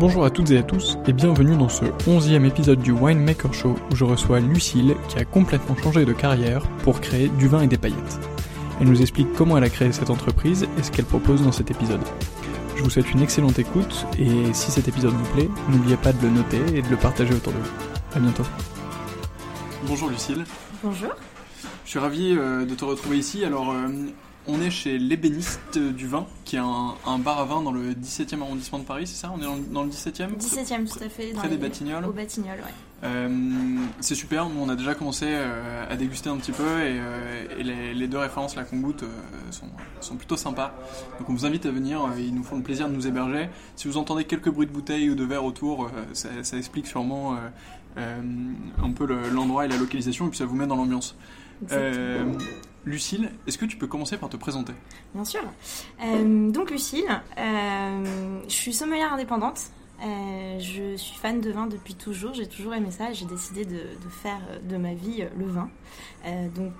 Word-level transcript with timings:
Bonjour 0.00 0.24
à 0.24 0.30
toutes 0.30 0.50
et 0.50 0.56
à 0.56 0.62
tous 0.62 0.96
et 1.06 1.12
bienvenue 1.12 1.58
dans 1.58 1.68
ce 1.68 1.84
onzième 2.06 2.46
épisode 2.46 2.80
du 2.80 2.90
Winemaker 2.90 3.52
Show 3.52 3.76
où 3.90 3.94
je 3.94 4.04
reçois 4.04 4.40
Lucille 4.40 4.96
qui 5.10 5.18
a 5.18 5.26
complètement 5.26 5.76
changé 5.76 6.06
de 6.06 6.14
carrière 6.14 6.62
pour 6.84 7.02
créer 7.02 7.28
du 7.28 7.48
vin 7.48 7.60
et 7.60 7.66
des 7.66 7.76
paillettes. 7.76 8.18
Elle 8.80 8.88
nous 8.88 9.02
explique 9.02 9.30
comment 9.34 9.58
elle 9.58 9.64
a 9.64 9.68
créé 9.68 9.92
cette 9.92 10.08
entreprise 10.08 10.66
et 10.78 10.82
ce 10.82 10.90
qu'elle 10.90 11.04
propose 11.04 11.42
dans 11.42 11.52
cet 11.52 11.70
épisode. 11.70 12.00
Je 12.76 12.82
vous 12.82 12.88
souhaite 12.88 13.12
une 13.12 13.20
excellente 13.20 13.58
écoute 13.58 14.06
et 14.18 14.54
si 14.54 14.70
cet 14.70 14.88
épisode 14.88 15.12
vous 15.12 15.34
plaît, 15.34 15.50
n'oubliez 15.68 15.98
pas 15.98 16.14
de 16.14 16.22
le 16.22 16.30
noter 16.30 16.62
et 16.74 16.80
de 16.80 16.88
le 16.88 16.96
partager 16.96 17.34
autour 17.34 17.52
de 17.52 17.58
vous. 17.58 17.70
A 18.14 18.20
bientôt. 18.20 18.44
Bonjour 19.86 20.08
Lucille. 20.08 20.46
Bonjour. 20.82 21.10
Je 21.84 21.90
suis 21.90 21.98
ravi 21.98 22.34
euh, 22.38 22.64
de 22.64 22.74
te 22.74 22.86
retrouver 22.86 23.18
ici. 23.18 23.44
Alors, 23.44 23.70
euh, 23.72 23.88
on 24.50 24.60
est 24.60 24.70
chez 24.70 24.98
l'ébéniste 24.98 25.78
du 25.78 26.06
vin, 26.06 26.26
qui 26.44 26.56
est 26.56 26.60
un, 26.60 27.18
bar 27.18 27.38
à 27.38 27.44
vin 27.44 27.62
dans 27.62 27.72
le 27.72 27.92
17e 27.92 28.40
arrondissement 28.40 28.78
de 28.78 28.84
Paris, 28.84 29.06
c'est 29.06 29.16
ça? 29.16 29.32
On 29.34 29.40
est 29.40 29.72
dans, 29.72 29.84
le 29.84 29.90
17e 29.90 30.36
17e, 30.36 30.88
tout 30.90 31.04
à 31.04 31.08
fait. 31.08 31.32
Près 31.32 31.48
des 31.48 31.56
Batignolles 31.56 32.04
Au 32.04 32.12
Batignolles, 32.12 32.58
ouais. 32.58 32.74
Euh, 33.02 33.78
c'est 34.00 34.14
super, 34.14 34.50
nous 34.50 34.60
on 34.60 34.68
a 34.68 34.76
déjà 34.76 34.94
commencé 34.94 35.24
euh, 35.26 35.86
à 35.88 35.96
déguster 35.96 36.28
un 36.28 36.36
petit 36.36 36.52
peu 36.52 36.80
et, 36.82 36.98
euh, 37.00 37.94
les, 37.94 38.08
deux 38.08 38.18
références 38.18 38.56
là 38.56 38.64
qu'on 38.64 38.76
goûte 38.76 39.04
sont, 40.00 40.16
plutôt 40.16 40.36
sympas. 40.36 40.74
Donc 41.18 41.30
on 41.30 41.32
vous 41.32 41.46
invite 41.46 41.64
à 41.64 41.70
venir, 41.70 42.00
ils 42.18 42.34
nous 42.34 42.42
font 42.42 42.56
le 42.56 42.62
plaisir 42.62 42.88
de 42.88 42.94
nous 42.94 43.06
héberger. 43.06 43.48
Si 43.76 43.88
vous 43.88 43.96
entendez 43.96 44.24
quelques 44.24 44.50
bruits 44.50 44.66
de 44.66 44.72
bouteilles 44.72 45.08
ou 45.08 45.14
de 45.14 45.24
verres 45.24 45.44
autour, 45.44 45.90
ça, 46.12 46.56
explique 46.56 46.86
sûrement 46.86 47.36
un 47.96 48.92
peu 48.92 49.06
l'endroit 49.32 49.64
et 49.64 49.68
la 49.68 49.76
localisation 49.76 50.26
et 50.26 50.30
puis 50.30 50.38
ça 50.38 50.44
vous 50.44 50.56
met 50.56 50.66
dans 50.66 50.76
l'ambiance. 50.76 51.16
Lucille, 52.84 53.30
est-ce 53.46 53.58
que 53.58 53.66
tu 53.66 53.76
peux 53.76 53.86
commencer 53.86 54.16
par 54.16 54.28
te 54.30 54.36
présenter? 54.36 54.72
Bien 55.14 55.24
sûr. 55.24 55.42
Euh, 56.02 56.50
donc 56.50 56.70
Lucille, 56.70 57.04
euh, 57.36 58.40
je 58.48 58.52
suis 58.52 58.72
sommelière 58.72 59.12
indépendante. 59.12 59.60
Euh, 60.02 60.58
je 60.58 60.96
suis 60.96 61.18
fan 61.18 61.42
de 61.42 61.50
vin 61.50 61.66
depuis 61.66 61.94
toujours. 61.94 62.32
J'ai 62.32 62.46
toujours 62.46 62.72
aimé 62.72 62.90
ça. 62.90 63.12
J'ai 63.12 63.26
décidé 63.26 63.66
de, 63.66 63.80
faire 64.22 64.40
de 64.62 64.76
ma 64.78 64.94
vie 64.94 65.24
le 65.36 65.46
vin. 65.46 65.68
donc 66.54 66.72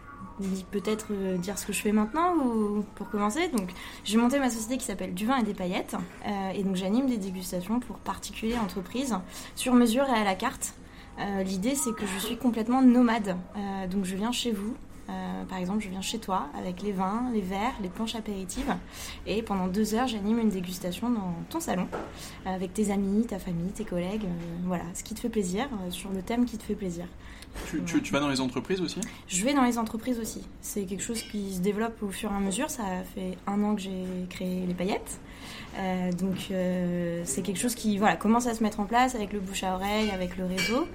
peut-être 0.70 1.12
dire 1.36 1.58
ce 1.58 1.66
que 1.66 1.74
je 1.74 1.82
fais 1.82 1.92
maintenant 1.92 2.34
ou 2.34 2.82
pour 2.94 3.10
commencer. 3.10 3.48
Donc, 3.48 3.70
j'ai 4.04 4.16
monté 4.16 4.38
ma 4.38 4.48
société 4.48 4.78
qui 4.78 4.86
s'appelle 4.86 5.12
Du 5.12 5.26
vin 5.26 5.36
et 5.36 5.42
des 5.42 5.52
paillettes. 5.52 5.96
et 6.54 6.64
donc, 6.64 6.76
j'anime 6.76 7.06
des 7.06 7.18
dégustations 7.18 7.78
pour 7.78 7.98
particuliers 7.98 8.56
entreprises 8.56 9.14
sur 9.54 9.74
mesure 9.74 10.04
et 10.08 10.18
à 10.18 10.24
la 10.24 10.34
carte. 10.34 10.72
L'idée, 11.44 11.74
c'est 11.74 11.92
que 11.92 12.06
je 12.06 12.18
suis 12.18 12.36
complètement 12.36 12.82
nomade. 12.82 13.36
donc, 13.90 14.04
je 14.04 14.16
viens 14.16 14.32
chez 14.32 14.52
vous 14.52 14.74
euh, 15.10 15.44
par 15.44 15.58
exemple, 15.58 15.82
je 15.82 15.88
viens 15.88 16.00
chez 16.00 16.18
toi 16.18 16.48
avec 16.56 16.82
les 16.82 16.92
vins, 16.92 17.30
les 17.32 17.40
verres, 17.40 17.74
les 17.82 17.88
planches 17.88 18.14
apéritives. 18.14 18.74
Et 19.26 19.42
pendant 19.42 19.66
deux 19.66 19.94
heures, 19.94 20.06
j'anime 20.06 20.38
une 20.38 20.50
dégustation 20.50 21.10
dans 21.10 21.34
ton 21.48 21.60
salon 21.60 21.88
avec 22.46 22.72
tes 22.72 22.90
amis, 22.90 23.26
ta 23.26 23.38
famille, 23.38 23.72
tes 23.72 23.84
collègues. 23.84 24.24
Euh, 24.24 24.56
voilà, 24.64 24.84
ce 24.94 25.02
qui 25.02 25.14
te 25.14 25.20
fait 25.20 25.28
plaisir, 25.28 25.68
euh, 25.72 25.90
sur 25.90 26.10
le 26.10 26.22
thème 26.22 26.44
qui 26.44 26.58
te 26.58 26.62
fait 26.62 26.74
plaisir. 26.74 27.06
Tu, 27.66 28.12
vas 28.12 28.20
dans 28.20 28.28
les 28.28 28.40
entreprises 28.40 28.80
aussi? 28.80 29.00
Je 29.26 29.44
vais 29.44 29.54
dans 29.54 29.64
les 29.64 29.78
entreprises 29.78 30.20
aussi. 30.20 30.46
C'est 30.60 30.84
quelque 30.84 31.02
chose 31.02 31.22
qui 31.22 31.54
se 31.54 31.60
développe 31.60 32.00
au 32.02 32.10
fur 32.10 32.30
et 32.30 32.36
à 32.36 32.38
mesure. 32.38 32.70
Ça 32.70 32.84
fait 33.14 33.36
un 33.48 33.62
an 33.64 33.74
que 33.74 33.80
j'ai 33.80 34.04
créé 34.28 34.64
les 34.66 34.74
paillettes. 34.74 35.20
Donc 36.18 36.52
c'est 37.24 37.42
quelque 37.42 37.58
chose 37.58 37.74
qui 37.74 37.98
voilà, 37.98 38.16
commence 38.16 38.46
à 38.46 38.54
se 38.54 38.62
mettre 38.62 38.80
en 38.80 38.84
place 38.84 39.14
avec 39.14 39.32
le 39.32 39.40
bouche 39.40 39.62
à 39.62 39.74
oreille, 39.74 40.10
avec 40.10 40.36
le 40.36 40.44
réseau. 40.44 40.86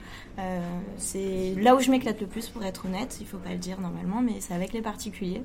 c'est 0.97 1.55
là 1.57 1.75
où 1.75 1.79
je 1.79 1.89
m'éclate 1.89 2.19
le 2.21 2.27
plus, 2.27 2.49
pour 2.49 2.63
être 2.63 2.85
honnête. 2.85 3.17
Il 3.21 3.27
faut 3.27 3.37
pas 3.37 3.51
le 3.51 3.57
dire 3.57 3.79
normalement, 3.79 4.21
mais 4.21 4.35
c'est 4.39 4.53
avec 4.53 4.73
les 4.73 4.81
particuliers. 4.81 5.43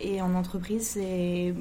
et 0.00 0.20
en 0.22 0.34
entreprise, 0.34 0.86
c'est 0.86 1.54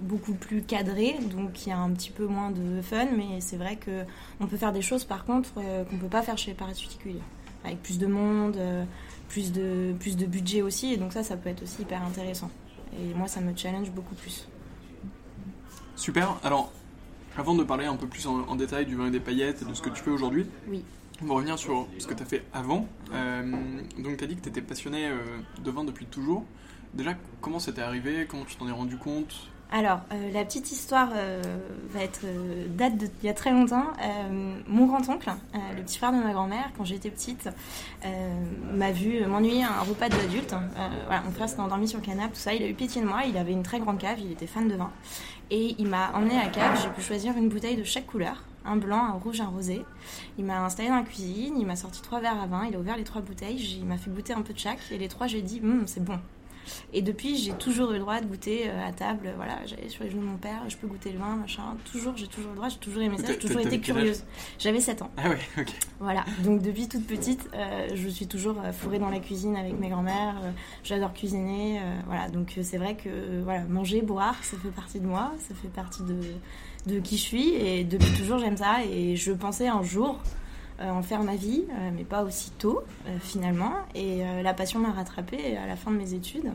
beaucoup 0.00 0.34
plus 0.34 0.62
cadré, 0.62 1.16
donc 1.32 1.66
il 1.66 1.70
y 1.70 1.72
a 1.72 1.78
un 1.78 1.90
petit 1.90 2.10
peu 2.10 2.26
moins 2.26 2.50
de 2.50 2.80
fun, 2.82 3.06
mais 3.16 3.40
c'est 3.40 3.56
vrai 3.56 3.76
que 3.76 4.04
on 4.40 4.46
peut 4.46 4.56
faire 4.56 4.72
des 4.72 4.82
choses 4.82 5.04
par 5.04 5.24
contre 5.24 5.50
euh, 5.58 5.84
qu'on 5.84 5.96
peut 5.96 6.08
pas 6.08 6.22
faire 6.22 6.38
chez 6.38 6.52
les 6.52 6.56
particuliers, 6.56 7.20
avec 7.64 7.82
plus 7.82 7.98
de 7.98 8.06
monde, 8.06 8.56
euh, 8.56 8.84
plus 9.28 9.52
de 9.52 9.94
plus 9.98 10.16
de 10.16 10.26
budget 10.26 10.62
aussi, 10.62 10.92
et 10.92 10.96
donc 10.96 11.12
ça, 11.12 11.22
ça 11.22 11.36
peut 11.36 11.50
être 11.50 11.62
aussi 11.62 11.82
hyper 11.82 12.02
intéressant. 12.02 12.50
Et 12.94 13.14
moi, 13.14 13.28
ça 13.28 13.40
me 13.40 13.54
challenge 13.54 13.90
beaucoup 13.90 14.14
plus. 14.14 14.48
Super. 15.98 16.36
Alors, 16.44 16.70
avant 17.36 17.56
de 17.56 17.64
parler 17.64 17.86
un 17.86 17.96
peu 17.96 18.06
plus 18.06 18.28
en, 18.28 18.54
détail 18.54 18.86
du 18.86 18.94
vin 18.94 19.08
et 19.08 19.10
des 19.10 19.18
paillettes 19.18 19.62
et 19.62 19.64
de 19.64 19.74
ce 19.74 19.82
que 19.82 19.90
tu 19.90 20.00
fais 20.00 20.12
aujourd'hui, 20.12 20.46
oui. 20.68 20.84
on 21.20 21.26
va 21.26 21.34
revenir 21.34 21.58
sur 21.58 21.88
ce 21.98 22.06
que 22.06 22.14
tu 22.14 22.22
as 22.22 22.26
fait 22.26 22.44
avant. 22.52 22.86
Euh, 23.12 23.42
donc, 23.98 24.16
tu 24.16 24.22
as 24.22 24.28
dit 24.28 24.36
que 24.36 24.42
tu 24.42 24.48
étais 24.48 24.62
passionné 24.62 25.10
de 25.60 25.70
vin 25.72 25.82
depuis 25.82 26.06
toujours. 26.06 26.44
Déjà, 26.94 27.14
comment 27.40 27.58
c'était 27.58 27.82
arrivé? 27.82 28.26
Comment 28.30 28.44
tu 28.44 28.54
t'en 28.54 28.68
es 28.68 28.72
rendu 28.72 28.96
compte? 28.96 29.48
Alors, 29.70 30.00
euh, 30.12 30.32
la 30.32 30.44
petite 30.46 30.72
histoire 30.72 31.10
euh, 31.14 31.42
va 31.90 32.02
être 32.02 32.22
euh, 32.24 32.66
date 32.70 32.96
d'il 32.96 33.10
y 33.22 33.28
a 33.28 33.34
très 33.34 33.50
longtemps. 33.50 33.84
mon 34.66 34.86
grand-oncle, 34.86 35.30
le 35.76 35.82
petit 35.82 35.98
frère 35.98 36.12
de 36.12 36.16
ma 36.16 36.32
grand-mère, 36.32 36.70
quand 36.76 36.84
j'étais 36.84 37.10
petite, 37.10 37.50
m'a 38.72 38.92
vu 38.92 39.24
m'ennuyer 39.26 39.64
à 39.64 39.78
un 39.78 39.82
repas 39.82 40.08
d'adulte. 40.08 40.54
voilà, 41.06 41.22
mon 41.22 41.30
frère 41.32 41.48
s'était 41.48 41.60
endormi 41.60 41.86
sur 41.86 41.98
le 41.98 42.04
canapé, 42.04 42.32
tout 42.32 42.40
ça. 42.40 42.54
Il 42.54 42.62
a 42.62 42.68
eu 42.68 42.74
pitié 42.74 43.02
de 43.02 43.06
moi. 43.06 43.22
Il 43.26 43.36
avait 43.36 43.52
une 43.52 43.62
très 43.62 43.78
grande 43.80 43.98
cave. 43.98 44.18
Il 44.20 44.32
était 44.32 44.46
fan 44.46 44.68
de 44.68 44.74
vin. 44.74 44.90
Et 45.50 45.74
il 45.78 45.86
m'a 45.86 46.12
emmené 46.14 46.36
à 46.36 46.50
la. 46.50 46.74
J'ai 46.74 46.90
pu 46.90 47.00
choisir 47.00 47.36
une 47.36 47.48
bouteille 47.48 47.76
de 47.76 47.84
chaque 47.84 48.06
couleur 48.06 48.42
un 48.68 48.76
blanc, 48.76 49.04
un 49.04 49.12
rouge, 49.12 49.40
un 49.40 49.46
rosé. 49.46 49.84
Il 50.38 50.44
m'a 50.44 50.64
installé 50.64 50.88
dans 50.88 50.96
la 50.96 51.02
cuisine, 51.02 51.54
il 51.58 51.66
m'a 51.66 51.76
sorti 51.76 52.02
trois 52.02 52.20
verres 52.20 52.40
à 52.40 52.46
vin, 52.46 52.66
il 52.66 52.76
a 52.76 52.78
ouvert 52.78 52.96
les 52.96 53.04
trois 53.04 53.22
bouteilles, 53.22 53.78
il 53.78 53.86
m'a 53.86 53.96
fait 53.96 54.10
goûter 54.10 54.32
un 54.32 54.42
peu 54.42 54.52
de 54.52 54.58
chaque, 54.58 54.80
et 54.90 54.98
les 54.98 55.08
trois, 55.08 55.26
j'ai 55.26 55.42
dit, 55.42 55.60
hum, 55.62 55.84
c'est 55.86 56.04
bon, 56.04 56.18
et 56.92 57.02
depuis, 57.02 57.36
j'ai 57.36 57.52
toujours 57.52 57.90
eu 57.90 57.94
le 57.94 58.00
droit 58.00 58.20
de 58.20 58.26
goûter 58.26 58.68
euh, 58.68 58.86
à 58.88 58.92
table. 58.92 59.32
Voilà, 59.36 59.58
j'allais 59.66 59.88
sur 59.88 60.04
les 60.04 60.10
genoux 60.10 60.22
de 60.22 60.26
mon 60.26 60.36
père, 60.36 60.62
je 60.68 60.76
peux 60.76 60.86
goûter 60.86 61.12
le 61.12 61.18
vin, 61.18 61.36
machin. 61.36 61.62
Toujours, 61.90 62.16
j'ai 62.16 62.26
toujours 62.26 62.50
le 62.50 62.56
droit, 62.56 62.68
j'ai 62.68 62.78
toujours 62.78 63.02
aimé 63.02 63.16
ça, 63.18 63.26
j'ai 63.28 63.38
toujours 63.38 63.60
été 63.60 63.80
curieuse. 63.80 64.24
J'avais 64.58 64.80
7 64.80 65.02
ans. 65.02 65.10
Ah 65.16 65.30
oui, 65.30 65.36
ok. 65.60 65.68
Voilà, 66.00 66.24
donc 66.44 66.62
depuis 66.62 66.88
toute 66.88 67.06
petite, 67.06 67.48
euh, 67.54 67.88
je 67.94 68.08
suis 68.08 68.26
toujours 68.26 68.56
euh, 68.64 68.72
fourrée 68.72 68.98
dans 68.98 69.10
la 69.10 69.20
cuisine 69.20 69.56
avec 69.56 69.78
mes 69.78 69.88
grands-mères. 69.88 70.36
J'adore 70.84 71.12
cuisiner. 71.12 71.80
voilà, 72.06 72.28
donc 72.28 72.58
c'est 72.62 72.78
vrai 72.78 72.96
que 72.96 73.40
voilà, 73.42 73.64
manger, 73.64 74.02
boire, 74.02 74.36
ça 74.42 74.56
fait 74.58 74.70
partie 74.70 75.00
de 75.00 75.06
moi, 75.06 75.32
ça 75.48 75.54
fait 75.54 75.68
partie 75.68 76.02
de, 76.02 76.20
de 76.86 77.00
qui 77.00 77.16
je 77.16 77.22
suis. 77.22 77.54
Et 77.54 77.84
depuis 77.84 78.12
toujours, 78.12 78.38
j'aime 78.38 78.56
ça. 78.56 78.84
Et 78.90 79.16
je 79.16 79.32
pensais 79.32 79.68
un 79.68 79.82
jour 79.82 80.18
euh, 80.18 80.37
en 80.80 81.02
faire 81.02 81.22
ma 81.22 81.36
vie, 81.36 81.64
euh, 81.70 81.90
mais 81.94 82.04
pas 82.04 82.22
aussi 82.22 82.50
tôt 82.52 82.82
euh, 83.06 83.18
finalement. 83.20 83.72
Et 83.94 84.22
la 84.42 84.54
passion 84.54 84.78
m'a 84.78 84.92
rattrapée 84.92 85.56
à 85.56 85.66
la 85.66 85.76
fin 85.76 85.90
de 85.90 85.96
mes 85.96 86.14
études. 86.14 86.50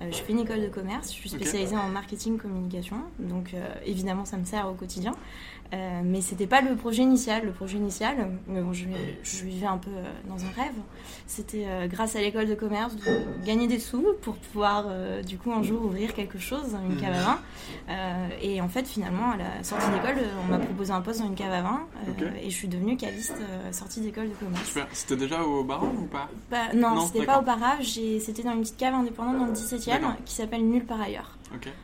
je 0.00 0.16
fais 0.16 0.32
une 0.32 0.40
école 0.40 0.62
de 0.62 0.68
commerce, 0.68 1.08
je 1.08 1.14
suis 1.14 1.28
spécialisée 1.28 1.76
en 1.76 1.88
marketing 1.88 2.38
communication, 2.38 2.96
donc 3.18 3.54
évidemment 3.84 4.24
ça 4.24 4.36
me 4.36 4.44
sert 4.44 4.68
au 4.68 4.74
quotidien. 4.74 5.12
Euh, 5.72 6.00
mais 6.04 6.20
c'était 6.20 6.46
pas 6.46 6.60
le 6.60 6.76
projet 6.76 7.02
initial. 7.02 7.44
Le 7.44 7.52
projet 7.52 7.78
initial, 7.78 8.30
mais 8.46 8.60
bon, 8.60 8.72
je, 8.72 8.84
vivais 9.44 9.66
un 9.66 9.78
peu 9.78 9.90
euh, 9.90 10.04
dans 10.28 10.44
un 10.44 10.62
rêve. 10.62 10.74
C'était 11.26 11.64
euh, 11.66 11.86
grâce 11.88 12.16
à 12.16 12.20
l'école 12.20 12.46
de 12.46 12.54
commerce 12.54 12.94
de 12.96 13.44
gagner 13.44 13.66
des 13.66 13.78
sous 13.78 14.04
pour 14.22 14.36
pouvoir 14.36 14.86
du 15.26 15.38
coup 15.38 15.52
un 15.52 15.62
jour 15.62 15.84
ouvrir 15.84 16.14
quelque 16.14 16.38
chose, 16.38 16.76
une 16.88 16.96
cave 16.96 17.14
à 17.14 17.22
vin. 17.22 17.38
et 18.40 18.60
en 18.60 18.68
fait, 18.68 18.86
finalement, 18.86 19.32
à 19.32 19.36
la 19.36 19.62
sortie 19.62 19.90
d'école, 19.90 20.22
on 20.44 20.50
m'a 20.50 20.58
proposé 20.58 20.92
un 20.92 21.00
poste 21.00 21.20
dans 21.20 21.26
une 21.26 21.34
cave 21.34 21.52
à 21.52 21.62
vin 21.62 21.86
et 22.40 22.50
je 22.50 22.54
suis 22.54 22.68
devenue 22.68 22.96
caviste 22.96 23.36
sortie 23.72 24.00
d'école 24.00 24.28
de 24.28 24.34
commerce. 24.34 24.78
C'était 24.92 25.16
déjà 25.16 25.42
au 25.42 25.64
Barave 25.64 25.98
ou 25.98 26.06
pas? 26.06 26.28
Bah, 26.50 26.72
Non, 26.74 27.06
c'était 27.06 27.26
pas 27.26 27.38
au 27.38 27.42
Barave. 27.42 27.82
C'était 27.82 28.42
dans 28.42 28.52
une 28.52 28.60
petite 28.60 28.76
cave 28.76 28.94
indépendante 28.94 29.38
dans 29.38 29.46
le 29.46 29.52
17e 29.52 30.14
qui 30.24 30.34
s'appelle 30.34 30.66
Nulle 30.66 30.84
par 30.84 31.00
ailleurs. 31.00 31.36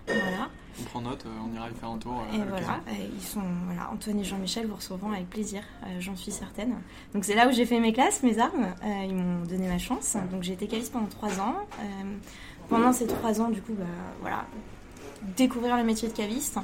Voilà. 0.07 0.49
On 0.81 0.85
prend 0.85 1.01
note, 1.03 1.25
euh, 1.27 1.31
on 1.45 1.55
ira 1.55 1.71
y 1.71 1.75
faire 1.75 1.91
un 1.91 1.99
tour. 1.99 2.23
Euh, 2.33 2.37
et 2.37 2.49
voilà, 2.49 2.81
ils 3.15 3.23
sont, 3.23 3.43
voilà, 3.67 3.91
Antoine 3.93 4.21
et 4.21 4.25
Jean-Michel 4.25 4.67
vous 4.67 4.77
recevront 4.77 5.13
avec 5.13 5.29
plaisir, 5.29 5.63
euh, 5.85 5.87
j'en 6.01 6.17
suis 6.17 6.33
certaine. 6.33 6.75
Donc 7.15 7.25
c'est 7.25 7.35
là 7.35 7.49
où 7.49 7.53
j'ai 7.53 7.67
fait 7.67 7.79
mes 7.79 7.93
classes, 7.93 8.23
mes 8.23 8.39
armes. 8.39 8.75
ils 9.05 9.15
m'ont 9.15 9.45
donné 9.45 9.69
ma 9.69 9.79
chance. 9.79 10.17
Donc 10.31 10.43
j'ai 10.43 10.55
été 10.55 10.67
caviste 10.67 10.93
pendant 10.93 11.07
trois 11.07 11.41
ans. 11.41 11.55
pendant 12.69 12.93
ces 12.93 13.07
trois 13.07 13.41
ans, 13.41 13.51
du 13.51 13.61
coup, 13.61 13.75
bah, 13.75 13.85
voilà, 14.21 14.47
découvrir 15.37 15.77
le 15.77 15.85
métier 15.85 16.09
de 16.09 16.13
caviste, 16.13 16.59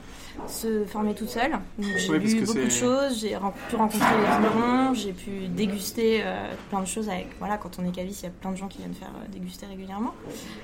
se 0.46 0.84
former 0.84 1.14
toute 1.14 1.28
seule. 1.28 1.58
J'ai 1.78 2.19
vu 2.19 2.44
beaucoup 2.44 2.58
de 2.58 2.69
choses, 2.69 3.20
j'ai 3.20 3.37
pu 3.69 3.76
rencontrer 3.76 4.16
les 4.16 4.37
vignerons, 4.37 4.94
j'ai 4.94 5.12
pu 5.12 5.49
déguster 5.49 6.20
euh, 6.22 6.52
plein 6.70 6.81
de 6.81 6.87
choses 6.87 7.08
avec. 7.08 7.28
Voilà, 7.38 7.56
quand 7.56 7.78
on 7.78 7.84
est 7.84 7.93
caviste, 7.93 8.22
il 8.22 8.26
y 8.26 8.28
a 8.28 8.32
plein 8.32 8.52
de 8.52 8.56
gens 8.56 8.69
qui 8.69 8.78
viennent 8.78 8.94
faire 8.94 9.12
euh, 9.16 9.26
déguster 9.32 9.66
régulièrement. 9.66 10.14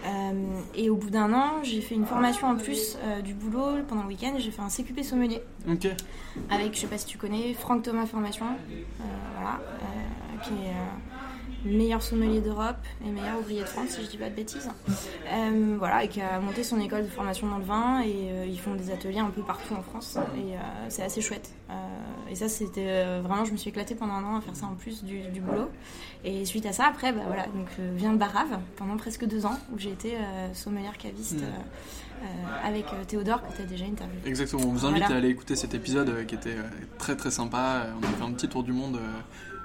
Euh, 0.07 0.33
et 0.75 0.91
au 0.91 0.97
bout 0.97 1.11
d'un 1.11 1.33
an, 1.33 1.63
j'ai 1.63 1.81
fait 1.81 1.95
une 1.95 2.07
formation 2.07 2.49
en 2.49 2.57
plus 2.57 2.99
du 3.25 3.35
boulot 3.35 3.83
pendant 3.89 4.03
le 4.03 4.09
week-end. 4.09 4.35
J'ai 4.39 4.51
fait 4.51 4.63
un 4.63 4.69
CQP 4.69 5.03
sommelier. 5.03 5.43
Ok. 5.69 5.89
Avec, 6.51 6.75
je 6.75 6.81
sais 6.81 6.87
pas 6.87 6.99
si 6.99 7.07
tu 7.07 7.19
connais, 7.19 7.55
Franck 7.55 7.83
Thomas 7.83 8.07
Formation, 8.07 8.47
voilà, 9.37 9.61
qui 10.43 10.53
est 10.53 10.75
meilleur 11.65 12.03
sommelier 12.03 12.41
d'Europe 12.41 12.77
et 13.05 13.11
meilleur 13.11 13.39
ouvrier 13.39 13.63
de 13.63 13.67
France, 13.67 13.91
si 13.91 14.05
je 14.05 14.11
dis 14.11 14.17
pas 14.17 14.29
de 14.29 14.35
bêtises. 14.35 14.69
Euh, 15.33 15.77
voilà, 15.79 16.05
et 16.05 16.09
qui 16.09 16.21
a 16.21 16.39
monté 16.41 16.63
son 16.63 16.81
école 16.81 17.05
de 17.05 17.09
formation 17.09 17.47
dans 17.49 17.59
le 17.59 17.65
vin 17.65 18.01
et 18.01 18.31
euh, 18.31 18.47
ils 18.47 18.59
font 18.59 18.75
des 18.75 18.91
ateliers 18.91 19.19
un 19.19 19.31
peu 19.31 19.43
partout 19.43 19.75
en 19.75 19.83
France 19.83 20.19
et 20.37 20.55
euh, 20.55 20.59
c'est 20.89 21.03
assez 21.03 21.21
chouette. 21.21 21.51
et 22.31 22.35
ça, 22.35 22.49
c'était 22.49 23.19
vraiment, 23.21 23.45
je 23.45 23.53
me 23.53 23.57
suis 23.57 23.71
éclatée 23.71 23.95
pendant 23.95 24.15
un 24.15 24.25
an 24.25 24.37
à 24.37 24.41
faire 24.41 24.57
ça 24.57 24.67
en 24.67 24.75
plus 24.75 25.05
du, 25.05 25.41
boulot. 25.41 25.71
Et 26.25 26.45
suite 26.45 26.67
à 26.67 26.73
ça, 26.73 26.87
après, 26.87 27.13
bah, 27.13 27.23
voilà, 27.27 27.47
donc 27.47 27.69
vient 27.97 28.13
le 28.13 28.19
Barave 28.19 28.59
pendant 28.77 28.97
presque 28.97 29.25
deux 29.27 29.47
ans 29.47 29.59
où 29.73 29.79
j'ai 29.79 29.91
été 29.91 30.15
sommelière 30.53 30.99
caviste. 30.99 31.41
Mm. 31.41 32.27
avec 32.65 32.87
Théodore 33.09 33.43
que 33.43 33.57
tu 33.57 33.63
as 33.63 33.67
déjà 33.67 33.85
interviewé. 33.85 34.21
Exactement, 34.25 34.63
on 34.65 34.73
vous 34.73 34.87
invite 34.87 35.03
à 35.03 35.17
aller 35.17 35.29
écouter 35.29 35.57
cet 35.57 35.75
épisode 35.75 36.25
qui 36.27 36.35
était 36.35 36.57
très 36.99 37.17
très 37.17 37.31
sympa. 37.31 37.89
On 38.01 38.05
a 38.05 38.09
fait 38.09 38.25
un 38.25 38.33
petit 38.33 38.49
tour 38.49 38.63
du 38.63 38.73
monde 38.73 38.99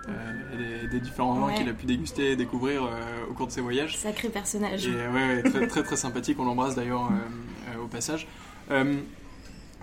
euh, 0.09 0.87
des, 0.87 0.99
différents 0.99 1.33
vins 1.33 1.53
qu'il 1.53 1.69
a 1.69 1.73
pu 1.73 1.85
déguster 1.85 2.31
et 2.31 2.35
découvrir 2.35 2.83
euh, 2.83 2.89
au 3.29 3.33
cours 3.33 3.47
de 3.47 3.51
ses 3.51 3.61
voyages. 3.61 3.97
Sacré 3.97 4.29
personnage. 4.29 4.87
Et, 4.87 4.91
ouais, 4.91 5.43
très, 5.43 5.67
très, 5.67 5.83
très 5.83 5.95
sympathique, 5.95 6.39
on 6.39 6.45
l'embrasse 6.45 6.75
d'ailleurs 6.75 7.09
euh, 7.11 7.83
au 7.83 7.87
passage. 7.87 8.27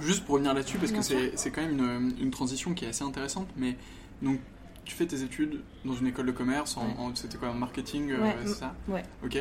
juste 0.01 0.25
pour 0.25 0.35
revenir 0.35 0.55
là-dessus, 0.55 0.79
parce 0.79 0.93
que 0.93 1.03
c'est 1.03 1.51
quand 1.51 1.63
même 1.63 1.79
une, 1.79 2.15
une, 2.21 2.31
transition 2.31 2.75
qui 2.75 2.85
est 2.85 2.89
assez 2.89 3.05
intéressante, 3.05 3.49
mais 3.57 3.77
donc 4.23 4.41
tu 4.85 4.95
fais 4.95 5.07
tes 5.07 5.23
études 5.23 5.63
dans 5.85 5.95
une 5.95 6.07
école 6.07 6.27
de 6.27 6.33
commerce, 6.33 6.77
en, 6.77 7.15
c'était 7.15 7.39
quoi, 7.39 7.51
en 7.51 7.55
marketing, 7.55 8.13
c'est 8.45 8.55
ça 8.55 8.75
Ouais. 8.89 9.03
Ok 9.25 9.39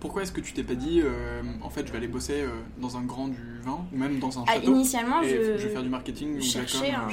pourquoi 0.00 0.22
est-ce 0.22 0.32
que 0.32 0.40
tu 0.40 0.52
t'es 0.52 0.62
pas 0.62 0.74
dit, 0.74 1.00
euh, 1.02 1.42
en 1.62 1.70
fait, 1.70 1.86
je 1.86 1.92
vais 1.92 1.98
aller 1.98 2.08
bosser 2.08 2.42
euh, 2.42 2.48
dans 2.78 2.96
un 2.96 3.02
grand 3.02 3.28
du 3.28 3.58
vin, 3.62 3.84
ou 3.92 3.96
même 3.96 4.18
dans 4.18 4.38
un 4.38 4.44
ah, 4.46 4.54
château 4.54 4.70
Initialement, 4.70 5.22
je, 5.22 5.28
vais 5.28 5.68
faire 5.68 5.82
du 5.82 5.88
marketing 5.88 6.40
cherchais 6.40 6.92
un, 6.92 7.08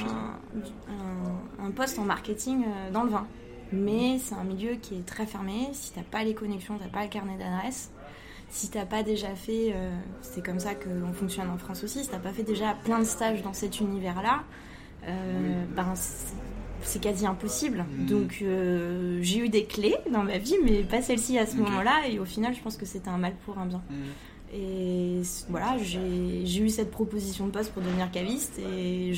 un, 1.64 1.70
poste 1.72 1.98
en 1.98 2.04
marketing 2.04 2.64
euh, 2.64 2.90
dans 2.92 3.02
le 3.02 3.10
vin. 3.10 3.26
Mais 3.72 4.18
c'est 4.18 4.36
un 4.36 4.44
milieu 4.44 4.74
qui 4.74 4.94
est 4.94 5.06
très 5.06 5.26
fermé. 5.26 5.68
Si 5.72 5.92
t'as 5.92 6.02
pas 6.02 6.22
les 6.22 6.34
connexions, 6.34 6.78
t'as 6.78 6.88
pas 6.88 7.02
le 7.02 7.08
carnet 7.08 7.36
d'adresse. 7.36 7.90
Si 8.48 8.70
t'as 8.70 8.86
pas 8.86 9.02
déjà 9.02 9.34
fait, 9.34 9.74
c'est 10.20 10.40
comme 10.40 10.60
ça 10.60 10.76
qu'on 10.76 11.12
fonctionne 11.12 11.50
en 11.50 11.58
France 11.58 11.82
aussi. 11.82 12.04
Si 12.04 12.08
t'as 12.08 12.20
pas 12.20 12.30
fait 12.30 12.44
déjà 12.44 12.76
plein 12.84 13.00
de 13.00 13.04
stages 13.04 13.42
dans 13.42 13.52
cet 13.52 13.80
univers-là, 13.80 14.44
ben 15.02 15.94
c'est 16.86 17.00
quasi 17.00 17.26
impossible. 17.26 17.84
Mm. 17.88 18.06
Donc 18.06 18.38
euh, 18.42 19.18
j'ai 19.22 19.38
eu 19.38 19.48
des 19.48 19.64
clés 19.64 19.96
dans 20.12 20.22
ma 20.22 20.38
vie, 20.38 20.56
mais 20.64 20.82
pas 20.82 21.02
celle-ci 21.02 21.38
à 21.38 21.46
ce 21.46 21.56
moment-là. 21.56 22.08
Et 22.08 22.18
au 22.18 22.24
final, 22.24 22.54
je 22.54 22.60
pense 22.60 22.76
que 22.76 22.86
c'était 22.86 23.08
un 23.08 23.18
mal 23.18 23.34
pour 23.44 23.58
un 23.58 23.66
bien. 23.66 23.82
Mm. 23.90 23.94
Et 24.54 25.20
voilà, 25.48 25.76
j'ai 25.78 26.60
eu 26.60 26.70
cette 26.70 26.90
proposition 26.90 27.46
de 27.46 27.50
poste 27.50 27.72
pour 27.72 27.82
devenir 27.82 28.10
caviste 28.10 28.58
et 28.58 29.12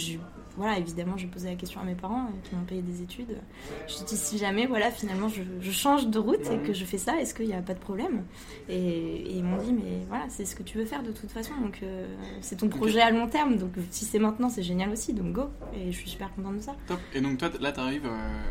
voilà, 0.58 0.76
évidemment, 0.76 1.16
j'ai 1.16 1.28
posé 1.28 1.48
la 1.48 1.54
question 1.54 1.80
à 1.80 1.84
mes 1.84 1.94
parents 1.94 2.26
euh, 2.26 2.30
qui 2.42 2.54
m'ont 2.56 2.64
payé 2.64 2.82
des 2.82 3.00
études. 3.00 3.38
Je 3.86 4.04
dit 4.04 4.16
si 4.16 4.38
jamais, 4.38 4.66
voilà, 4.66 4.90
finalement, 4.90 5.28
je, 5.28 5.70
change 5.70 6.08
de 6.08 6.18
route 6.18 6.44
et 6.50 6.58
que 6.66 6.72
je 6.72 6.84
fais 6.84 6.98
ça, 6.98 7.20
est-ce 7.20 7.32
qu'il 7.32 7.46
n'y 7.46 7.54
a 7.54 7.62
pas 7.62 7.74
de 7.74 7.78
problème? 7.78 8.24
Et, 8.68 9.36
ils 9.36 9.44
m'ont 9.44 9.58
dit, 9.58 9.72
mais 9.72 10.04
voilà, 10.08 10.24
c'est 10.28 10.44
ce 10.44 10.56
que 10.56 10.64
tu 10.64 10.76
veux 10.76 10.84
faire 10.84 11.04
de 11.04 11.12
toute 11.12 11.30
façon, 11.30 11.52
donc 11.62 11.78
euh, 11.82 12.06
c'est 12.40 12.56
ton 12.56 12.68
projet 12.68 13.00
à 13.00 13.12
long 13.12 13.28
terme, 13.28 13.56
donc 13.56 13.72
si 13.90 14.04
c'est 14.04 14.18
maintenant, 14.18 14.48
c'est 14.48 14.64
génial 14.64 14.90
aussi, 14.90 15.12
donc 15.12 15.32
go. 15.32 15.50
Et 15.74 15.92
je 15.92 15.96
suis 15.96 16.10
super 16.10 16.34
contente 16.34 16.56
de 16.56 16.62
ça. 16.62 16.74
Top. 16.88 16.98
Et 17.14 17.20
donc 17.20 17.38
toi, 17.38 17.50
là, 17.60 17.70
tu 17.70 17.80
arrives 17.80 18.06
euh, 18.06 18.42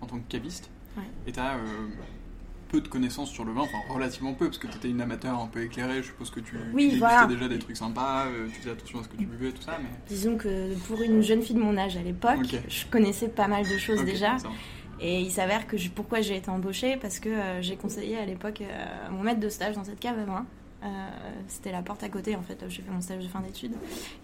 en 0.00 0.06
tant 0.06 0.18
que 0.18 0.28
caviste 0.28 0.70
et 1.26 1.32
tu 1.32 1.40
as 1.40 1.58
peu 2.72 2.80
de 2.80 2.88
connaissances 2.88 3.30
sur 3.30 3.44
le 3.44 3.52
vin, 3.52 3.60
enfin 3.60 3.78
relativement 3.88 4.32
peu, 4.32 4.46
parce 4.46 4.56
que 4.58 4.66
tu 4.66 4.76
étais 4.78 4.88
une 4.88 5.00
amateur 5.02 5.38
un 5.38 5.46
peu 5.46 5.62
éclairée, 5.62 5.98
je 6.02 6.08
suppose 6.08 6.30
que 6.30 6.40
tu, 6.40 6.56
oui, 6.72 6.98
déjà 7.28 7.48
des 7.48 7.58
trucs 7.58 7.76
sympas, 7.76 8.24
euh, 8.26 8.48
tu 8.48 8.54
faisais 8.60 8.70
attention 8.70 9.00
à 9.00 9.02
ce 9.04 9.08
que 9.08 9.16
tu 9.16 9.26
buvais, 9.26 9.52
tout 9.52 9.62
ça. 9.62 9.78
Mais... 9.80 9.90
Disons 10.08 10.36
que 10.38 10.74
pour 10.88 11.00
une 11.02 11.22
jeune 11.22 11.42
fille 11.42 11.54
de 11.54 11.60
mon 11.60 11.76
âge 11.76 11.96
à 11.98 12.02
l'époque, 12.02 12.56
je 12.68 12.86
connaissais 12.86 13.28
pas 13.28 13.46
mal 13.46 13.64
de 13.68 13.76
choses 13.78 14.04
déjà. 14.04 14.36
Et 15.00 15.20
il 15.20 15.30
s'avère 15.30 15.66
que 15.66 15.76
pourquoi 15.94 16.20
j'ai 16.22 16.36
été 16.36 16.48
embauchée, 16.48 16.96
parce 16.96 17.18
que 17.18 17.28
euh, 17.28 17.60
j'ai 17.62 17.76
conseillé 17.76 18.16
à 18.18 18.24
l'époque 18.24 18.60
euh, 18.62 19.10
mon 19.10 19.22
maître 19.22 19.40
de 19.40 19.48
stage 19.48 19.74
dans 19.74 19.84
cette 19.84 20.00
cave 20.00 20.18
à 20.18 20.24
vin. 20.24 20.46
C'était 21.46 21.70
la 21.70 21.82
porte 21.82 22.02
à 22.02 22.08
côté, 22.08 22.34
en 22.34 22.42
fait, 22.42 22.60
là 22.60 22.66
où 22.66 22.70
j'ai 22.70 22.82
fait 22.82 22.90
mon 22.90 23.00
stage 23.00 23.22
de 23.22 23.28
fin 23.28 23.40
d'études. 23.40 23.74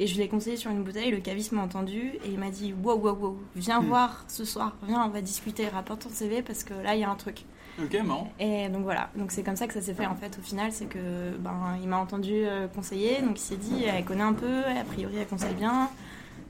Et 0.00 0.08
je 0.08 0.18
l'ai 0.18 0.26
conseillé 0.26 0.56
sur 0.56 0.70
une 0.72 0.82
bouteille. 0.82 1.10
Le 1.12 1.18
caviste 1.18 1.52
m'a 1.52 1.62
entendu 1.62 2.14
et 2.24 2.28
il 2.32 2.38
m'a 2.38 2.50
dit 2.50 2.74
Wow, 2.82 2.96
wow, 2.98 3.14
wow, 3.14 3.40
viens 3.54 3.80
Hmm. 3.80 3.86
voir 3.86 4.24
ce 4.26 4.44
soir. 4.44 4.74
Viens, 4.82 5.04
on 5.04 5.08
va 5.08 5.20
discuter. 5.20 5.68
Rapporte 5.68 6.02
ton 6.02 6.08
CV 6.10 6.42
parce 6.42 6.64
que 6.64 6.74
là, 6.74 6.96
il 6.96 7.00
y 7.00 7.04
a 7.04 7.10
un 7.10 7.14
truc. 7.14 7.44
Ok, 7.82 7.96
marrant. 8.04 8.32
Et 8.40 8.68
donc 8.68 8.82
voilà, 8.82 9.10
donc 9.16 9.30
c'est 9.30 9.42
comme 9.42 9.56
ça 9.56 9.66
que 9.66 9.74
ça 9.74 9.80
s'est 9.80 9.94
fait 9.94 10.06
en 10.06 10.14
fait 10.16 10.36
au 10.38 10.42
final, 10.42 10.72
c'est 10.72 10.86
que 10.86 11.36
ben 11.38 11.76
il 11.82 11.88
m'a 11.88 11.98
entendu 11.98 12.32
euh, 12.34 12.66
conseiller, 12.68 13.22
donc 13.22 13.38
il 13.38 13.42
s'est 13.42 13.56
dit 13.56 13.84
elle 13.84 14.04
connaît 14.04 14.22
un 14.22 14.32
peu, 14.34 14.64
a 14.64 14.84
priori 14.84 15.16
elle 15.18 15.26
conseille 15.26 15.54
bien. 15.54 15.88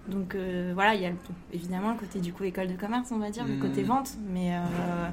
Donc 0.08 0.34
euh, 0.34 0.70
voilà, 0.74 0.94
il 0.94 1.02
y 1.02 1.06
a 1.06 1.10
le- 1.10 1.16
évidemment 1.52 1.90
le 1.92 1.98
côté 1.98 2.20
du 2.20 2.32
coup 2.32 2.44
école 2.44 2.68
de 2.68 2.76
commerce, 2.76 3.10
on 3.12 3.18
va 3.18 3.30
dire, 3.30 3.44
le 3.46 3.54
Mhm. 3.54 3.60
côté 3.60 3.82
vente, 3.82 4.12
mais 4.32 4.54
euh, 4.54 5.08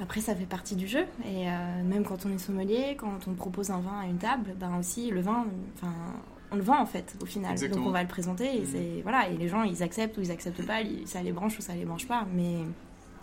après 0.00 0.20
ça 0.20 0.34
fait 0.34 0.46
partie 0.46 0.76
du 0.76 0.86
jeu 0.86 1.04
et 1.24 1.48
euh, 1.48 1.82
même 1.84 2.04
quand 2.04 2.24
on 2.26 2.30
est 2.32 2.38
sommelier, 2.38 2.96
quand 2.98 3.26
on 3.28 3.34
propose 3.34 3.70
un 3.70 3.80
vin 3.80 4.00
à 4.02 4.06
une 4.06 4.18
table, 4.18 4.54
ben 4.58 4.78
aussi 4.78 5.10
le 5.10 5.20
vin 5.20 5.46
enfin 5.76 5.92
on 6.50 6.56
le 6.56 6.62
vend 6.62 6.78
en 6.80 6.86
fait 6.86 7.16
au 7.22 7.26
final. 7.26 7.52
Exactement. 7.52 7.80
Donc 7.82 7.88
on 7.88 7.92
va 7.92 8.02
le 8.02 8.08
présenter 8.08 8.56
et 8.56 8.64
c'est 8.64 9.00
voilà, 9.02 9.28
et 9.28 9.36
les 9.36 9.48
gens 9.48 9.62
ils 9.64 9.82
acceptent 9.82 10.16
ou 10.18 10.20
ils 10.22 10.30
acceptent 10.30 10.66
pas, 10.66 10.78
ça 11.06 11.22
les 11.22 11.32
branche 11.32 11.58
ou 11.58 11.62
ça 11.62 11.74
les 11.74 11.84
branche 11.84 12.06
pas, 12.06 12.26
mais 12.34 12.58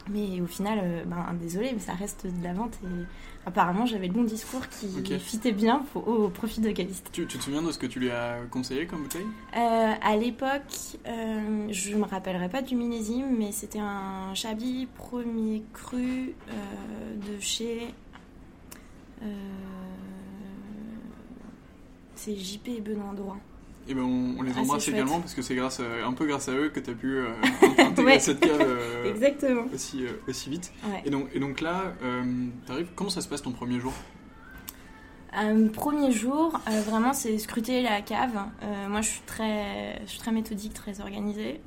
mais 0.09 0.41
au 0.41 0.47
final, 0.47 0.79
euh, 0.81 1.03
ben, 1.05 1.33
désolé, 1.39 1.71
mais 1.73 1.79
ça 1.79 1.93
reste 1.93 2.25
de 2.25 2.43
la 2.43 2.53
vente. 2.53 2.77
Et 2.83 3.05
apparemment, 3.45 3.85
j'avais 3.85 4.07
le 4.07 4.13
bon 4.13 4.23
discours 4.23 4.67
qui 4.67 4.87
fitait 5.19 5.51
bien 5.51 5.85
au, 5.95 5.99
au 5.99 6.29
profit 6.29 6.61
de 6.61 6.71
Caliste. 6.71 7.09
Tu, 7.11 7.25
tu 7.27 7.37
te 7.37 7.43
souviens 7.43 7.61
de 7.61 7.71
ce 7.71 7.77
que 7.79 7.85
tu 7.85 7.99
lui 7.99 8.11
as 8.11 8.39
conseillé 8.51 8.85
comme 8.85 9.03
bouteille? 9.03 9.25
Euh, 9.57 9.93
à 10.01 10.15
l'époque, 10.17 10.97
euh, 11.07 11.67
je 11.71 11.95
me 11.95 12.05
rappellerai 12.05 12.49
pas 12.49 12.61
du 12.61 12.75
millésime, 12.75 13.35
mais 13.37 13.51
c'était 13.51 13.79
un 13.79 14.33
Chablis 14.33 14.87
premier 14.87 15.63
cru 15.73 16.33
de 17.15 17.39
chez. 17.39 17.93
c'est 22.15 22.35
JP 22.35 22.83
Benoît 22.83 23.13
Drouin. 23.15 23.39
Et 23.89 23.95
ben 23.95 24.03
on, 24.03 24.35
on 24.39 24.43
les 24.43 24.51
Ah, 24.55 24.59
embrasse 24.61 24.87
également 24.87 25.19
parce 25.19 25.33
que 25.33 25.41
c'est 25.41 25.55
grâce 25.55 25.79
à- 25.79 26.05
un 26.05 26.13
peu 26.13 26.25
grâce 26.27 26.47
à 26.47 26.53
eux 26.53 26.69
que 26.69 26.79
tu 26.79 26.91
as 26.91 26.93
pu 26.93 27.07
euh, 27.17 27.29
intégrer 27.79 28.03
Ouais. 28.13 28.19
cette 28.19 28.39
cave 28.39 28.61
euh, 28.61 29.11
Exactement. 29.13 29.63
aussi, 29.73 30.05
euh, 30.05 30.11
aussi 30.27 30.49
vite. 30.51 30.71
Ouais. 30.85 31.01
Et 31.05 31.09
donc, 31.09 31.27
et 31.33 31.39
donc 31.39 31.59
là, 31.59 31.93
euh, 32.03 32.23
comment 32.95 33.09
ça 33.09 33.21
se 33.21 33.27
passe 33.27 33.41
ton 33.41 33.51
premier 33.51 33.79
jour? 33.79 33.93
Euh, 35.37 35.69
premier 35.69 36.11
jour, 36.11 36.59
vraiment, 36.87 37.13
c'est 37.13 37.37
scruter 37.37 37.81
la 37.81 38.01
cave. 38.01 38.35
Moi, 38.89 39.01
je 39.01 39.09
suis 39.09 39.21
très, 39.27 39.99
je 40.05 40.09
suis 40.09 40.19
très 40.19 40.31
méthodique, 40.31 40.73
très 40.73 41.01
organisée. 41.01 41.59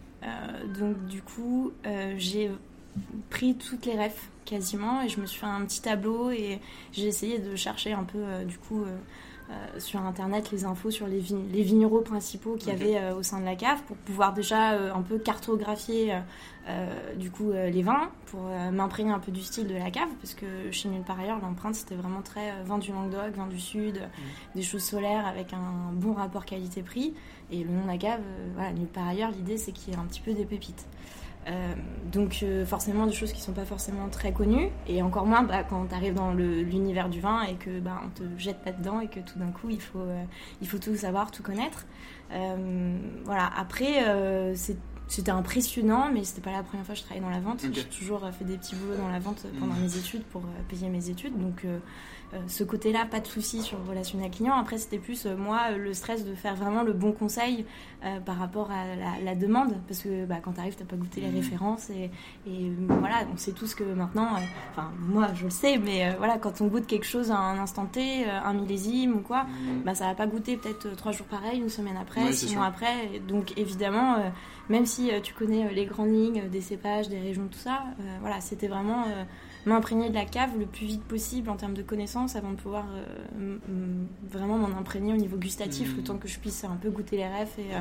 Donc, 0.78 1.06
du 1.06 1.22
coup, 1.22 1.72
j'ai 2.18 2.50
pris 3.30 3.54
toutes 3.54 3.86
les 3.86 3.96
refs 3.96 4.28
quasiment 4.44 5.02
et 5.02 5.08
je 5.08 5.20
me 5.20 5.26
suis 5.26 5.38
fait 5.40 5.46
un 5.46 5.64
petit 5.64 5.80
tableau 5.80 6.30
et 6.30 6.58
j'ai 6.92 7.06
essayé 7.06 7.38
de 7.38 7.54
chercher 7.54 7.92
un 7.92 8.02
peu, 8.02 8.18
du 8.46 8.58
coup, 8.58 8.84
euh, 9.52 9.78
sur 9.80 10.00
internet 10.00 10.50
les 10.50 10.64
infos 10.64 10.90
sur 10.90 11.06
les, 11.06 11.20
vi- 11.20 11.36
les 11.52 11.62
vignerons 11.62 12.02
principaux 12.02 12.56
qu'il 12.56 12.68
y 12.68 12.72
avait 12.72 12.96
euh, 12.96 13.14
au 13.14 13.22
sein 13.22 13.38
de 13.40 13.44
la 13.44 13.54
cave 13.56 13.82
pour 13.86 13.96
pouvoir 13.98 14.32
déjà 14.32 14.72
euh, 14.72 14.92
un 14.94 15.02
peu 15.02 15.18
cartographier 15.18 16.14
du 17.16 17.30
coup 17.32 17.50
les 17.50 17.82
vins 17.82 18.08
pour 18.26 18.42
m'imprégner 18.70 19.10
un 19.10 19.18
peu 19.18 19.32
du 19.32 19.42
style 19.42 19.66
de 19.66 19.74
la 19.74 19.90
cave 19.90 20.08
parce 20.20 20.34
que 20.34 20.46
chez 20.70 20.88
nulle 20.88 21.02
part 21.02 21.18
ailleurs 21.18 21.40
l'empreinte 21.42 21.74
c'était 21.74 21.96
vraiment 21.96 22.22
très 22.22 22.52
vin 22.64 22.78
du 22.78 22.92
Languedoc, 22.92 23.34
vin 23.34 23.48
du 23.48 23.58
Sud, 23.58 23.96
euh, 23.96 24.06
des 24.54 24.62
choses 24.62 24.84
solaires 24.84 25.26
avec 25.26 25.52
un 25.54 25.92
bon 25.92 26.12
rapport 26.12 26.44
qualité-prix. 26.44 27.14
Et 27.50 27.64
le 27.64 27.70
nom 27.70 27.82
de 27.82 27.88
la 27.88 27.98
cave, 27.98 28.20
voilà 28.54 28.72
nulle 28.72 28.86
part 28.86 29.08
ailleurs 29.08 29.30
l'idée 29.32 29.58
c'est 29.58 29.72
qu'il 29.72 29.92
y 29.92 29.96
ait 29.96 29.98
un 29.98 30.04
petit 30.04 30.20
peu 30.20 30.32
des 30.34 30.44
pépites. 30.44 30.86
Euh, 31.48 31.74
donc 32.12 32.38
euh, 32.44 32.64
forcément 32.64 33.04
des 33.04 33.12
choses 33.12 33.32
qui 33.32 33.40
sont 33.40 33.52
pas 33.52 33.64
forcément 33.64 34.08
très 34.08 34.32
connues 34.32 34.68
et 34.86 35.02
encore 35.02 35.26
moins 35.26 35.42
bah, 35.42 35.64
quand 35.64 35.86
tu 35.86 35.94
arrives 35.94 36.14
dans 36.14 36.32
l'univers 36.32 37.08
du 37.08 37.20
vin 37.20 37.42
et 37.42 37.54
que 37.54 37.80
bah, 37.80 38.00
on 38.04 38.10
te 38.10 38.22
jette 38.38 38.58
là-dedans 38.64 39.00
et 39.00 39.08
que 39.08 39.18
tout 39.18 39.40
d'un 39.40 39.50
coup 39.50 39.68
il 39.68 39.80
faut, 39.80 39.98
euh, 39.98 40.22
il 40.60 40.68
faut 40.68 40.78
tout 40.78 40.94
savoir, 40.94 41.32
tout 41.32 41.42
connaître. 41.42 41.84
Euh, 42.30 42.96
voilà, 43.24 43.50
après 43.56 44.04
euh, 44.08 44.54
c'est- 44.54 44.78
c'était 45.08 45.32
impressionnant 45.32 46.10
mais 46.14 46.22
c'était 46.22 46.42
pas 46.42 46.52
la 46.52 46.62
première 46.62 46.86
fois 46.86 46.94
que 46.94 47.00
je 47.00 47.04
travaillais 47.04 47.24
dans 47.26 47.32
la 47.32 47.40
vente. 47.40 47.60
J'ai 47.72 47.84
toujours 47.84 48.20
fait 48.38 48.44
des 48.44 48.56
petits 48.56 48.76
boulots 48.76 48.96
dans 48.96 49.08
la 49.08 49.18
vente 49.18 49.44
pendant 49.58 49.74
Mhm. 49.74 49.82
mes 49.82 49.96
études 49.96 50.22
pour 50.24 50.42
payer 50.68 50.88
mes 50.90 51.10
études 51.10 51.36
donc 51.40 51.64
ce 52.46 52.64
côté-là, 52.64 53.04
pas 53.04 53.20
de 53.20 53.26
souci 53.26 53.62
sur 53.62 53.78
le 53.78 53.88
relationnel 53.88 54.30
client. 54.30 54.54
Après, 54.54 54.78
c'était 54.78 54.98
plus 54.98 55.26
euh, 55.26 55.36
moi 55.36 55.70
le 55.70 55.92
stress 55.92 56.24
de 56.24 56.34
faire 56.34 56.54
vraiment 56.56 56.82
le 56.82 56.92
bon 56.92 57.12
conseil 57.12 57.66
euh, 58.04 58.20
par 58.20 58.38
rapport 58.38 58.70
à 58.70 58.86
la, 58.96 59.22
la 59.24 59.34
demande, 59.34 59.74
parce 59.86 60.00
que 60.00 60.24
bah, 60.24 60.36
quand 60.42 60.52
t'arrives, 60.52 60.74
t'as 60.76 60.84
pas 60.84 60.96
goûté 60.96 61.20
les 61.20 61.28
Mhm. 61.28 61.34
références 61.36 61.90
et, 61.90 62.10
et, 62.46 62.68
euh, 62.68 62.74
voilà, 63.00 63.16
on 63.32 63.36
sait 63.36 63.52
tous 63.52 63.74
que 63.74 63.84
maintenant, 63.84 64.28
euh, 64.36 64.38
enfin 64.70 64.90
moi 64.98 65.28
je 65.34 65.44
le 65.44 65.50
sais, 65.50 65.76
mais 65.78 66.06
euh, 66.08 66.12
voilà, 66.18 66.38
quand 66.38 66.60
on 66.60 66.66
goûte 66.68 66.86
quelque 66.86 67.06
chose 67.06 67.30
à 67.30 67.36
un 67.38 67.58
instant 67.58 67.86
T, 67.86 68.24
euh, 68.26 68.40
un 68.42 68.54
millésime 68.54 69.14
ou 69.16 69.20
quoi, 69.20 69.46
bah 69.84 69.94
ça 69.94 70.06
va 70.06 70.14
pas 70.14 70.26
goûter 70.26 70.56
peut-être 70.56 70.86
euh, 70.86 70.94
trois 70.94 71.12
jours 71.12 71.26
pareil, 71.26 71.58
une 71.60 71.68
semaine 71.68 71.96
après, 72.00 72.24
Ouais, 72.24 72.32
six 72.32 72.54
mois 72.56 72.66
après. 72.66 73.20
Donc 73.28 73.52
évidemment, 73.58 74.14
euh, 74.14 74.28
même 74.68 74.86
si 74.86 75.10
euh, 75.12 75.20
tu 75.20 75.34
connais 75.34 75.66
euh, 75.66 75.70
les 75.72 75.84
grandes 75.86 76.12
lignes 76.12 76.42
euh, 76.46 76.48
des 76.48 76.60
cépages, 76.62 77.08
des 77.08 77.20
régions, 77.20 77.46
tout 77.50 77.58
ça, 77.58 77.82
euh, 78.00 78.16
voilà, 78.20 78.40
c'était 78.40 78.68
vraiment 78.68 79.02
euh, 79.08 79.24
m'imprégner 79.66 80.08
de 80.10 80.14
la 80.14 80.24
cave 80.24 80.50
le 80.58 80.66
plus 80.66 80.86
vite 80.86 81.02
possible 81.04 81.48
en 81.50 81.56
termes 81.56 81.74
de 81.74 81.82
connaissances 81.82 82.36
avant 82.36 82.50
de 82.50 82.56
pouvoir 82.56 82.86
euh, 83.38 83.56
vraiment 84.30 84.58
m'en 84.58 84.76
imprégner 84.78 85.12
au 85.12 85.16
niveau 85.16 85.36
gustatif, 85.36 85.90
Mhm. 85.90 85.96
le 85.96 86.02
temps 86.02 86.18
que 86.18 86.28
je 86.28 86.38
puisse 86.38 86.64
un 86.64 86.76
peu 86.76 86.90
goûter 86.90 87.16
les 87.16 87.26
refs 87.28 87.58
et, 87.58 87.74
euh, 87.74 87.80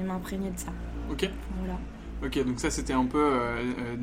et 0.00 0.02
m'imprégner 0.02 0.50
de 0.50 0.58
ça. 0.58 0.72
Ok. 1.10 1.28
Voilà. 1.58 1.78
Ok, 2.22 2.44
donc 2.44 2.60
ça 2.60 2.70
c'était 2.70 2.92
un 2.92 3.06
peu 3.06 3.18
euh, 3.18 3.96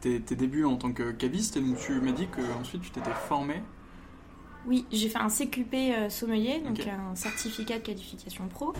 tes, 0.00 0.20
tes 0.20 0.34
débuts 0.34 0.64
en 0.64 0.76
tant 0.76 0.92
que 0.92 1.12
caviste, 1.12 1.56
et 1.56 1.60
donc 1.60 1.76
tu 1.78 1.92
m'as 2.00 2.10
dit 2.12 2.26
que 2.26 2.40
ensuite 2.60 2.82
tu 2.82 2.90
t'étais 2.90 3.12
formé. 3.28 3.62
Oui, 4.66 4.86
j'ai 4.92 5.08
fait 5.08 5.18
un 5.18 5.28
CQP 5.30 5.74
euh, 5.74 6.10
sommelier, 6.10 6.60
donc 6.60 6.80
un 6.86 7.14
certificat 7.14 7.78
de 7.78 7.82
qualification 7.82 8.46
pro, 8.46 8.74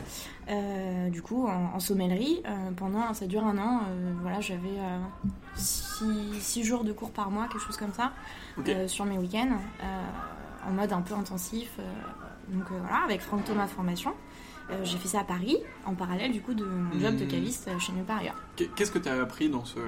euh, 0.49 1.09
du 1.09 1.23
coup 1.23 1.47
en, 1.47 1.75
en 1.75 1.81
sommellerie. 1.81 2.43
euh, 2.47 2.71
pendant, 2.77 3.13
ça 3.15 3.27
dure 3.27 3.45
un 3.45 3.57
an. 3.59 3.81
voilà, 4.21 4.41
j'avais 4.41 4.79
euh, 4.79 4.99
six, 5.57 6.05
six 6.41 6.65
jours 6.65 6.85
de 6.85 6.93
cours 6.93 7.11
par 7.13 7.31
mois, 7.31 7.49
quelque 7.49 7.63
chose 7.65 7.79
comme 7.79 7.95
ça, 7.95 8.13
sur 8.89 9.07
mes 9.07 9.17
week-ends, 9.19 9.57
en 10.69 10.71
mode 10.73 10.93
un 10.93 11.01
peu 11.01 11.15
intensif. 11.15 11.79
donc 12.49 12.65
voilà, 12.69 13.05
avec 13.05 13.23
Franck 13.23 13.45
Thomas 13.45 13.67
Formation. 13.67 14.13
Euh, 14.73 14.85
j'ai 14.85 14.99
fait 14.99 15.09
ça 15.09 15.21
à 15.21 15.25
Paris, 15.25 15.57
en 15.85 15.95
parallèle 15.95 16.31
du 16.33 16.41
coup 16.41 16.55
de 16.55 16.65
mon 16.65 16.99
job 17.01 17.17
de 17.17 17.25
Mhm. 17.25 17.31
caviste 17.31 17.69
euh, 17.69 17.79
chez 17.79 17.93
ailleurs. 18.09 18.35
Qu'est- 18.57 18.71
Qu'est-ce 18.75 18.91
que 18.93 18.99
tu 18.99 19.09
as 19.09 19.21
appris 19.21 19.49
dans 19.49 19.65
ce, 19.65 19.79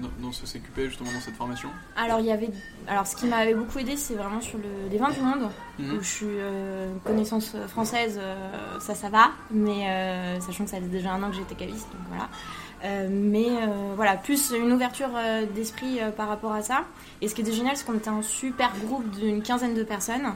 dans, 0.00 0.08
dans 0.26 0.32
ce 0.32 0.46
CQP, 0.46 0.86
justement 0.88 1.12
dans 1.12 1.20
cette 1.20 1.36
formation? 1.36 1.68
Alors 1.96 2.18
il 2.20 2.26
y 2.26 2.32
avait, 2.32 2.50
alors 2.88 3.06
ce 3.06 3.14
qui 3.16 3.26
m'avait 3.26 3.54
beaucoup 3.54 3.78
aidé, 3.78 3.96
c'est 3.96 4.14
vraiment 4.14 4.40
sur 4.40 4.58
le, 4.58 4.64
les 4.90 4.98
vins 4.98 5.10
du 5.10 5.20
monde. 5.20 5.48
Mhm. 5.78 5.96
où 5.96 6.02
je 6.02 6.08
suis 6.08 6.26
euh, 6.28 6.92
connaissance 7.04 7.56
française, 7.68 8.18
euh, 8.20 8.78
ça 8.80 8.94
ça 8.94 9.08
va, 9.08 9.30
mais 9.50 9.88
euh, 9.88 10.40
sachant 10.40 10.64
que 10.64 10.70
ça 10.70 10.76
faisait 10.78 10.88
déjà 10.88 11.12
un 11.12 11.22
an 11.22 11.30
que 11.30 11.36
j'étais 11.36 11.54
caviste, 11.54 11.88
donc 11.92 12.02
voilà. 12.08 12.28
Euh, 12.82 13.08
mais 13.10 13.46
euh, 13.48 13.92
voilà, 13.94 14.16
plus 14.16 14.52
une 14.52 14.72
ouverture 14.72 15.10
euh, 15.14 15.44
d'esprit 15.54 16.00
par 16.16 16.28
rapport 16.28 16.52
à 16.52 16.62
ça. 16.62 16.84
Et 17.20 17.28
ce 17.28 17.34
qui 17.34 17.42
était 17.42 17.52
génial, 17.52 17.76
c'est 17.76 17.84
qu'on 17.86 17.94
était 17.94 18.08
un 18.08 18.22
super 18.22 18.72
groupe 18.84 19.08
d'une 19.10 19.42
quinzaine 19.42 19.74
de 19.74 19.82
personnes. 19.84 20.32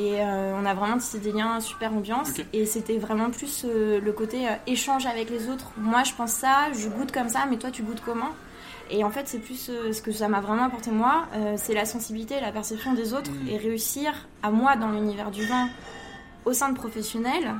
Et 0.00 0.20
euh, 0.20 0.54
on 0.56 0.64
a 0.64 0.74
vraiment 0.74 0.96
tissé 0.98 1.18
des 1.18 1.32
liens, 1.32 1.58
super 1.60 1.92
ambiance. 1.92 2.28
Et 2.52 2.66
c'était 2.66 2.98
vraiment 2.98 3.30
plus 3.30 3.64
euh, 3.64 4.00
le 4.00 4.12
côté 4.12 4.46
euh, 4.48 4.52
échange 4.68 5.06
avec 5.06 5.28
les 5.28 5.48
autres. 5.48 5.72
Moi, 5.76 6.04
je 6.04 6.12
pense 6.12 6.30
ça, 6.30 6.72
je 6.72 6.88
goûte 6.88 7.10
comme 7.10 7.28
ça, 7.28 7.40
mais 7.50 7.56
toi, 7.56 7.72
tu 7.72 7.82
goûtes 7.82 8.02
comment? 8.04 8.30
Et 8.90 9.02
en 9.02 9.10
fait, 9.10 9.26
c'est 9.26 9.40
plus 9.40 9.68
euh, 9.70 9.92
ce 9.92 10.00
que 10.00 10.12
ça 10.12 10.28
m'a 10.28 10.40
vraiment 10.40 10.62
apporté 10.64 10.92
moi, 10.92 11.26
euh, 11.34 11.54
c'est 11.56 11.74
la 11.74 11.84
sensibilité, 11.84 12.36
la 12.40 12.52
perception 12.52 12.92
des 12.94 13.12
autres 13.12 13.32
Mhm. 13.32 13.48
et 13.48 13.56
réussir 13.58 14.12
à 14.42 14.50
moi 14.50 14.76
dans 14.76 14.90
l'univers 14.90 15.30
du 15.32 15.44
vin, 15.44 15.68
au 16.44 16.52
sein 16.52 16.68
de 16.70 16.74
professionnels, 16.76 17.54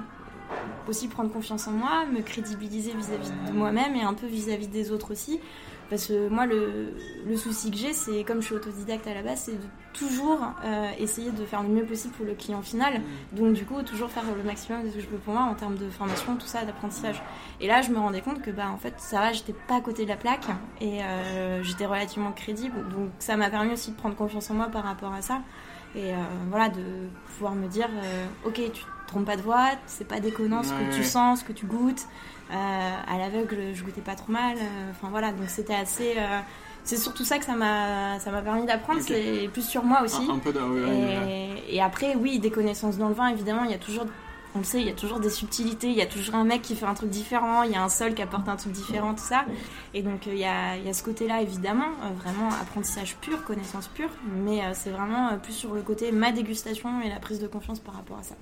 aussi 0.89 1.09
prendre 1.09 1.31
confiance 1.31 1.67
en 1.67 1.73
moi, 1.73 2.05
me 2.11 2.23
crédibiliser 2.23 2.93
vis-à-vis 2.93 3.31
de 3.49 3.53
moi-même 3.53 3.95
et 3.97 4.03
un 4.03 4.15
peu 4.15 4.27
vis-à-vis 4.27 4.69
des 4.69 4.91
autres 4.93 5.11
aussi. 5.13 5.41
Parce 5.91 6.07
que 6.07 6.29
moi, 6.29 6.45
le, 6.45 6.93
le 7.27 7.37
souci 7.37 7.71
que 7.71 7.77
j'ai, 7.77 7.95
c'est 7.95 8.23
comme 8.25 8.41
je 8.41 8.47
suis 8.47 8.55
autodidacte 8.55 9.07
à 9.07 9.15
la 9.15 9.23
base, 9.23 9.41
c'est 9.47 9.53
de 9.53 9.67
toujours 9.95 10.39
euh, 10.65 10.91
essayer 10.99 11.31
de 11.31 11.45
faire 11.47 11.63
le 11.63 11.69
mieux 11.71 11.85
possible 11.85 12.13
pour 12.15 12.27
le 12.27 12.35
client 12.35 12.61
final. 12.63 13.01
Donc 13.33 13.55
du 13.55 13.65
coup, 13.65 13.83
toujours 13.83 14.11
faire 14.11 14.25
le 14.37 14.43
maximum 14.43 14.85
de 14.85 14.91
ce 14.91 14.97
que 14.97 15.01
je 15.01 15.07
peux 15.07 15.17
pour 15.17 15.33
moi 15.35 15.45
en 15.45 15.55
termes 15.55 15.77
de 15.77 15.89
formation, 15.89 16.37
tout 16.37 16.47
ça, 16.47 16.65
d'apprentissage. 16.65 17.23
Et 17.61 17.67
là, 17.67 17.81
je 17.81 17.91
me 17.91 17.99
rendais 17.99 18.21
compte 18.21 18.43
que 18.43 18.51
bah 18.51 18.69
en 18.71 18.77
fait, 18.77 18.95
ça 18.99 19.21
va, 19.21 19.33
j'étais 19.33 19.55
pas 19.67 19.77
à 19.77 19.81
côté 19.81 20.05
de 20.05 20.09
la 20.09 20.17
plaque 20.17 20.47
et 20.81 21.03
euh, 21.03 21.63
j'étais 21.63 21.87
relativement 21.87 22.33
crédible. 22.33 22.77
Donc 22.91 23.09
ça 23.19 23.37
m'a 23.37 23.49
permis 23.49 23.73
aussi 23.73 23.91
de 23.93 23.97
prendre 23.97 24.15
confiance 24.15 24.51
en 24.51 24.55
moi 24.55 24.67
par 24.67 24.85
rapport 24.85 25.13
à 25.13 25.23
ça. 25.23 25.41
Et 25.95 26.13
euh, 26.13 26.17
voilà, 26.51 26.69
de 26.69 26.83
pouvoir 27.35 27.55
me 27.55 27.67
dire, 27.67 27.89
euh, 27.89 28.27
ok, 28.45 28.61
tu 28.73 28.83
te 28.85 28.87
trompes 29.07 29.25
pas 29.25 29.37
de 29.37 29.43
voix, 29.43 29.71
c'est 29.87 30.07
pas 30.07 30.21
déconnant 30.21 30.63
ce 30.63 30.71
que 30.71 30.95
tu 30.95 31.03
sens, 31.03 31.41
ce 31.41 31.45
que 31.45 31.53
tu 31.55 31.65
goûtes. 31.65 32.07
Euh, 32.51 32.55
à 32.55 33.19
l'aveugle, 33.19 33.59
je 33.75 33.85
goûtais 33.85 34.01
pas 34.01 34.15
trop 34.15 34.33
mal. 34.33 34.57
Euh, 34.57 34.91
Enfin 34.91 35.09
voilà, 35.11 35.33
donc 35.33 35.49
c'était 35.49 35.75
assez. 35.75 36.15
euh, 36.17 36.41
c'est 36.85 36.97
surtout 36.97 37.25
ça 37.25 37.39
que 37.39 37.45
ça 37.45 37.55
m'a 37.55 38.19
ça 38.21 38.31
m'a 38.31 38.41
permis 38.41 38.65
d'apprendre, 38.65 39.01
c'est 39.03 39.49
plus 39.53 39.67
sur 39.69 39.85
moi 39.85 40.01
aussi. 40.03 40.27
Un, 40.31 40.37
un 40.37 40.39
peu 40.39 40.53
de. 40.53 40.61
Et, 41.29 41.77
et 41.77 41.83
après, 41.83 42.15
oui, 42.17 42.39
des 42.39 42.51
connaissances 42.51 42.97
dans 42.97 43.09
le 43.09 43.15
vin, 43.15 43.29
évidemment, 43.29 43.65
il 43.65 43.71
y 43.71 43.75
a 43.75 43.79
toujours. 43.79 44.07
on 44.55 44.61
le 44.61 44.65
sait, 44.65 44.81
il 44.81 44.87
y 44.87 44.91
a 44.91 44.95
toujours 44.95 45.21
des 45.21 45.29
subtilités, 45.29 45.89
il 45.89 45.97
y 45.97 46.01
a 46.01 46.07
toujours 46.07 46.37
un 46.37 46.45
mec 46.45 46.63
qui 46.63 46.75
fait 46.75 46.87
un 46.87 46.95
truc 46.95 47.11
différent, 47.11 47.65
il 47.65 47.73
y 47.73 47.77
a 47.77 47.83
un 47.85 47.91
sol 47.91 48.15
qui 48.15 48.23
apporte 48.23 48.49
un 48.49 48.57
truc 48.57 48.73
différent, 48.73 49.13
tout 49.13 49.23
ça. 49.23 49.45
Et 49.93 50.01
donc 50.03 50.25
il 50.27 50.39
y, 50.39 50.47
a, 50.47 50.77
il 50.77 50.87
y 50.87 50.89
a 50.89 50.95
ce 50.95 51.03
côté-là, 51.03 51.43
évidemment, 51.43 51.91
vraiment 52.23 52.49
apprentissage 52.63 53.17
pur, 53.17 53.45
connaissance 53.45 53.89
pure, 53.89 54.09
mais 54.47 54.63
c'est 54.73 54.91
vraiment 54.91 55.37
plus 55.43 55.53
sur 55.53 55.75
le 55.75 55.83
côté 55.83 56.11
ma 56.13 56.33
dégustation 56.33 57.03
et 57.03 57.11
la 57.11 57.21
prise 57.21 57.41
de 57.41 57.47
confiance 57.47 57.81
par 57.81 57.95
rapport 57.97 58.17
à 58.19 58.23
ça. 58.23 58.35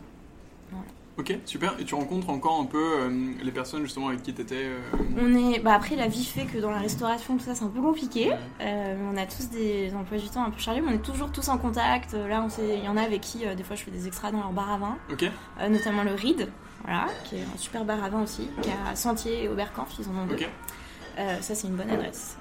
Ok, 1.19 1.35
super. 1.47 1.75
Et 1.79 1.85
tu 1.85 1.95
rencontres 1.95 2.29
encore 2.29 2.61
un 2.61 2.67
peu 2.67 3.01
euh, 3.01 3.33
les 3.43 3.51
personnes 3.51 3.83
justement 3.83 4.09
avec 4.09 4.23
qui 4.23 4.35
tu 4.35 4.43
étais 4.43 4.65
euh, 4.67 4.79
On 5.19 5.35
est. 5.35 5.61
Bah 5.61 5.75
après, 5.75 5.97
la 5.97 6.09
vie 6.09 6.25
fait 6.25 6.45
que 6.45 6.59
dans 6.59 6.71
la 6.71 6.79
restauration, 6.79 7.39
tout 7.39 7.45
ça, 7.45 7.55
c'est 7.55 7.65
un 7.65 7.69
peu 7.69 7.81
compliqué. 7.81 8.33
Euh, 8.61 8.97
on 9.11 9.17
a 9.17 9.25
tous 9.25 9.49
des 9.49 9.95
emplois 9.95 10.19
du 10.19 10.29
temps 10.29 10.45
un 10.45 10.51
peu 10.51 10.61
chargés, 10.61 10.83
mais 10.83 10.89
on 10.91 10.95
est 10.95 11.05
toujours 11.05 11.33
tous 11.33 11.49
en 11.49 11.57
contact. 11.57 12.13
Là, 12.13 12.43
on 12.45 12.51
sait, 12.51 12.79
il 12.79 12.85
y 12.85 12.89
en 12.89 12.99
a 12.99 13.03
avec 13.03 13.23
qui, 13.23 13.39
des 13.57 13.63
fois, 13.63 13.77
je 13.77 13.83
fais 13.83 13.91
des 13.91 14.07
extras 14.07 14.31
dans 14.31 14.41
leur 14.41 14.53
bar 14.53 14.71
à 14.71 14.79
vin. 14.79 14.99
Ok. 15.11 15.25
notamment 15.71 16.05
le 16.05 16.13
Reed, 16.13 16.49
voilà, 16.83 17.07
qui 17.25 17.37
est 17.37 17.43
un 17.43 17.57
super 17.57 17.85
bar 17.87 18.05
à 18.05 18.11
vin 18.11 18.23
aussi, 18.23 18.51
qui 18.61 18.69
a 18.71 18.95
Sentier 18.95 19.45
et 19.45 19.49
Oberkampf, 19.49 19.95
ils 19.99 20.09
en 20.09 20.23
ont 20.23 20.27
deux. 20.27 20.35
Ok. 20.35 20.49
ça, 21.41 21.55
c'est 21.55 21.67
une 21.67 21.77
bonne 21.77 21.91
adresse. 21.91 22.37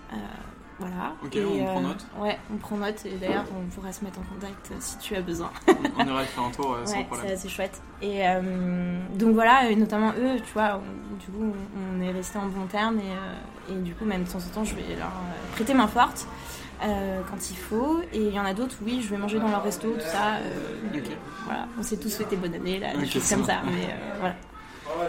Voilà. 0.79 1.13
Ok, 1.23 1.37
on 1.37 1.65
prend 1.65 1.81
note. 1.81 2.05
Ouais, 2.19 2.37
on 2.53 2.57
prend 2.57 2.77
note 2.77 3.05
et 3.05 3.15
d'ailleurs 3.15 3.45
on 3.55 3.69
pourra 3.73 3.93
se 3.93 4.03
mettre 4.03 4.19
en 4.19 4.23
contact 4.23 4.73
si 4.79 4.97
tu 4.97 5.15
as 5.15 5.21
besoin. 5.21 5.49
on 5.67 6.05
ira 6.05 6.23
faire 6.23 6.43
un 6.43 6.51
tour 6.51 6.77
sans 6.83 7.03
problème. 7.05 7.37
C'est 7.37 7.49
chouette. 7.49 7.81
Et 8.01 8.27
euh, 8.27 8.99
donc 9.13 9.33
voilà, 9.33 9.69
et 9.69 9.75
notamment 9.75 10.11
eux, 10.11 10.37
tu 10.45 10.53
vois, 10.53 10.81
du 11.19 11.27
coup 11.27 11.53
on 11.77 12.01
est 12.01 12.11
resté 12.11 12.37
en 12.37 12.47
bon 12.47 12.65
terme 12.65 12.99
et, 12.99 13.73
et, 13.73 13.75
du 13.75 13.93
coup 13.93 14.03
même 14.03 14.23
de 14.23 14.29
temps 14.29 14.39
en 14.39 14.53
temps 14.53 14.63
je 14.65 14.75
vais 14.75 14.95
leur 14.97 15.07
euh, 15.07 15.53
prêter 15.53 15.73
main 15.73 15.87
forte. 15.87 16.27
Euh, 16.83 17.21
quand 17.31 17.51
il 17.51 17.55
faut. 17.55 18.01
Et 18.11 18.19
il 18.19 18.33
y 18.33 18.39
en 18.39 18.43
a 18.43 18.53
d'autres, 18.53 18.75
oui, 18.85 18.99
je 19.01 19.07
vais 19.07 19.17
manger 19.17 19.39
dans 19.39 19.47
leur 19.47 19.63
resto, 19.63 19.93
tout 19.93 19.99
ça. 20.01 20.39
Voilà, 21.45 21.67
on 21.79 21.83
s'est 21.83 21.95
tous 21.95 22.09
souhaité 22.09 22.35
bonne 22.35 22.53
année, 22.53 22.79
là, 22.79 22.93
des 22.97 23.05
choses 23.05 23.29
comme 23.29 23.45
ça. 23.45 23.61
Mais 23.65 23.95
voilà. 24.19 24.35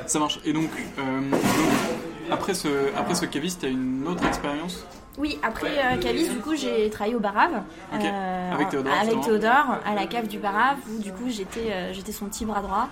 Ça 0.06 0.20
marche. 0.20 0.38
Et 0.44 0.52
donc, 0.52 0.70
après 2.30 2.54
ce, 2.54 2.68
après 2.96 3.16
ce 3.16 3.26
caviste, 3.26 3.60
tu 3.60 3.66
as 3.66 3.70
une 3.70 4.06
autre 4.06 4.24
expérience? 4.24 4.86
Oui, 5.18 5.38
après 5.42 5.78
euh, 5.78 5.96
Cavis, 5.96 6.28
du 6.28 6.38
coup, 6.38 6.54
j'ai 6.54 6.90
travaillé 6.90 7.14
au 7.14 7.20
Barave. 7.20 7.62
Euh, 7.92 8.52
avec 8.52 8.68
Théodore. 8.68 8.92
Avec 8.92 9.20
Théodore, 9.20 9.78
à 9.84 9.94
la 9.94 10.06
cave 10.06 10.28
du 10.28 10.38
Barave, 10.38 10.76
où 10.90 11.02
du 11.02 11.12
coup, 11.12 11.28
j'étais 11.28 11.72
euh, 11.72 11.92
j'étais 11.92 12.12
son 12.12 12.26
petit 12.26 12.44
bras 12.44 12.60
droit, 12.60 12.88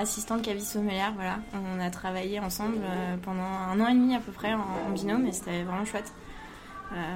assistante 0.00 0.42
Cavis 0.42 0.64
sommelière. 0.64 1.12
Voilà. 1.14 1.38
On 1.54 1.80
a 1.80 1.90
travaillé 1.90 2.40
ensemble 2.40 2.78
pendant 3.22 3.42
un 3.42 3.80
an 3.80 3.86
et 3.88 3.94
demi 3.94 4.14
à 4.14 4.18
peu 4.18 4.32
près 4.32 4.54
en, 4.54 4.90
binôme, 4.90 5.26
et 5.26 5.32
c'était 5.32 5.62
vraiment 5.62 5.84
chouette. 5.84 6.12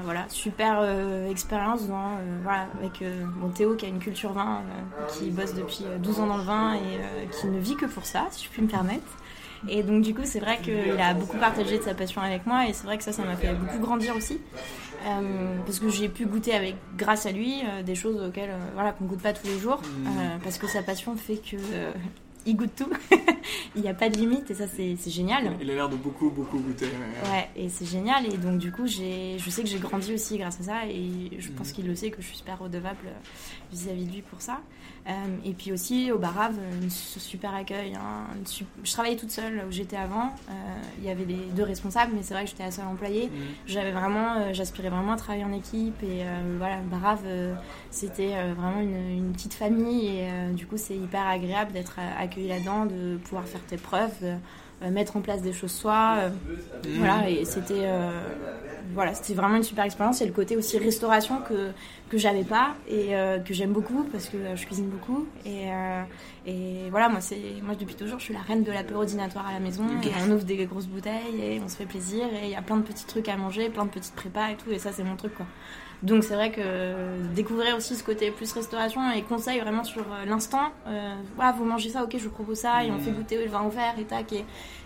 voilà, 0.05 0.25
super 0.29 0.85
expérience 1.29 1.89
dans, 1.89 2.19
voilà, 2.43 2.69
avec 2.79 3.03
mon 3.37 3.49
Théo 3.49 3.75
qui 3.75 3.87
a 3.87 3.89
une 3.89 3.99
culture 3.99 4.33
vin, 4.33 4.63
qui 5.09 5.31
bosse 5.31 5.55
depuis 5.55 5.85
12 5.99 6.21
ans 6.21 6.27
dans 6.27 6.37
le 6.37 6.45
vin 6.45 6.75
et 6.75 7.29
qui 7.41 7.49
ne 7.49 7.59
vit 7.59 7.77
que 7.77 7.87
pour 7.87 8.07
ça, 8.07 8.27
si 8.31 8.45
je 8.45 8.51
puis 8.51 8.63
me 8.63 8.69
permettre. 8.69 9.07
Et 9.69 9.83
donc 9.83 10.03
du 10.03 10.15
coup, 10.15 10.23
c'est 10.25 10.41
vrai 10.41 10.59
qu'il 10.63 11.01
a 11.01 11.15
beaucoup 11.15 11.39
partagé 11.39 11.79
de 11.79 11.83
sa 11.83 11.95
passion 11.95 12.21
avec 12.21 12.47
moi 12.47 12.69
et 12.69 12.73
c'est 12.73 12.85
vrai 12.85 12.99
que 12.99 13.05
ça, 13.05 13.13
ça 13.13 13.25
m'a 13.25 13.37
fait 13.37 13.55
beaucoup 13.55 13.79
grandir 13.79 14.17
aussi. 14.17 14.39
Euh, 15.07 15.57
parce 15.67 15.79
que 15.79 15.91
j'ai 15.91 16.09
pu 16.09 16.25
goûter 16.25 16.55
avec, 16.55 16.77
grâce 16.97 17.27
à 17.27 17.33
lui, 17.33 17.61
euh, 17.63 17.83
des 17.83 17.95
choses 17.95 18.23
auxquelles 18.23 18.51
euh, 18.51 18.71
voilà, 18.75 18.93
qu'on 18.93 19.05
goûte 19.05 19.21
pas 19.21 19.33
tous 19.33 19.47
les 19.47 19.59
jours. 19.59 19.81
Mmh. 19.83 20.39
parce 20.43 20.59
que 20.59 20.67
sa 20.67 20.83
passion 20.83 21.15
fait 21.17 21.37
que 21.37 21.57
il 22.47 22.57
goûte 22.57 22.75
tout. 22.77 22.91
il 23.77 23.83
n'y 23.83 23.89
a 23.89 23.95
pas 23.95 24.09
de 24.09 24.17
limite 24.17 24.51
et 24.51 24.55
ça 24.55 24.65
c'est 24.67 24.97
génial. 25.11 25.57
Il 25.61 25.71
a 25.71 25.75
l'air 25.75 25.89
de 25.89 25.97
beaucoup 25.97 26.31
beaucoup 26.31 26.59
goûter. 26.59 26.87
Ouais, 27.31 27.49
et 27.57 27.69
c'est 27.69 27.87
génial 27.87 28.27
et 28.27 28.37
donc 28.37 28.59
du 28.59 28.73
coup 28.73 28.87
je 28.87 29.39
sais 29.49 29.63
que 29.63 29.69
j'ai 29.69 29.79
grandi 29.79 30.15
aussi 30.15 30.39
grâce 30.39 30.61
à 30.61 30.65
ça 30.65 30.87
et 30.87 31.31
je 31.39 31.51
pense 31.51 31.71
mmh. 31.71 31.73
qu'il 31.73 31.87
le 31.87 31.95
sait 31.95 32.11
que 32.11 32.21
je 32.21 32.27
suis 32.27 32.39
super 32.39 32.59
redevable 32.59 33.09
vis-à-vis 33.73 34.07
de 34.07 34.13
lui 34.13 34.23
pour 34.23 34.41
ça. 34.41 34.61
Euh, 35.07 35.13
et 35.45 35.53
puis 35.53 35.71
aussi 35.71 36.11
au 36.13 36.19
Barave, 36.19 36.55
un 36.59 36.89
super 36.89 37.55
accueil. 37.55 37.95
Hein, 37.95 38.27
je 38.83 38.93
travaillais 38.93 39.17
toute 39.17 39.31
seule 39.31 39.63
où 39.69 39.71
j'étais 39.71 39.97
avant. 39.97 40.35
Euh, 40.49 40.53
il 40.99 41.05
y 41.05 41.11
avait 41.11 41.27
les 41.27 41.47
deux 41.55 41.63
responsables, 41.63 42.13
mais 42.15 42.23
c'est 42.23 42.33
vrai 42.33 42.45
que 42.45 42.51
j'étais 42.51 42.63
la 42.63 42.71
seule 42.71 42.87
employée. 42.87 43.27
Mmh. 43.27 43.41
J'avais 43.67 43.93
vraiment, 43.93 44.37
euh, 44.37 44.53
j'aspirais 44.53 44.89
vraiment 44.89 45.13
à 45.13 45.17
travailler 45.17 45.45
en 45.45 45.53
équipe 45.53 46.03
et 46.03 46.23
voilà, 46.59 46.79
Barave, 46.91 47.25
c'était 47.91 48.33
vraiment 48.55 48.81
une, 48.81 49.33
petite 49.35 49.55
famille 49.55 50.07
et 50.07 50.53
du 50.53 50.67
coup 50.67 50.77
c'est 50.77 50.97
hyper 50.97 51.27
agréable 51.27 51.73
d'être 51.73 51.99
accueilli 52.35 52.49
là-dedans, 52.49 52.87
de 52.87 53.17
pouvoir 53.19 53.47
faire 53.47 53.63
tes 53.69 53.77
preuves. 53.77 54.39
mettre 54.91 55.17
en 55.17 55.21
place 55.21 55.41
des 55.41 55.53
choses 55.53 55.73
soi 55.73 56.29
mmh. 56.29 56.99
voilà 56.99 57.31
et 57.31 57.47
c'était 57.47 57.89
voilà, 58.93 59.15
c'était 59.15 59.35
vraiment 59.35 59.57
une 59.57 59.63
super 59.63 59.85
expérience. 59.85 60.21
Et 60.21 60.27
le 60.27 60.33
côté 60.33 60.57
aussi 60.57 60.79
restauration 60.79 61.41
que, 61.41 61.71
que 62.11 62.19
j'avais 62.19 62.45
pas 62.45 62.75
et 62.89 63.17
euh, 63.17 63.39
que 63.39 63.55
j'aime 63.55 63.73
beaucoup 63.73 64.05
parce 64.13 64.29
que 64.29 64.37
je 64.55 64.67
cuisine 64.67 64.89
beaucoup. 64.89 65.27
Et, 65.47 65.71
euh, 65.71 66.03
et 66.47 66.91
voilà, 66.91 67.09
moi, 67.09 67.21
c'est, 67.21 67.41
moi, 67.63 67.75
depuis 67.75 67.95
toujours, 67.95 68.19
je 68.19 68.25
suis 68.25 68.35
la 68.35 68.41
reine 68.41 68.63
de 68.63 68.73
l'apéro 68.73 69.05
dînatoire 69.05 69.47
à 69.47 69.53
la 69.53 69.61
maison. 69.61 69.85
Et 70.03 70.11
on 70.27 70.33
ouvre 70.33 70.45
des 70.45 70.65
grosses 70.67 70.87
bouteilles 70.87 71.41
et 71.41 71.61
on 71.65 71.69
se 71.69 71.77
fait 71.77 71.87
plaisir. 71.87 72.25
Et 72.43 72.45
il 72.45 72.51
y 72.51 72.57
a 72.57 72.63
plein 72.63 72.77
de 72.77 72.83
petits 72.83 73.07
trucs 73.07 73.29
à 73.29 73.37
manger, 73.37 73.69
plein 73.69 73.85
de 73.85 73.91
petites 73.91 74.15
prépas 74.15 74.51
et 74.51 74.57
tout. 74.57 74.71
Et 74.71 74.79
ça, 74.79 74.93
c'est 74.93 75.05
mon 75.05 75.17
truc, 75.17 75.35
quoi. 75.35 75.47
Donc 76.05 76.23
c'est 76.23 76.35
vrai 76.35 76.51
que 76.51 76.61
découvrir 77.35 77.77
aussi 77.77 77.97
ce 77.97 78.05
côté 78.05 78.31
plus 78.31 78.53
restauration 78.53 79.01
et 79.11 79.23
conseils 79.23 79.59
vraiment 79.61 79.85
sur 79.85 80.03
euh, 80.03 80.27
l'instant. 80.27 80.71
Euh, 80.87 81.15
vous 81.57 81.65
mangez 81.65 81.89
ça, 81.89 82.05
ok, 82.05 82.13
je 82.19 82.25
vous 82.25 82.31
propose 82.31 82.59
ça 82.59 82.85
et 82.85 82.91
on 82.91 82.99
fait 82.99 83.11
mmh. 83.11 83.15
goûter 83.15 83.43
le 83.43 83.51
vin 83.51 83.63
ouvert 83.63 83.95
et 83.99 84.05
tac. 84.05 84.31
Et, 84.35 84.45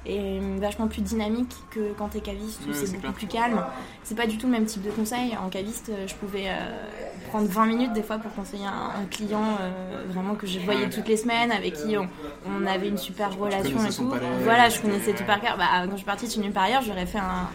et 0.08 0.40
vachement 0.58 0.88
plus 0.88 1.02
dynamique 1.02 1.54
que 1.70 1.92
quand 1.96 2.08
t'es 2.08 2.20
caviste 2.20 2.60
où 2.68 2.72
c'est 2.72 2.92
beaucoup 2.96 3.12
plus 3.12 3.26
calme. 3.26 3.64
C'est 4.02 4.14
pas 4.14 4.26
du 4.26 4.38
tout 4.38 4.46
le 4.46 4.52
même 4.52 4.64
type 4.64 4.82
de 4.82 4.90
conseil. 4.90 5.36
En 5.36 5.48
caviste, 5.48 5.90
je 6.06 6.14
pouvais 6.14 6.46
euh, 6.46 7.28
prendre 7.28 7.46
20 7.46 7.66
minutes 7.66 7.92
des 7.92 8.02
fois 8.02 8.18
pour 8.18 8.32
conseiller 8.34 8.64
un, 8.64 9.04
client 9.10 9.58
vraiment 10.08 10.34
que 10.34 10.46
je 10.46 10.58
voyais 10.60 10.88
toutes 10.88 11.08
les 11.08 11.16
semaines, 11.16 11.50
avec 11.50 11.74
qui 11.74 11.96
on, 11.96 12.66
avait 12.66 12.88
une 12.88 12.98
super 12.98 13.36
relation 13.36 13.84
et 13.84 13.90
tout. 13.90 14.12
Voilà, 14.44 14.68
je 14.68 14.80
connaissais 14.80 15.12
tout 15.12 15.24
par 15.24 15.40
cœur. 15.40 15.56
Bah, 15.56 15.84
quand 15.84 15.92
je 15.92 15.96
suis 15.96 16.04
partie 16.04 16.26
de 16.26 16.42
nulle 16.42 16.52
part 16.52 16.64
ailleurs, 16.64 16.82
j'aurais 16.82 17.06
fait 17.06 17.18
un, 17.18 17.48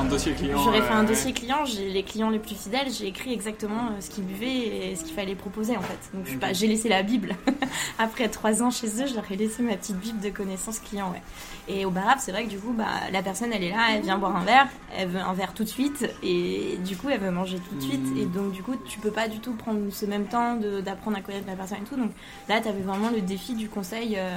un, 0.00 0.04
dossier 0.04 0.32
client. 0.32 0.58
J'aurais 0.62 0.82
fait 0.82 0.92
un 0.92 1.04
dossier 1.04 1.32
client. 1.32 1.64
J'ai 1.64 1.90
les 1.90 2.02
clients 2.02 2.30
les 2.30 2.38
plus 2.38 2.54
fidèles 2.54 2.84
j'ai 2.90 3.06
écrit 3.06 3.32
exactement 3.32 3.86
euh, 3.86 4.00
ce 4.00 4.10
qu'ils 4.10 4.24
buvaient 4.24 4.90
et 4.90 4.96
ce 4.96 5.04
qu'il 5.04 5.14
fallait 5.14 5.34
proposer 5.34 5.76
en 5.76 5.82
fait. 5.82 5.98
Donc 6.12 6.26
j'ai 6.52 6.66
laissé 6.66 6.88
la 6.88 7.02
Bible. 7.02 7.36
Après 7.98 8.28
trois 8.28 8.62
ans 8.62 8.70
chez 8.70 8.86
eux, 9.02 9.06
je 9.06 9.14
leur 9.14 9.30
ai 9.30 9.36
laissé 9.36 9.62
ma 9.62 9.76
petite 9.76 9.96
Bible 9.96 10.20
de 10.20 10.30
connaissances 10.30 10.78
clients. 10.78 11.10
Ouais. 11.10 11.22
Et 11.68 11.84
au 11.84 11.90
Barab, 11.90 12.18
c'est 12.18 12.32
vrai 12.32 12.44
que 12.44 12.50
du 12.50 12.58
coup, 12.58 12.72
bah, 12.72 12.84
la 13.12 13.22
personne 13.22 13.52
elle 13.52 13.62
est 13.62 13.70
là, 13.70 13.86
elle 13.94 14.02
vient 14.02 14.18
boire 14.18 14.36
un 14.36 14.44
verre, 14.44 14.68
elle 14.96 15.08
veut 15.08 15.20
un 15.20 15.32
verre 15.32 15.54
tout 15.54 15.64
de 15.64 15.68
suite 15.68 16.06
et 16.22 16.78
du 16.84 16.96
coup 16.96 17.08
elle 17.08 17.20
veut 17.20 17.30
manger 17.30 17.58
tout 17.58 17.74
de 17.76 17.82
suite. 17.82 18.14
Mmh. 18.14 18.18
Et 18.18 18.26
donc 18.26 18.52
du 18.52 18.62
coup, 18.62 18.74
tu 18.86 18.98
peux 18.98 19.10
pas 19.10 19.28
du 19.28 19.38
tout 19.38 19.52
prendre 19.52 19.80
ce 19.90 20.06
même 20.06 20.26
temps 20.26 20.56
d'apprendre 20.84 21.16
à 21.16 21.20
connaître 21.20 21.46
la 21.46 21.56
personne 21.56 21.78
et 21.78 21.88
tout. 21.88 21.96
Donc 21.96 22.10
là, 22.48 22.60
tu 22.60 22.68
avais 22.68 22.82
vraiment 22.82 23.10
le 23.10 23.20
défi 23.20 23.54
du 23.54 23.68
conseil. 23.68 24.16
Euh, 24.18 24.36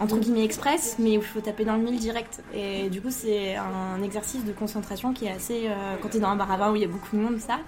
entre 0.00 0.16
guillemets 0.18 0.44
express, 0.44 0.96
mais 0.98 1.12
il 1.12 1.22
faut 1.22 1.40
taper 1.40 1.64
dans 1.64 1.76
le 1.76 1.82
mille 1.82 1.98
direct. 1.98 2.42
Et 2.54 2.88
du 2.88 3.00
coup, 3.00 3.10
c'est 3.10 3.56
un 3.56 4.02
exercice 4.02 4.44
de 4.44 4.52
concentration 4.52 5.12
qui 5.12 5.26
est 5.26 5.32
assez. 5.32 5.66
Euh, 5.66 5.96
quand 6.00 6.08
tu 6.10 6.18
es 6.18 6.20
dans 6.20 6.28
un 6.28 6.36
bar 6.36 6.50
à 6.52 6.56
vin 6.56 6.72
où 6.72 6.76
il 6.76 6.82
y 6.82 6.84
a 6.84 6.88
beaucoup 6.88 7.16
de 7.16 7.20
monde, 7.20 7.38
ça, 7.38 7.58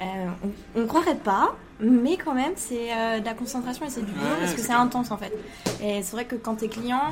euh, 0.00 0.26
on, 0.74 0.80
ne 0.80 0.86
croirait 0.86 1.16
pas, 1.16 1.56
mais 1.80 2.16
quand 2.16 2.34
même, 2.34 2.52
c'est 2.56 2.92
euh, 2.92 3.20
de 3.20 3.24
la 3.24 3.34
concentration 3.34 3.86
et 3.86 3.90
c'est 3.90 4.04
du 4.04 4.12
boulot 4.12 4.36
parce 4.40 4.54
que 4.54 4.60
c'est 4.60 4.72
intense 4.72 5.10
en 5.10 5.16
fait. 5.16 5.32
Et 5.82 6.02
c'est 6.02 6.12
vrai 6.12 6.24
que 6.24 6.36
quand 6.36 6.56
t'es 6.56 6.68
client, 6.68 7.02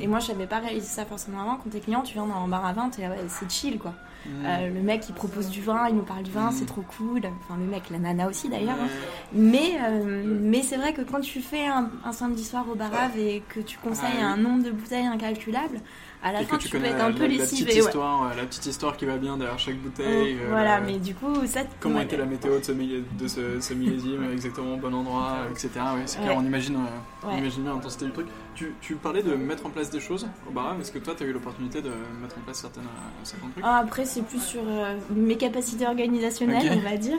et 0.00 0.06
moi 0.06 0.18
je 0.18 0.26
savais 0.26 0.46
pas 0.46 0.58
réalisé 0.58 0.86
ça 0.86 1.04
forcément 1.04 1.40
avant, 1.40 1.56
quand 1.56 1.70
t'es 1.70 1.80
client, 1.80 2.02
tu 2.02 2.14
viens 2.14 2.26
dans 2.26 2.34
un 2.36 2.48
bar 2.48 2.64
à 2.64 2.72
vin, 2.72 2.90
c'est 3.28 3.50
chill 3.50 3.78
quoi. 3.78 3.94
Mm. 4.24 4.72
le 4.72 4.82
mec 4.82 5.08
il 5.08 5.14
propose 5.16 5.48
du 5.48 5.62
vin, 5.62 5.88
il 5.88 5.96
nous 5.96 6.04
parle 6.04 6.22
du 6.22 6.30
vin, 6.30 6.50
mm. 6.50 6.52
c'est 6.52 6.66
trop 6.66 6.84
cool. 6.96 7.22
Enfin, 7.40 7.58
le 7.58 7.66
mec, 7.66 7.90
la 7.90 7.98
nana 7.98 8.28
aussi 8.28 8.48
d'ailleurs. 8.48 8.76
Hein. 8.80 8.88
Mais, 9.32 9.78
mais 10.24 10.62
c'est 10.62 10.76
vrai 10.76 10.92
que 10.92 11.02
quand 11.02 11.20
tu 11.20 11.40
fais 11.40 11.66
un, 11.66 11.90
samedi 12.12 12.44
soir 12.44 12.66
au 12.70 12.74
barave 12.74 13.18
et 13.18 13.42
que 13.48 13.60
tu 13.60 13.78
conseilles 13.78 14.20
ah 14.20 14.26
un 14.26 14.36
nombre 14.36 14.62
de 14.62 14.70
bouteilles 14.70 15.06
incalculable, 15.06 15.80
à 16.22 16.32
la 16.32 16.44
fin, 16.44 16.56
tu, 16.56 16.68
peux 16.68 16.84
être 16.84 17.02
un 17.02 17.12
peu 17.12 17.26
lessivé. 17.26 17.38
La 17.38 17.46
petite, 17.46 17.84
histoire, 17.84 18.34
la 18.36 18.44
petite 18.44 18.66
histoire 18.66 18.96
qui 18.96 19.06
va 19.06 19.16
bien 19.16 19.36
derrière 19.36 19.58
chaque 19.58 19.76
bouteille. 19.76 20.38
Oh, 20.40 20.50
voilà, 20.50 20.80
mais 20.80 20.98
du 20.98 21.14
coup, 21.14 21.34
ça. 21.46 21.62
Comment 21.80 22.00
était 22.00 22.16
la 22.16 22.26
météo 22.26 22.58
de 22.58 22.64
ce, 22.64 22.72
de 23.56 23.60
ce, 23.60 23.74
millésime, 23.74 24.30
exactement 24.32 24.74
au 24.74 24.76
bon 24.76 24.94
endroit, 24.94 25.38
etc. 25.50 25.70
Ouais, 25.74 26.02
c'est 26.06 26.20
clair, 26.20 26.34
on 26.36 26.44
imagine, 26.44 26.76
euh, 26.76 27.28
on 27.28 27.36
imagine 27.36 27.64
bien 27.64 27.74
l'intensité 27.74 28.04
du 28.04 28.12
truc. 28.12 28.26
Tu, 28.54 28.74
tu, 28.80 28.94
parlais 28.96 29.22
de 29.22 29.34
mettre 29.34 29.66
en 29.66 29.70
place 29.70 29.90
des 29.90 30.00
choses 30.00 30.26
au 30.48 30.52
Baram. 30.52 30.80
Est-ce 30.80 30.92
que 30.92 30.98
toi, 30.98 31.14
tu 31.16 31.24
as 31.24 31.26
eu 31.26 31.32
l'opportunité 31.32 31.80
de 31.80 31.90
mettre 32.20 32.38
en 32.38 32.42
place 32.42 32.58
certaines, 32.58 32.84
euh, 32.84 33.20
certains 33.22 33.48
trucs 33.48 33.64
ah, 33.64 33.78
Après, 33.78 34.04
c'est 34.04 34.22
plus 34.22 34.42
sur 34.42 34.62
euh, 34.66 34.96
mes 35.10 35.36
capacités 35.36 35.86
organisationnelles, 35.86 36.78
on 36.78 36.88
va 36.88 36.96
dire. 36.96 37.18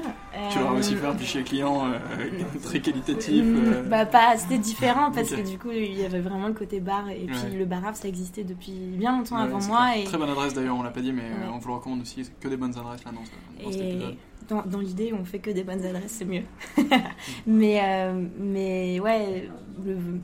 Tu 0.51 0.59
leur 0.59 0.71
as 0.71 0.73
aussi 0.73 0.95
fait 0.95 1.07
un 1.07 1.17
fichier 1.17 1.43
client 1.43 1.91
très 2.63 2.79
qualitatif 2.79 3.43
mm, 3.43 3.89
Bah, 3.89 4.05
pas, 4.05 4.37
c'était 4.37 4.57
différent 4.57 5.11
parce 5.11 5.29
que 5.29 5.41
du 5.41 5.57
coup, 5.57 5.71
il 5.71 5.99
y 5.99 6.05
avait 6.05 6.21
vraiment 6.21 6.47
le 6.47 6.53
côté 6.53 6.79
bar. 6.79 7.09
Et 7.09 7.25
puis, 7.25 7.57
le 7.57 7.65
Baram, 7.65 7.95
ça 7.95 8.07
existait 8.07 8.43
depuis 8.43 8.73
bien 8.73 9.17
longtemps 9.17 9.37
avant 9.37 9.61
moi. 9.61 9.97
Et... 9.97 10.03
Très 10.03 10.17
bonne 10.17 10.29
adresse 10.29 10.53
d'ailleurs, 10.53 10.77
on 10.77 10.83
l'a 10.83 10.91
pas 10.91 11.01
dit, 11.01 11.13
mais 11.13 11.31
on 11.53 11.57
vous 11.57 11.67
le 11.67 11.73
recommande 11.75 12.01
aussi. 12.01 12.29
Que 12.39 12.47
des 12.47 12.57
bonnes 12.57 12.77
adresses 12.77 13.03
là 13.03 13.11
dans, 13.11 13.71
cet 13.71 13.81
épisode. 13.81 14.17
Dans, 14.47 14.79
l'idée, 14.79 15.13
on 15.13 15.25
fait 15.25 15.39
que 15.39 15.49
des 15.51 15.63
bonnes 15.63 15.83
adresses, 15.85 16.11
c'est 16.19 16.25
mieux. 16.25 16.43
mais, 17.47 17.79
euh, 17.83 18.25
mais 18.39 18.99
ouais, 18.99 19.49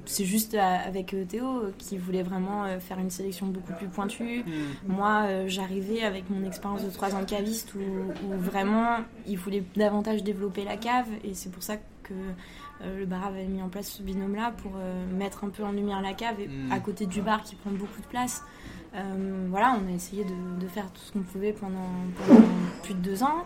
c'est 0.06 0.26
juste 0.26 0.56
avec 0.56 1.16
Théo 1.28 1.64
qui 1.78 1.98
voulait 1.98 2.24
vraiment 2.24 2.66
faire 2.80 3.00
une 3.00 3.10
sélection 3.10 3.48
beaucoup 3.48 3.74
plus 3.74 3.88
pointue. 3.88 4.44
Mm. 4.46 4.94
Moi, 4.94 5.48
j'arrivais 5.48 6.04
avec 6.04 6.30
mon 6.30 6.46
expérience 6.46 6.84
de 6.84 6.90
3 6.90 7.16
ans 7.16 7.22
de 7.22 7.26
caviste 7.26 7.74
où, 7.76 7.80
où, 7.80 8.38
vraiment 8.38 8.98
il 9.28 9.38
voulait 9.38 9.64
davantage 9.76 10.24
développer 10.24 10.64
la 10.64 10.78
cave 10.78 11.08
et 11.24 11.34
c'est 11.34 11.52
pour 11.52 11.64
ça 11.64 11.78
que 11.78 12.14
le 12.84 13.06
bar 13.06 13.26
avait 13.26 13.46
mis 13.46 13.62
en 13.62 13.70
place 13.70 13.90
ce 13.90 14.04
binôme-là 14.04 14.54
pour 14.58 14.72
mettre 15.18 15.44
un 15.44 15.50
peu 15.50 15.64
en 15.64 15.72
lumière 15.72 16.02
la 16.02 16.14
cave 16.14 16.40
et, 16.40 16.48
mm. 16.48 16.72
à 16.72 16.80
côté 16.80 17.06
du 17.06 17.22
bar 17.22 17.44
qui 17.44 17.56
prend 17.56 17.72
beaucoup 17.72 18.02
de 18.02 18.08
place. 18.08 18.44
Euh, 18.96 19.48
voilà, 19.50 19.78
on 19.84 19.88
a 19.92 19.96
essayé 19.96 20.24
de, 20.24 20.68
faire 20.68 20.92
tout 20.92 21.02
ce 21.02 21.12
qu'on 21.12 21.22
pouvait 21.22 21.54
pendant, 21.54 21.90
plus 22.84 22.94
de 22.94 23.00
deux 23.00 23.24
ans. 23.24 23.46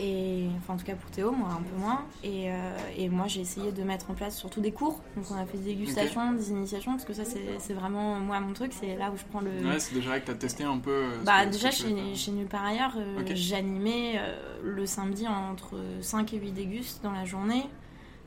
Et, 0.00 0.46
enfin, 0.58 0.74
en 0.74 0.76
tout 0.76 0.84
cas 0.84 0.94
pour 0.94 1.10
Théo, 1.10 1.32
moi 1.32 1.50
un 1.50 1.62
peu 1.62 1.76
moins. 1.76 2.04
Et, 2.24 2.50
euh, 2.50 3.10
moi 3.10 3.26
j'ai 3.26 3.40
essayé 3.40 3.72
de 3.72 3.82
mettre 3.82 4.10
en 4.10 4.14
place 4.14 4.38
surtout 4.38 4.60
des 4.60 4.72
cours. 4.72 5.00
Donc 5.16 5.24
on 5.30 5.36
a 5.36 5.44
fait 5.44 5.58
des 5.58 5.74
dégustations, 5.74 6.32
des 6.32 6.50
initiations, 6.50 6.92
parce 6.92 7.04
que 7.04 7.12
ça 7.12 7.22
c'est 7.24 7.74
vraiment 7.74 8.16
moi 8.16 8.40
mon 8.40 8.52
truc, 8.52 8.72
c'est 8.78 8.96
là 8.96 9.10
où 9.12 9.16
je 9.16 9.24
prends 9.24 9.40
le. 9.40 9.50
Ouais, 9.50 9.78
c'est 9.78 9.94
déjà 9.94 10.18
que 10.20 10.26
tu 10.26 10.30
as 10.30 10.34
testé 10.34 10.64
un 10.64 10.78
peu. 10.78 10.90
Euh, 10.90 11.22
bah, 11.24 11.46
déjà 11.46 11.70
chez, 11.70 12.14
chez 12.14 12.30
Nulle 12.32 12.46
par 12.46 12.64
ailleurs, 12.64 12.96
j'animais 13.34 14.20
le 14.62 14.86
samedi 14.86 15.26
entre 15.28 15.76
5 16.00 16.32
et 16.34 16.38
8 16.38 16.52
dégustes 16.52 17.02
dans 17.02 17.12
la 17.12 17.24
journée. 17.24 17.64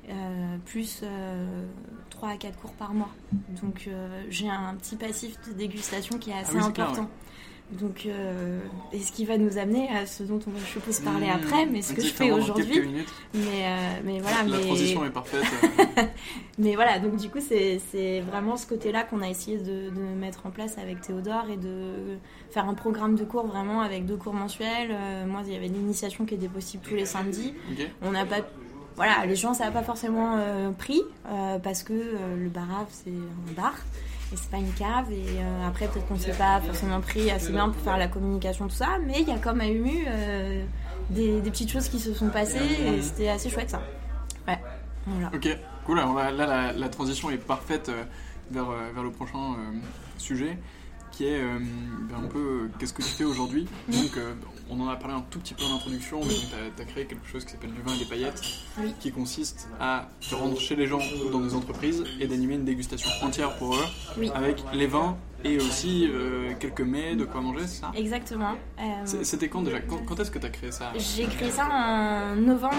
Euh, 0.09 0.57
plus 0.65 1.03
3 2.11 2.29
euh, 2.29 2.33
à 2.33 2.37
4 2.37 2.59
cours 2.59 2.73
par 2.73 2.93
mois. 2.93 3.09
Donc 3.63 3.85
euh, 3.87 4.23
j'ai 4.29 4.49
un 4.49 4.75
petit 4.75 4.95
passif 4.95 5.35
de 5.47 5.53
dégustation 5.53 6.19
qui 6.19 6.29
est 6.29 6.35
assez 6.37 6.57
ah 6.59 6.65
important. 6.65 7.09
Donc, 7.71 8.07
et 8.93 8.99
ce 8.99 9.11
qui 9.11 9.25
va 9.25 9.37
nous 9.37 9.57
amener 9.57 9.89
à 9.89 10.05
ce 10.05 10.23
dont 10.23 10.39
on 10.47 10.51
va, 10.51 10.59
je 10.59 10.71
suppose, 10.71 10.99
parler 10.99 11.27
mmh. 11.27 11.29
après, 11.31 11.65
mais 11.65 11.81
ce 11.81 11.93
que 11.93 12.01
je 12.01 12.13
fais 12.13 12.31
aujourd'hui. 12.31 13.03
Mais, 13.33 13.65
mais 14.03 14.19
voilà. 14.19 14.43
La 14.43 14.59
transition 14.59 15.03
est 15.03 15.09
parfaite. 15.09 15.43
mais 16.59 16.75
voilà, 16.75 16.99
donc 16.99 17.15
du 17.15 17.29
coup, 17.29 17.39
c'est 17.39 18.21
vraiment 18.21 18.55
ce 18.55 18.67
côté-là 18.67 19.03
qu'on 19.03 19.21
a 19.21 19.29
essayé 19.29 19.57
de, 19.57 19.89
mettre 20.19 20.45
en 20.45 20.51
place 20.51 20.77
avec 20.77 21.01
Théodore 21.01 21.47
et 21.51 21.57
de 21.57 22.17
faire 22.51 22.69
un 22.69 22.75
programme 22.75 23.15
de 23.15 23.23
cours 23.23 23.47
vraiment 23.47 23.81
avec 23.81 24.05
deux 24.05 24.17
cours 24.17 24.33
mensuels. 24.33 24.95
moi, 25.27 25.41
il 25.45 25.53
y 25.53 25.55
avait 25.55 25.67
l'initiation 25.67 26.25
qui 26.25 26.35
était 26.35 26.47
possible 26.47 26.83
tous 26.87 26.95
les 26.95 27.05
samedis. 27.05 27.53
On 28.03 28.11
n'a 28.11 28.25
pas 28.25 28.41
voilà, 28.95 29.25
les 29.25 29.35
gens, 29.35 29.53
ça 29.53 29.65
n'a 29.65 29.71
pas 29.71 29.83
forcément 29.83 30.37
euh, 30.37 30.71
pris 30.71 31.01
euh, 31.27 31.59
parce 31.59 31.83
que 31.83 31.93
euh, 31.93 32.37
le 32.37 32.49
barave, 32.49 32.87
c'est 32.89 33.09
un 33.11 33.53
bar 33.61 33.73
et 34.33 34.37
c'est 34.37 34.49
pas 34.49 34.57
une 34.57 34.73
cave. 34.73 35.11
Et 35.11 35.39
après, 35.65 35.87
peut-être 35.87 36.07
qu'on 36.07 36.17
s'est 36.17 36.31
pas 36.33 36.59
forcément 36.61 37.01
pris 37.01 37.31
assez 37.31 37.51
bien 37.51 37.69
pour 37.69 37.81
faire 37.81 37.97
la 37.97 38.07
communication, 38.07 38.67
tout 38.67 38.75
ça, 38.75 38.97
mais 39.05 39.21
il 39.21 39.27
y 39.27 39.31
a 39.31 39.37
quand 39.37 39.55
même 39.55 39.85
eu 39.85 40.05
des, 41.09 41.41
petites 41.43 41.71
choses 41.71 41.87
qui 41.89 41.99
se 41.99 42.13
sont 42.13 42.29
passées 42.29 42.57
et 42.57 43.01
c'était 43.01 43.29
assez 43.29 43.49
chouette 43.49 43.69
ça. 43.69 43.81
Ouais, 44.47 44.59
voilà. 45.05 45.31
Ok, 45.33 45.47
cool. 45.85 45.97
là, 45.97 46.31
la, 46.31 46.73
la, 46.73 46.89
transition 46.89 47.29
est 47.29 47.37
parfaite 47.37 47.91
vers, 48.51 48.67
vers 48.93 49.03
le 49.03 49.11
prochain 49.11 49.55
sujet 50.17 50.57
qui 51.15 51.25
est 51.25 51.41
ben, 51.41 52.17
un 52.23 52.27
peu 52.27 52.69
qu'est-ce 52.79 52.93
que 52.93 53.01
tu 53.01 53.09
fais 53.09 53.23
aujourd'hui. 53.23 53.67
Donc, 53.87 54.17
on 54.69 54.79
en 54.79 54.89
a 54.89 54.95
parlé 54.95 55.15
un 55.15 55.23
tout 55.29 55.39
petit 55.39 55.53
peu 55.53 55.63
en 55.63 55.75
introduction, 55.75 56.19
mais 56.23 56.33
tu 56.33 56.81
as, 56.81 56.85
créé 56.85 57.05
quelque 57.05 57.27
chose 57.27 57.45
qui 57.45 57.51
s'appelle 57.51 57.71
du 57.71 57.81
vin 57.81 57.93
et 57.93 57.99
des 57.99 58.05
paillettes, 58.05 58.41
qui 58.99 59.11
consiste 59.11 59.69
à 59.79 60.09
te 60.27 60.35
rendre 60.35 60.59
chez 60.59 60.75
les 60.75 60.87
gens 60.87 60.99
dans 61.31 61.39
des 61.39 61.53
entreprises 61.53 62.03
et 62.19 62.27
d'animer 62.27 62.55
une 62.55 62.65
dégustation 62.65 63.09
entière 63.21 63.55
pour 63.57 63.75
eux, 63.75 63.85
avec 64.33 64.63
les 64.73 64.87
vins 64.87 65.17
et 65.43 65.57
aussi 65.57 66.09
euh, 66.11 66.53
quelques 66.59 66.81
mets, 66.81 67.15
de 67.15 67.25
quoi 67.25 67.41
manger, 67.41 67.67
c'est 67.67 67.81
ça 67.81 67.91
Exactement. 67.95 68.53
Euh, 68.79 68.83
c'était 69.23 69.47
quand 69.47 69.61
déjà 69.61 69.79
Quand, 69.79 70.19
est-ce 70.19 70.31
que 70.31 70.39
tu 70.39 70.45
as 70.45 70.49
créé 70.49 70.71
ça 70.71 70.91
J'ai 70.97 71.25
créé 71.25 71.51
ça 71.51 71.67
en 71.71 72.35
novembre 72.35 72.75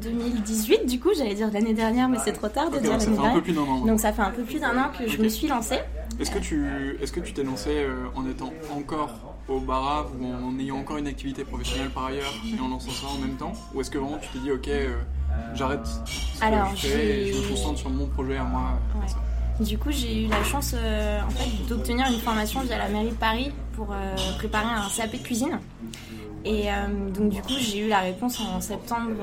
2018, 0.00 0.86
du 0.86 1.00
coup, 1.00 1.10
j'allais 1.16 1.34
dire 1.34 1.50
l'année 1.52 1.74
dernière, 1.74 2.08
mais 2.08 2.18
c'est 2.24 2.32
trop 2.32 2.48
tard 2.48 2.70
de 2.70 2.78
dire 2.78 2.96
l'année 2.96 3.16
dernière. 3.16 3.84
Donc 3.84 4.00
ça 4.00 4.12
fait 4.12 4.22
un 4.22 4.30
peu 4.30 4.42
plus 4.42 4.60
d'un 4.60 4.76
an 4.78 4.90
que 4.96 5.08
je 5.08 5.20
me 5.20 5.28
suis 5.28 5.48
lancée. 5.48 5.80
Est-ce 6.20 6.30
que 6.30 6.38
tu 6.38 6.66
est-ce 7.00 7.12
que 7.12 7.20
tu 7.20 7.32
t'es 7.32 7.44
lancé 7.44 7.70
euh, 7.70 8.06
en 8.16 8.28
étant 8.28 8.52
encore 8.74 9.36
au 9.48 9.60
Barave 9.60 10.10
ou 10.20 10.26
en 10.26 10.58
ayant 10.58 10.78
encore 10.78 10.96
une 10.96 11.06
activité 11.06 11.44
professionnelle 11.44 11.90
par 11.90 12.06
ailleurs 12.06 12.34
et 12.44 12.60
en 12.60 12.68
lançant 12.68 12.90
ça 12.90 13.06
en 13.06 13.18
même 13.18 13.36
temps 13.36 13.52
Ou 13.72 13.80
est-ce 13.80 13.90
que 13.90 13.98
vraiment 13.98 14.18
tu 14.18 14.28
t'es 14.30 14.38
dit 14.40 14.50
ok 14.50 14.68
euh, 14.68 14.96
j'arrête 15.54 15.86
ce 15.86 16.42
Alors, 16.44 16.70
que 16.72 16.76
je 16.76 16.86
fais 16.88 17.28
et 17.28 17.32
je 17.32 17.38
me 17.42 17.48
concentre 17.50 17.78
sur 17.78 17.90
mon 17.90 18.06
projet 18.06 18.36
à 18.36 18.44
moi 18.44 18.80
Du 19.60 19.76
coup, 19.76 19.90
j'ai 19.90 20.22
eu 20.24 20.28
la 20.28 20.44
chance 20.44 20.72
euh, 20.74 21.20
en 21.20 21.30
fait, 21.30 21.66
d'obtenir 21.68 22.06
une 22.06 22.20
formation 22.20 22.60
via 22.60 22.78
la 22.78 22.88
mairie 22.88 23.10
de 23.10 23.14
Paris 23.14 23.50
pour 23.74 23.92
euh, 23.92 24.14
préparer 24.38 24.66
un 24.66 24.88
CAP 24.88 25.12
de 25.12 25.16
cuisine. 25.18 25.58
Et 26.44 26.70
euh, 26.70 27.10
donc 27.10 27.30
du 27.30 27.42
coup, 27.42 27.54
j'ai 27.58 27.80
eu 27.80 27.88
la 27.88 28.00
réponse 28.00 28.40
en 28.40 28.60
septembre 28.60 29.16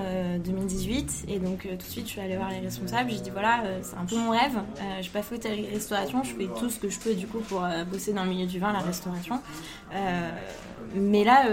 2018. 0.44 1.26
Et 1.28 1.40
donc 1.40 1.62
tout 1.62 1.76
de 1.76 1.82
suite, 1.84 2.06
je 2.06 2.12
suis 2.12 2.22
allée 2.22 2.36
voir 2.36 2.50
les 2.50 2.60
responsables. 2.60 3.10
J'ai 3.10 3.20
dit 3.20 3.30
voilà, 3.30 3.64
c'est 3.82 3.98
un 3.98 4.06
peu 4.06 4.18
mon 4.18 4.32
rêve. 4.32 4.58
je 5.00 5.04
n'ai 5.04 5.10
pas 5.10 5.22
fait 5.22 5.42
restauration. 5.72 6.24
Je 6.24 6.34
fais 6.34 6.48
tout 6.60 6.70
ce 6.70 6.80
que 6.80 6.90
je 6.90 7.00
peux 7.00 7.14
du 7.14 7.28
coup 7.28 7.40
pour 7.40 7.66
bosser 7.92 8.14
dans 8.14 8.24
le 8.24 8.30
milieu 8.30 8.46
du 8.46 8.60
vin, 8.60 8.74
la 8.74 8.80
restauration. 8.80 9.40
mais 10.94 11.24
là, 11.24 11.46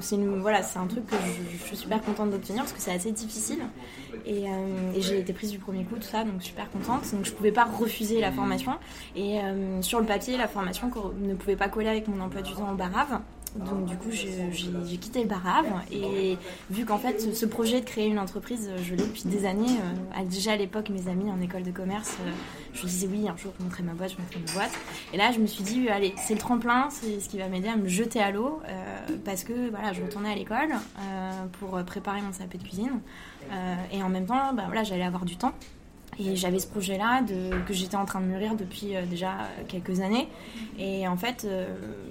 c'est 0.00 0.16
voilà, 0.16 0.62
c'est 0.62 0.78
un 0.78 0.86
truc 0.86 1.06
que 1.06 1.16
je, 1.52 1.64
suis 1.66 1.76
super 1.76 2.00
contente 2.02 2.30
d'obtenir 2.30 2.62
parce 2.62 2.72
que 2.72 2.80
c'est 2.80 2.92
assez 2.92 3.12
difficile. 3.12 3.60
Et, 4.26 4.44
j'ai 4.98 5.20
été 5.20 5.32
prise 5.32 5.50
du 5.50 5.58
premier 5.58 5.84
coup, 5.84 5.96
tout 5.96 6.02
ça, 6.02 6.24
donc 6.24 6.42
super 6.42 6.70
contente. 6.70 7.02
Donc 7.12 7.24
je 7.24 7.32
pouvais 7.32 7.52
pas 7.52 7.64
refuser 7.64 8.20
la 8.20 8.32
formation. 8.32 8.72
Et 9.16 9.38
sur 9.82 10.00
le 10.00 10.06
papier, 10.06 10.36
la 10.36 10.48
formation 10.48 10.90
ne 11.20 11.34
pouvait 11.34 11.56
pas 11.56 11.68
coller 11.68 11.88
avec 11.88 12.08
mon 12.08 12.20
emploi 12.20 12.42
du 12.42 12.52
temps 12.52 12.72
au 12.72 12.74
Barave. 12.74 13.20
Donc 13.54 13.86
du 13.86 13.96
coup, 13.96 14.10
j'ai 14.10 14.96
quitté 14.96 15.22
le 15.22 15.28
Barave 15.28 15.66
et 15.92 16.36
vu 16.70 16.84
qu'en 16.84 16.98
fait, 16.98 17.34
ce 17.34 17.46
projet 17.46 17.80
de 17.80 17.84
créer 17.84 18.06
une 18.06 18.18
entreprise, 18.18 18.70
je 18.82 18.94
l'ai 18.94 19.04
depuis 19.04 19.24
des 19.24 19.46
années. 19.46 19.78
Euh, 20.16 20.24
déjà 20.24 20.52
à 20.52 20.56
l'époque, 20.56 20.88
mes 20.88 21.08
amis 21.08 21.30
en 21.30 21.40
école 21.40 21.62
de 21.62 21.70
commerce, 21.70 22.16
euh, 22.26 22.30
je 22.72 22.86
disais 22.86 23.06
oui, 23.06 23.28
un 23.28 23.36
jour 23.36 23.52
je 23.58 23.64
montrerai 23.64 23.84
ma 23.84 23.92
boîte, 23.92 24.12
je 24.12 24.16
mettrai 24.20 24.40
ma 24.44 24.52
boîte. 24.52 24.78
Et 25.12 25.16
là, 25.16 25.30
je 25.30 25.38
me 25.38 25.46
suis 25.46 25.62
dit, 25.62 25.88
allez, 25.88 26.14
c'est 26.16 26.34
le 26.34 26.40
tremplin, 26.40 26.88
c'est 26.90 27.20
ce 27.20 27.28
qui 27.28 27.38
va 27.38 27.48
m'aider 27.48 27.68
à 27.68 27.76
me 27.76 27.86
jeter 27.86 28.20
à 28.20 28.32
l'eau 28.32 28.60
euh, 28.68 29.16
parce 29.24 29.44
que 29.44 29.70
voilà, 29.70 29.92
je 29.92 30.02
retournais 30.02 30.32
à 30.32 30.34
l'école 30.34 30.70
pour 31.60 31.82
préparer 31.84 32.20
mon 32.22 32.32
sapé 32.32 32.58
de 32.58 32.62
cuisine 32.62 33.00
et 33.92 34.02
en 34.02 34.08
même 34.08 34.26
temps, 34.26 34.52
bah, 34.52 34.64
voilà, 34.66 34.82
j'allais 34.82 35.04
avoir 35.04 35.24
du 35.24 35.36
temps. 35.36 35.52
Et 36.18 36.36
j'avais 36.36 36.58
ce 36.58 36.66
projet-là 36.66 37.22
que 37.66 37.74
j'étais 37.74 37.96
en 37.96 38.04
train 38.04 38.20
de 38.20 38.26
mûrir 38.26 38.54
depuis 38.54 38.94
euh, 38.94 39.04
déjà 39.06 39.32
quelques 39.68 40.00
années. 40.00 40.28
Et 40.78 41.08
en 41.08 41.16
fait, 41.16 41.44
euh, 41.44 41.66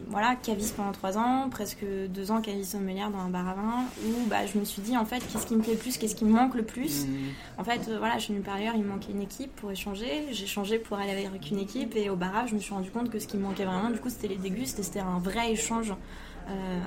voilà, 0.08 0.36
caviste 0.36 0.76
pendant 0.76 0.92
trois 0.92 1.18
ans, 1.18 1.50
presque 1.50 1.86
deux 2.10 2.32
ans 2.32 2.42
caviste 2.42 2.74
sommelière 2.74 3.12
dans 3.12 3.20
un 3.20 3.30
bar 3.30 3.48
à 3.48 3.54
vin, 3.54 3.84
où 4.06 4.28
bah, 4.28 4.46
je 4.46 4.58
me 4.60 4.66
suis 4.66 4.82
dit, 4.82 4.98
en 4.98 5.06
fait, 5.06 5.20
qu'est-ce 5.32 5.48
qui 5.48 5.56
me 5.56 5.62
plaît 5.62 5.74
le 5.74 5.80
plus, 5.80 5.98
qu'est-ce 5.98 6.16
qui 6.16 6.26
me 6.26 6.32
manque 6.32 6.56
le 6.56 6.64
plus. 6.64 7.06
Mmh. 7.06 7.10
En 7.58 7.64
fait, 7.64 7.88
euh, 7.88 7.98
voilà, 7.98 8.18
je 8.18 8.24
suis 8.24 8.34
par 8.34 8.56
ailleurs, 8.56 8.74
il 8.76 8.84
me 8.84 8.90
manquait 8.90 9.12
une 9.12 9.22
équipe 9.22 9.56
pour 9.56 9.72
échanger. 9.72 10.28
J'ai 10.32 10.48
changé 10.48 10.80
pour 10.80 10.98
aller 10.98 11.26
avec 11.26 11.50
une 11.52 11.60
équipe. 11.60 11.96
Et 11.96 12.10
au 12.10 12.16
barrage, 12.16 12.50
je 12.50 12.56
me 12.56 12.60
suis 12.60 12.74
rendu 12.74 12.92
compte 12.92 13.10
que 13.10 13.20
ce 13.20 13.28
qui 13.28 13.38
me 13.38 13.44
manquait 13.44 13.66
vraiment, 13.66 13.90
du 13.90 14.00
coup, 14.00 14.10
c'était 14.10 14.28
les 14.28 14.38
dégustes 14.38 14.80
et 14.80 14.84
c'était 14.84 15.00
un 15.00 15.20
vrai 15.20 15.52
échange 15.52 15.94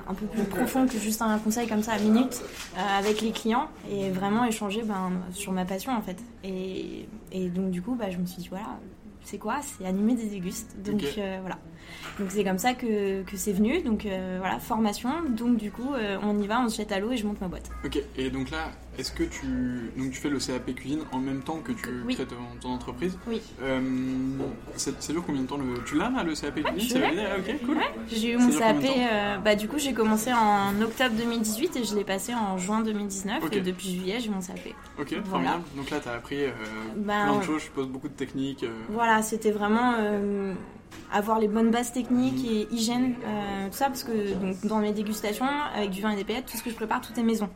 un 0.07 0.13
peu 0.13 0.25
plus 0.25 0.43
profond 0.43 0.87
que 0.87 0.97
juste 0.97 1.21
un 1.21 1.37
conseil 1.39 1.67
comme 1.67 1.83
ça 1.83 1.93
à 1.93 1.99
minute 1.99 2.41
euh, 2.75 2.99
avec 2.99 3.21
les 3.21 3.31
clients 3.31 3.67
et 3.91 4.09
vraiment 4.09 4.45
échanger 4.45 4.83
ben, 4.83 5.11
sur 5.31 5.51
ma 5.51 5.65
passion 5.65 5.91
en 5.93 6.01
fait. 6.01 6.17
Et, 6.43 7.07
et 7.31 7.49
donc 7.49 7.71
du 7.71 7.81
coup, 7.81 7.95
bah, 7.95 8.09
je 8.09 8.17
me 8.17 8.25
suis 8.25 8.41
dit 8.43 8.49
voilà, 8.49 8.77
c'est 9.23 9.37
quoi? 9.37 9.57
C'est 9.61 9.85
animer 9.85 10.15
des 10.15 10.27
dégustes. 10.27 10.75
Donc 10.83 11.03
euh, 11.17 11.37
voilà. 11.41 11.57
Donc 12.19 12.29
c'est 12.31 12.43
comme 12.43 12.57
ça 12.57 12.73
que, 12.73 13.23
que 13.23 13.37
c'est 13.37 13.53
venu. 13.53 13.81
Donc 13.81 14.05
euh, 14.05 14.37
voilà, 14.39 14.59
formation. 14.59 15.09
Donc 15.29 15.57
du 15.57 15.71
coup, 15.71 15.93
euh, 15.93 16.17
on 16.23 16.39
y 16.39 16.47
va, 16.47 16.61
on 16.61 16.69
se 16.69 16.77
jette 16.77 16.91
à 16.91 16.99
l'eau 16.99 17.11
et 17.11 17.17
je 17.17 17.25
monte 17.25 17.39
ma 17.41 17.47
boîte. 17.47 17.69
Ok. 17.85 18.01
Et 18.17 18.29
donc 18.29 18.49
là, 18.49 18.71
est-ce 18.97 19.11
que 19.11 19.23
tu 19.23 19.91
donc 19.97 20.11
tu 20.11 20.19
fais 20.19 20.29
le 20.29 20.39
CAP 20.39 20.73
cuisine 20.75 21.01
en 21.11 21.19
même 21.19 21.41
temps 21.41 21.59
que 21.63 21.71
tu 21.71 22.03
crées 22.09 22.25
ton, 22.61 22.69
entreprise? 22.69 23.17
Oui. 23.27 23.41
ça 24.75 25.13
dure 25.13 25.23
combien 25.25 25.43
de 25.43 25.47
temps 25.47 25.57
le... 25.57 25.83
Tu 25.85 25.97
l'as 25.97 26.09
là 26.09 26.23
le 26.23 26.33
CAP 26.33 26.63
cuisine? 26.63 27.01
ah, 27.03 27.37
Ok, 27.37 27.65
cool. 27.65 27.77
J'ai 28.07 28.31
eu 28.31 28.37
mon 28.37 28.49
CAP. 28.49 28.83
bah 29.43 29.55
du 29.55 29.67
coup, 29.67 29.77
j'ai 29.77 29.93
commencé 29.93 30.31
en 30.33 30.79
octobre 30.81 31.15
2018 31.15 31.75
et 31.75 31.83
je 31.83 31.95
l'ai 31.95 32.03
passé 32.03 32.33
en 32.33 32.57
juin 32.57 32.81
2019 32.81 33.43
et 33.51 33.61
depuis 33.61 33.91
juillet, 33.91 34.19
j'ai 34.19 34.29
mon 34.29 34.41
CAP. 34.41 34.73
Ok, 34.99 35.15
voilà. 35.25 35.59
Donc 35.75 35.89
là, 35.91 35.99
tu 35.99 36.09
as 36.09 36.13
appris 36.13 36.37
ben, 36.95 37.25
plein 37.25 37.37
de 37.37 37.43
choses. 37.43 37.59
Je 37.59 37.65
suppose 37.65 37.87
beaucoup 37.87 38.07
de 38.07 38.13
techniques. 38.13 38.65
Voilà 38.89 39.21
c'était 39.27 39.51
vraiment 39.51 39.93
euh, 39.99 40.53
avoir 41.11 41.39
les 41.39 41.47
bonnes 41.47 41.71
bases 41.71 41.91
techniques 41.91 42.45
et 42.49 42.67
hygiène, 42.71 43.15
euh, 43.25 43.67
tout 43.67 43.77
ça, 43.77 43.85
parce 43.85 44.03
que 44.03 44.33
donc, 44.33 44.65
dans 44.65 44.79
mes 44.79 44.91
dégustations, 44.91 45.45
avec 45.75 45.89
du 45.89 46.01
vin 46.01 46.11
et 46.11 46.15
des 46.15 46.23
paillettes, 46.23 46.45
tout 46.45 46.57
ce 46.57 46.63
que 46.63 46.69
je 46.69 46.75
prépare, 46.75 47.01
tout 47.01 47.17
est 47.17 47.23
maison. 47.23 47.49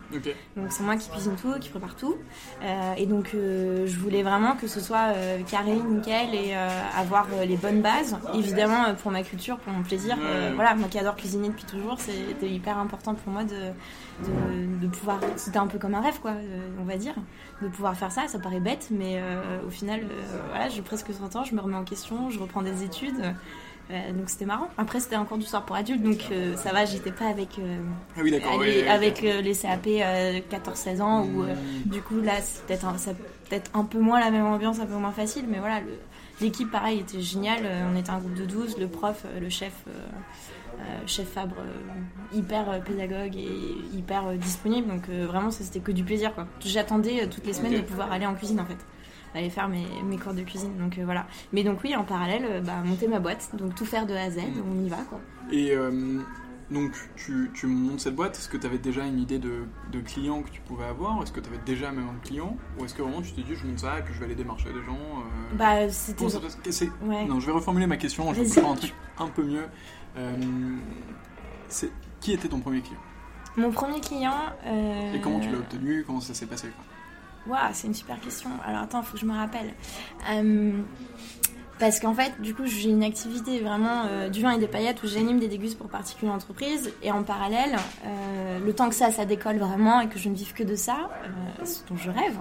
Donc 0.55 0.67
c'est 0.69 0.83
moi 0.83 0.95
qui 0.95 1.09
cuisine 1.09 1.35
tout, 1.35 1.53
qui 1.59 1.69
prépare 1.69 1.95
tout. 1.95 2.15
Euh, 2.63 2.93
et 2.97 3.05
donc 3.05 3.31
je 3.33 3.97
voulais 3.97 4.23
vraiment 4.23 4.55
que 4.55 4.67
ce 4.67 4.79
soit 4.79 5.13
carré, 5.49 5.73
nickel 5.75 6.33
et 6.33 6.53
avoir 6.97 7.27
les 7.45 7.57
bonnes 7.57 7.81
bases. 7.81 8.17
Évidemment, 8.33 8.93
pour 9.01 9.11
ma 9.11 9.23
culture, 9.23 9.57
pour 9.57 9.73
mon 9.73 9.83
plaisir. 9.83 10.17
voilà, 10.55 10.75
moi 10.75 10.87
qui 10.89 10.97
adore 10.97 11.15
cuisiner 11.15 11.49
depuis 11.49 11.65
toujours, 11.65 11.97
c'était 11.99 12.49
hyper 12.49 12.77
important 12.77 13.15
pour 13.15 13.33
moi 13.33 13.43
de, 13.43 14.81
de, 14.81 14.87
pouvoir. 14.87 15.19
C'était 15.35 15.57
un 15.57 15.67
peu 15.67 15.77
comme 15.77 15.95
un 15.95 16.01
rêve, 16.01 16.19
quoi, 16.21 16.33
on 16.79 16.83
va 16.83 16.97
dire, 16.97 17.15
de 17.61 17.67
pouvoir 17.67 17.95
faire 17.95 18.11
ça. 18.11 18.27
Ça 18.27 18.39
paraît 18.39 18.59
bête, 18.59 18.87
mais 18.91 19.21
au 19.67 19.69
final, 19.69 20.01
voilà, 20.49 20.69
j'ai 20.69 20.81
presque 20.81 21.11
30 21.11 21.35
ans, 21.35 21.43
je 21.43 21.55
me 21.55 21.61
remets 21.61 21.77
en 21.77 21.83
question, 21.83 22.29
je 22.29 22.39
reprends 22.39 22.61
des 22.61 22.83
études. 22.83 23.20
Euh, 23.91 24.11
donc 24.13 24.29
c'était 24.29 24.45
marrant. 24.45 24.69
Après 24.77 24.99
c'était 25.01 25.15
un 25.15 25.25
cours 25.25 25.37
du 25.37 25.45
soir 25.45 25.65
pour 25.65 25.75
adultes, 25.75 26.01
donc 26.01 26.27
euh, 26.31 26.55
ça 26.55 26.71
va, 26.71 26.85
j'étais 26.85 27.11
pas 27.11 27.25
avec, 27.27 27.59
euh, 27.59 27.77
Ah 28.15 28.21
oui, 28.23 28.31
ouais, 28.31 28.87
avec 28.87 29.21
euh, 29.23 29.41
les 29.41 29.53
CAP 29.53 29.85
14-16 30.49 31.01
ans, 31.01 31.25
où 31.25 31.43
euh, 31.43 31.53
Hmm. 31.53 31.89
du 31.89 32.01
coup 32.01 32.21
là 32.21 32.33
c'est 32.41 32.65
peut-être 32.67 32.85
un, 33.75 33.79
un 33.79 33.83
peu 33.83 33.99
moins 33.99 34.19
la 34.21 34.31
même 34.31 34.45
ambiance, 34.45 34.79
un 34.79 34.85
peu 34.85 34.93
moins 34.95 35.11
facile, 35.11 35.45
mais 35.49 35.59
voilà, 35.59 35.81
l'équipe 36.39 36.71
pareil 36.71 36.99
était 36.99 37.19
géniale, 37.21 37.63
Euh, 37.65 37.89
on 37.93 37.97
était 37.97 38.11
un 38.11 38.19
groupe 38.19 38.35
de 38.35 38.45
12, 38.45 38.77
le 38.79 38.87
prof, 38.87 39.23
euh, 39.25 39.39
le 39.41 39.49
chef, 39.49 39.73
euh, 39.87 39.91
euh, 40.79 40.83
chef 41.05 41.27
Fabre, 41.27 41.55
euh, 41.59 42.37
hyper 42.37 42.69
euh, 42.69 42.79
pédagogue 42.79 43.35
et 43.35 43.75
hyper 43.97 44.27
euh, 44.27 44.35
disponible, 44.37 44.87
donc 44.87 45.03
euh, 45.09 45.25
vraiment 45.27 45.51
ça, 45.51 45.65
c'était 45.65 45.81
que 45.81 45.91
du 45.91 46.03
plaisir 46.05 46.33
quoi. 46.33 46.47
J'attendais 46.63 47.23
euh, 47.23 47.27
toutes 47.29 47.45
les 47.45 47.53
semaines 47.53 47.73
de 47.73 47.81
pouvoir 47.81 48.09
aller 48.11 48.25
en 48.25 48.35
cuisine 48.35 48.61
en 48.61 48.65
fait 48.65 48.77
aller 49.35 49.49
faire 49.49 49.67
mes, 49.69 49.85
mes 50.03 50.17
cours 50.17 50.33
de 50.33 50.41
cuisine. 50.41 50.77
Donc 50.77 50.97
euh, 50.97 51.05
voilà. 51.05 51.27
Mais 51.53 51.63
donc 51.63 51.79
oui 51.83 51.95
en 51.95 52.03
parallèle 52.03 52.45
euh, 52.49 52.61
bah, 52.61 52.81
monter 52.83 53.07
ma 53.07 53.19
boîte. 53.19 53.49
Donc 53.55 53.75
tout 53.75 53.85
faire 53.85 54.05
de 54.05 54.13
A 54.13 54.23
à 54.23 54.29
Z. 54.31 54.37
Mm. 54.37 54.61
on 54.71 54.83
y 54.83 54.89
va 54.89 54.97
quoi. 55.09 55.19
Et 55.51 55.71
euh, 55.75 56.19
donc, 56.69 56.93
tu, 57.17 57.51
tu 57.53 57.67
montes 57.67 57.99
cette 57.99 58.15
boîte. 58.15 58.37
Est-ce 58.37 58.47
que 58.47 58.55
tu 58.55 58.65
avais 58.65 58.77
déjà 58.77 59.05
une 59.05 59.19
idée 59.19 59.39
de, 59.39 59.65
de 59.91 59.99
clients 59.99 60.41
que 60.41 60.49
tu 60.49 60.61
pouvais 60.61 60.85
avoir? 60.85 61.21
Est-ce 61.21 61.33
que 61.33 61.41
tu 61.41 61.49
avais 61.49 61.59
déjà 61.65 61.91
même 61.91 62.07
un 62.07 62.25
client? 62.25 62.55
Ou 62.79 62.85
est-ce 62.85 62.93
que 62.93 63.01
vraiment 63.01 63.21
tu 63.21 63.33
t'es 63.33 63.41
dit, 63.41 63.55
je 63.55 63.67
monte 63.67 63.79
ça 63.79 63.99
et 63.99 64.03
puis 64.03 64.13
je 64.13 64.19
vais 64.19 64.25
aller 64.25 64.35
démarcher 64.35 64.69
des 64.71 64.81
gens 64.85 64.93
euh, 64.95 65.55
bah 65.55 65.89
c'était 65.89 66.23
ouais. 67.03 67.25
Non, 67.25 67.41
je 67.41 67.45
vais 67.45 67.51
reformuler 67.51 67.87
ma 67.87 67.97
question. 67.97 68.33
Je 68.33 68.41
vais 68.41 68.47
faire 68.47 68.67
un 68.69 68.75
truc 68.75 68.93
un 69.19 69.27
peu 69.27 69.43
mieux. 69.43 69.65
Euh, 70.17 70.37
qui 72.21 72.31
était 72.33 72.47
ton 72.47 72.59
premier 72.59 72.81
client? 72.81 72.99
Mon 73.57 73.71
premier 73.71 73.99
client. 73.99 74.33
euh, 74.65 75.13
Et 75.13 75.19
comment 75.19 75.41
tu 75.41 75.49
l'as 75.49 75.57
obtenu? 75.57 76.03
Comment 76.05 76.21
ça 76.21 76.33
s'est 76.33 76.45
passé 76.45 76.67
quoi? 76.69 76.85
Waouh, 77.47 77.59
c'est 77.73 77.87
une 77.87 77.93
super 77.93 78.19
question. 78.19 78.49
Alors 78.65 78.81
attends, 78.81 79.01
faut 79.01 79.13
que 79.13 79.19
je 79.19 79.25
me 79.25 79.35
rappelle. 79.35 79.73
Euh, 80.29 80.71
parce 81.79 81.99
qu'en 81.99 82.13
fait, 82.13 82.39
du 82.39 82.53
coup, 82.53 82.67
j'ai 82.67 82.89
une 82.89 83.03
activité 83.03 83.59
vraiment 83.59 84.05
euh, 84.05 84.29
du 84.29 84.43
vin 84.43 84.51
et 84.51 84.59
des 84.59 84.67
paillettes 84.67 85.01
où 85.01 85.07
j'anime 85.07 85.39
des 85.39 85.47
dégustes 85.47 85.79
pour 85.79 85.89
particuliers 85.89 86.29
entreprises. 86.29 86.93
Et 87.01 87.11
en 87.11 87.23
parallèle, 87.23 87.75
euh, 88.05 88.59
le 88.63 88.73
temps 88.73 88.87
que 88.87 88.93
ça, 88.93 89.09
ça 89.09 89.25
décolle 89.25 89.57
vraiment 89.57 89.99
et 89.99 90.07
que 90.07 90.19
je 90.19 90.29
ne 90.29 90.35
vive 90.35 90.53
que 90.53 90.61
de 90.61 90.75
ça, 90.75 91.09
ce 91.63 91.79
dont 91.89 91.97
je 91.97 92.11
rêve, 92.11 92.37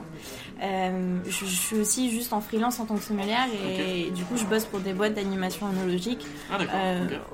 je, 0.60 1.30
je 1.30 1.44
suis 1.46 1.76
aussi 1.78 2.10
juste 2.10 2.34
en 2.34 2.42
freelance 2.42 2.80
en 2.80 2.84
tant 2.84 2.96
que 2.96 3.02
sommelière 3.02 3.46
et, 3.78 4.10
du 4.10 4.24
coup, 4.24 4.36
je 4.36 4.44
bosse 4.44 4.66
pour 4.66 4.80
des 4.80 4.92
boîtes 4.92 5.14
d'animation 5.14 5.66
analogique 5.66 6.26
Ah, 6.52 6.58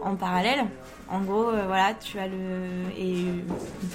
en 0.01 0.15
parallèle. 0.15 0.67
En 1.09 1.21
gros, 1.21 1.51
euh, 1.51 1.67
voilà, 1.67 1.95
tu 1.95 2.19
as 2.19 2.27
le 2.27 2.35
et 2.99 3.27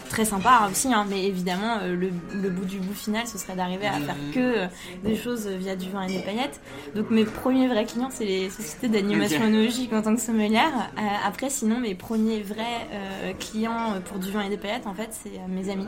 très 0.10 0.24
sympa 0.24 0.67
aussi, 0.71 0.93
hein, 0.93 1.06
mais 1.10 1.26
évidemment, 1.26 1.80
euh, 1.82 1.93
le, 1.93 2.10
le 2.41 2.50
bout 2.50 2.63
du 2.63 2.80
bout 2.80 2.93
final, 2.93 3.28
ce 3.28 3.38
serait 3.38 3.56
d'arriver 3.56 3.86
à 3.88 4.00
faire 4.00 4.15
que 4.34 4.39
euh, 4.39 4.67
des 5.04 5.17
choses 5.17 5.45
via 5.47 5.76
du 5.76 5.89
vin 5.89 6.04
et 6.04 6.08
des 6.08 6.19
paillettes. 6.21 6.62
Donc 6.95 7.10
mes 7.10 7.26
premiers 7.26 7.67
vrais 7.67 7.84
clients, 7.86 8.10
c'est 8.12 8.24
les 8.26 8.50
sociétés 8.50 8.88
d'animation 8.88 9.39
Ok. 9.41 9.43
analogique 9.47 9.91
en 9.91 10.02
tant 10.02 10.15
que 10.15 10.21
sommelière. 10.21 10.71
Euh, 10.97 11.02
après, 11.28 11.50
sinon, 11.50 11.80
mes 11.80 11.95
premiers 11.95 12.41
vrais 12.41 12.88
euh, 12.93 13.34
clients 13.34 13.95
pour 14.06 14.17
du 14.19 14.32
vin 14.32 14.43
et 14.43 14.50
des 14.50 14.58
paillettes, 14.58 14.88
en 14.88 14.93
fait, 14.93 15.10
c'est 15.12 15.32
euh, 15.38 15.47
mes 15.50 15.69
amis. 15.69 15.88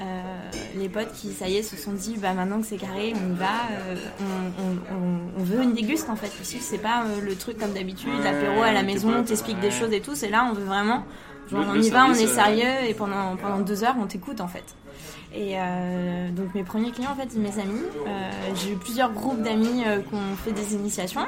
Euh, 0.00 0.50
les 0.76 0.88
potes 0.88 1.12
qui, 1.12 1.32
ça 1.32 1.48
y 1.48 1.56
est, 1.56 1.62
se 1.62 1.76
sont 1.76 1.92
dit, 1.92 2.16
bah 2.18 2.32
maintenant 2.32 2.60
que 2.60 2.66
c'est 2.66 2.76
carré, 2.76 3.12
on 3.14 3.34
y 3.34 3.36
va, 3.36 3.46
euh, 3.72 3.94
on, 4.20 4.62
on- 4.62 4.96
on- 4.96 5.40
on 5.40 5.42
veut 5.44 5.62
une 5.62 5.72
déguste 5.74 6.08
en 6.08 6.16
fait. 6.16 6.30
Aussi, 6.40 6.58
c'est 6.60 6.78
pas 6.78 7.04
euh, 7.04 7.20
le 7.20 7.34
truc 7.34 7.58
comme 7.58 7.72
d'habitude, 7.72 8.10
l'apéro 8.22 8.62
à 8.62 8.72
la 8.72 8.82
maison, 8.82 9.08
on 9.18 9.24
t'explique 9.24 9.60
des 9.60 9.70
choses 9.70 9.92
et 9.92 10.00
tout. 10.00 10.14
C'est 10.14 10.28
là, 10.30 10.46
on 10.50 10.54
veut 10.54 10.64
vraiment, 10.64 11.04
genre, 11.50 11.64
on 11.68 11.80
y 11.80 11.90
va, 11.90 12.06
on 12.06 12.14
est 12.14 12.24
euh, 12.24 12.34
sérieux 12.34 12.88
et 12.88 12.94
pendant, 12.94 13.36
pendant 13.36 13.60
deux 13.60 13.84
heures, 13.84 13.96
on 14.00 14.06
t'écoute 14.06 14.40
en 14.40 14.48
fait. 14.48 14.64
Et 15.34 15.58
euh, 15.58 16.30
donc 16.30 16.54
mes 16.54 16.62
premiers 16.62 16.90
clients 16.90 17.10
en 17.12 17.14
fait, 17.14 17.28
c'est 17.30 17.38
mes 17.38 17.58
amis. 17.60 17.82
Euh, 18.06 18.30
j'ai 18.54 18.72
eu 18.72 18.76
plusieurs 18.76 19.12
groupes 19.12 19.42
d'amis 19.42 19.84
euh, 19.86 20.00
qui 20.00 20.14
ont 20.14 20.36
fait 20.42 20.52
des 20.52 20.74
initiations. 20.74 21.20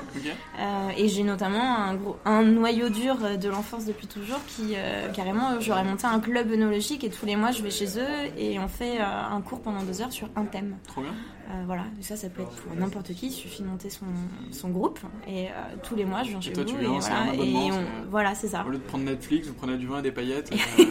Euh, 0.58 0.88
et 0.96 1.08
j'ai 1.08 1.22
notamment 1.22 1.76
un, 1.76 1.94
gros, 1.94 2.16
un 2.24 2.42
noyau 2.42 2.88
dur 2.88 3.16
de 3.38 3.48
l'enfance 3.48 3.84
depuis 3.84 4.06
toujours 4.06 4.40
qui, 4.46 4.74
carrément, 5.14 5.60
j'aurais 5.60 5.84
monté 5.84 6.06
un 6.06 6.20
club 6.20 6.50
œnologique 6.50 7.04
et 7.04 7.10
tous 7.10 7.26
les 7.26 7.36
mois 7.36 7.50
je 7.50 7.62
vais 7.62 7.70
chez 7.70 7.98
eux 7.98 8.30
et 8.38 8.58
on 8.58 8.68
fait 8.68 8.98
un 8.98 9.40
cours 9.42 9.60
pendant 9.60 9.82
deux 9.82 10.00
heures 10.00 10.12
sur 10.12 10.28
un 10.36 10.44
thème. 10.44 10.76
Trop 10.86 11.02
bien. 11.02 11.12
Euh, 11.50 11.62
voilà, 11.66 11.84
ça, 12.00 12.14
ça 12.16 12.28
peut 12.28 12.42
être 12.42 12.50
pour 12.50 12.76
n'importe 12.76 13.12
qui, 13.12 13.26
il 13.26 13.32
suffit 13.32 13.62
de 13.64 13.68
monter 13.68 13.90
son, 13.90 14.04
son 14.52 14.68
groupe 14.68 15.00
et 15.26 15.48
euh, 15.48 15.50
tous 15.82 15.96
les 15.96 16.04
mois 16.04 16.22
je 16.22 16.28
viens 16.30 16.40
chez 16.40 16.52
toi, 16.52 16.62
vous 16.62 16.68
tu 16.70 16.76
viens, 16.76 16.92
et 16.94 16.98
voilà, 17.00 17.34
et 17.34 17.38
on- 17.54 17.72
c'est- 17.72 17.86
voilà, 18.08 18.34
c'est 18.36 18.46
ça. 18.48 18.64
Au 18.64 18.70
lieu 18.70 18.78
de 18.78 18.82
prendre 18.84 19.04
Netflix, 19.04 19.48
vous 19.48 19.54
prenez 19.54 19.76
du 19.76 19.86
vin 19.88 19.98
et 19.98 20.02
des 20.02 20.12
paillettes. 20.12 20.52
euh, 20.78 20.84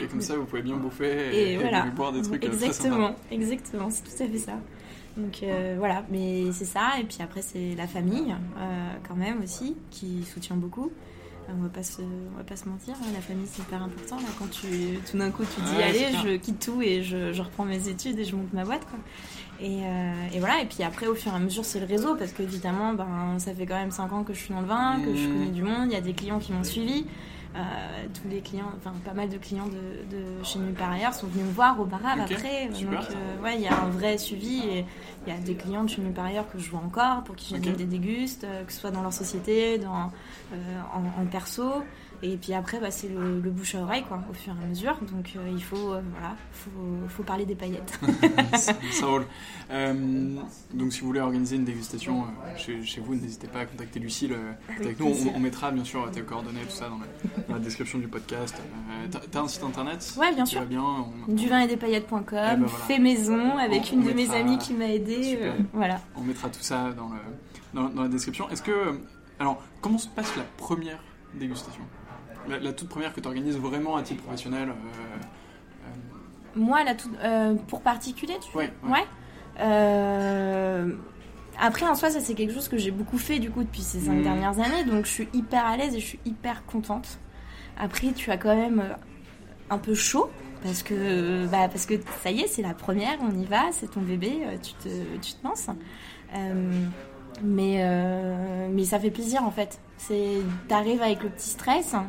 et, 0.00 0.04
et 0.04 0.06
comme 0.08 0.20
ça, 0.20 0.36
vous 0.36 0.44
pouvez 0.44 0.60
bien 0.62 0.76
bouffer 0.76 1.30
et, 1.34 1.52
Et 1.52 1.56
voilà. 1.56 1.86
boire 1.86 2.12
des 2.12 2.20
trucs. 2.20 2.44
Exactement, 2.44 3.14
exactement, 3.30 3.88
c'est 3.90 4.02
tout 4.02 4.22
à 4.22 4.26
fait 4.26 4.38
ça. 4.38 4.52
Donc 5.16 5.42
euh, 5.42 5.76
voilà, 5.78 6.04
mais 6.10 6.52
c'est 6.52 6.64
ça. 6.66 6.92
Et 7.00 7.04
puis 7.04 7.18
après, 7.22 7.42
c'est 7.42 7.74
la 7.76 7.86
famille, 7.86 8.34
euh, 8.58 8.88
quand 9.08 9.16
même 9.16 9.40
aussi, 9.42 9.76
qui 9.90 10.22
soutient 10.24 10.56
beaucoup. 10.56 10.90
On 11.58 11.62
va 11.62 11.68
pas 11.68 11.82
se, 11.82 12.00
on 12.02 12.36
va 12.36 12.44
pas 12.44 12.56
se 12.56 12.68
mentir, 12.68 12.94
hein, 13.02 13.06
la 13.14 13.20
famille 13.20 13.46
c'est 13.50 13.62
hyper 13.62 13.82
important. 13.82 14.16
Là, 14.16 14.28
quand 14.38 14.50
tu, 14.50 14.66
tout 15.10 15.18
d'un 15.18 15.30
coup, 15.30 15.42
tu 15.44 15.60
dis 15.62 15.76
Ouais, 15.76 15.82
allez, 15.84 16.06
je 16.24 16.36
quitte 16.36 16.58
tout 16.64 16.80
et 16.82 17.02
je, 17.02 17.32
je 17.32 17.42
reprends 17.42 17.64
mes 17.64 17.88
études 17.88 18.18
et 18.18 18.24
je 18.24 18.36
monte 18.36 18.52
ma 18.52 18.64
boîte, 18.64 18.86
quoi. 18.88 18.98
Et, 19.60 19.84
euh, 19.84 20.12
et 20.32 20.38
voilà. 20.40 20.62
Et 20.62 20.66
puis 20.66 20.82
après, 20.82 21.06
au 21.06 21.14
fur 21.14 21.32
et 21.32 21.36
à 21.36 21.38
mesure, 21.38 21.64
c'est 21.64 21.80
le 21.80 21.86
réseau 21.86 22.14
parce 22.16 22.32
qu'évidemment, 22.32 22.94
ben, 22.94 23.38
ça 23.38 23.52
fait 23.54 23.66
quand 23.66 23.74
même 23.78 23.90
5 23.90 24.12
ans 24.12 24.24
que 24.24 24.32
je 24.32 24.38
suis 24.38 24.54
dans 24.54 24.60
le 24.62 24.66
vin, 24.66 25.00
que 25.04 25.14
je 25.14 25.26
Mhm. 25.26 25.32
connais 25.32 25.50
du 25.50 25.62
monde. 25.62 25.86
Il 25.86 25.92
y 25.92 25.96
a 25.96 26.00
des 26.00 26.14
clients 26.14 26.38
qui 26.38 26.52
m'ont 26.52 26.64
suivi. 26.64 27.06
Euh, 27.56 27.58
tous 28.14 28.28
les 28.28 28.42
clients, 28.42 28.70
enfin 28.76 28.92
pas 29.04 29.12
mal 29.12 29.28
de 29.28 29.36
clients 29.36 29.66
de, 29.66 30.16
de 30.16 30.44
chez 30.44 30.60
Nulle 30.60 30.72
part 30.74 30.92
ailleurs 30.92 31.14
sont 31.14 31.26
venus 31.26 31.46
me 31.46 31.50
voir 31.50 31.80
au 31.80 31.84
Barab 31.84 32.20
après. 32.20 32.70
super. 32.72 33.00
Donc 33.00 33.10
euh, 33.10 33.42
ouais, 33.42 33.56
il 33.56 33.62
y 33.62 33.66
a 33.66 33.76
un 33.82 33.90
vrai 33.90 34.18
suivi 34.18 34.58
et 34.68 34.84
il 35.26 35.32
y 35.32 35.36
a 35.36 35.40
des 35.40 35.56
clients 35.56 35.82
de 35.82 35.88
chez 35.90 36.00
Nulle 36.00 36.12
part 36.12 36.26
ailleurs 36.26 36.48
que 36.52 36.60
je 36.60 36.70
vois 36.70 36.78
encore 36.78 37.24
pour 37.24 37.34
qui 37.34 37.50
j'anime 37.50 37.72
Ok. 37.72 37.76
des 37.78 37.86
dégustes, 37.86 38.44
euh, 38.44 38.62
que 38.64 38.72
ce 38.72 38.78
soit 38.78 38.92
dans 38.92 39.02
leur 39.02 39.12
société, 39.12 39.78
dans, 39.78 40.12
euh, 40.52 40.56
en, 40.94 41.22
en 41.22 41.26
perso. 41.26 41.82
Et 42.22 42.36
puis 42.36 42.52
après, 42.52 42.78
bah, 42.80 42.90
c'est 42.90 43.08
le, 43.08 43.40
le 43.40 43.50
bouche 43.50 43.74
à 43.74 43.80
oreille 43.80 44.02
quoi, 44.06 44.22
au 44.30 44.34
fur 44.34 44.54
et 44.60 44.64
à 44.64 44.66
mesure. 44.68 44.96
Donc 45.12 45.32
euh, 45.36 45.48
il 45.50 45.62
faut, 45.62 45.92
euh, 45.94 46.02
voilà, 46.12 46.36
faut, 46.52 46.70
faut 47.08 47.22
parler 47.22 47.46
des 47.46 47.54
paillettes. 47.54 47.98
ça, 48.56 48.72
ça 48.92 49.06
roule. 49.06 49.24
Euh, 49.70 50.36
donc, 50.74 50.92
si 50.92 51.00
vous 51.00 51.06
voulez 51.06 51.20
organiser 51.20 51.56
une 51.56 51.64
dégustation 51.64 52.24
chez, 52.56 52.82
chez 52.84 53.00
vous, 53.00 53.14
n'hésitez 53.14 53.46
pas 53.46 53.60
à 53.60 53.64
contacter 53.66 54.00
Lucille. 54.00 54.34
avec 54.78 54.98
nous, 55.00 55.06
on, 55.06 55.36
on 55.36 55.40
mettra 55.40 55.70
bien 55.70 55.84
sûr 55.84 56.10
tes 56.10 56.22
coordonnées, 56.22 56.60
tout 56.68 56.74
ça 56.76 56.88
dans, 56.88 56.98
le- 56.98 57.42
dans 57.48 57.54
la 57.54 57.60
description 57.60 57.98
du 57.98 58.08
podcast. 58.08 58.60
T'as- 59.10 59.20
T'as 59.30 59.40
un 59.40 59.48
site 59.48 59.62
internet 59.64 60.14
Ouais, 60.18 60.34
bien 60.34 60.44
sûr. 60.44 60.64
bien 60.66 60.82
on, 61.28 61.32
Du 61.32 61.48
vin 61.48 61.60
et 61.60 61.68
des 61.68 61.76
paillettes.com, 61.76 62.20
Eh 62.32 62.32
ben 62.32 62.56
voilà. 62.66 62.84
fait 62.86 62.98
maison 62.98 63.56
avec 63.56 63.90
On- 63.92 63.96
une 63.96 64.04
de 64.06 64.12
mes 64.12 64.30
amies 64.34 64.58
qui 64.58 64.74
m'a 64.74 64.88
aidé. 64.88 65.38
Voilà. 65.72 66.00
on 66.16 66.20
mettra 66.22 66.48
tout 66.50 66.62
ça 66.62 66.90
dans, 66.92 67.08
le, 67.08 67.18
dans, 67.72 67.88
dans 67.88 68.02
la 68.02 68.08
description. 68.08 68.48
Est-ce 68.50 68.62
que. 68.62 69.00
Alors, 69.38 69.62
comment 69.80 69.96
se 69.98 70.08
passe 70.08 70.36
la 70.36 70.42
première 70.58 71.02
dégustation? 71.34 71.82
La, 72.50 72.58
la 72.58 72.72
toute 72.72 72.88
première 72.88 73.12
que 73.14 73.20
tu 73.20 73.26
organises 73.28 73.56
vraiment 73.58 73.96
à 73.96 74.02
titre 74.02 74.22
professionnel 74.22 74.68
euh, 74.68 74.72
euh, 74.72 75.88
Moi, 76.56 76.82
la 76.84 76.94
toute- 76.94 77.18
euh, 77.22 77.54
pour 77.68 77.80
particulier, 77.80 78.34
tu 78.40 78.56
Ouais, 78.56 78.70
ouais. 78.84 78.90
Ouais. 78.90 79.04
Après, 81.62 81.86
en 81.86 81.94
soi, 81.94 82.08
ça 82.10 82.20
c'est 82.20 82.34
quelque 82.34 82.54
chose 82.54 82.68
que 82.68 82.78
j'ai 82.78 82.90
beaucoup 82.90 83.18
fait 83.18 83.38
du 83.38 83.50
coup 83.50 83.62
depuis 83.62 83.82
ces 83.82 84.00
cinq 84.00 84.14
Mhm. 84.14 84.22
dernières 84.22 84.58
années, 84.60 84.84
donc 84.84 85.04
je 85.04 85.10
suis 85.10 85.28
hyper 85.34 85.66
à 85.66 85.76
l'aise 85.76 85.94
et 85.94 86.00
je 86.00 86.06
suis 86.06 86.20
hyper 86.24 86.64
contente. 86.64 87.18
Après, 87.78 88.12
tu 88.12 88.30
as 88.30 88.38
quand 88.38 88.56
même 88.56 88.82
un 89.68 89.78
peu 89.78 89.94
chaud 89.94 90.30
parce 90.62 90.82
que 90.82 91.46
bah, 91.48 91.68
parce 91.68 91.84
que 91.86 91.94
ça 92.22 92.30
y 92.30 92.40
est, 92.40 92.46
c'est 92.46 92.62
la 92.62 92.72
première, 92.74 93.18
on 93.20 93.38
y 93.38 93.44
va, 93.44 93.72
c'est 93.72 93.90
ton 93.90 94.00
bébé, 94.00 94.32
tu 94.62 94.72
te 94.74 94.88
tu 95.20 95.34
te 95.34 95.46
lances. 95.46 95.68
Euh, 96.34 96.86
mais 97.42 97.78
euh, 97.80 98.68
mais 98.72 98.84
ça 98.84 98.98
fait 98.98 99.10
plaisir 99.10 99.42
en 99.44 99.50
fait. 99.50 99.80
C'est 99.96 100.38
t'arrives 100.68 101.02
avec 101.02 101.22
le 101.22 101.28
petit 101.28 101.50
stress. 101.50 101.92
Mhm. 101.92 102.00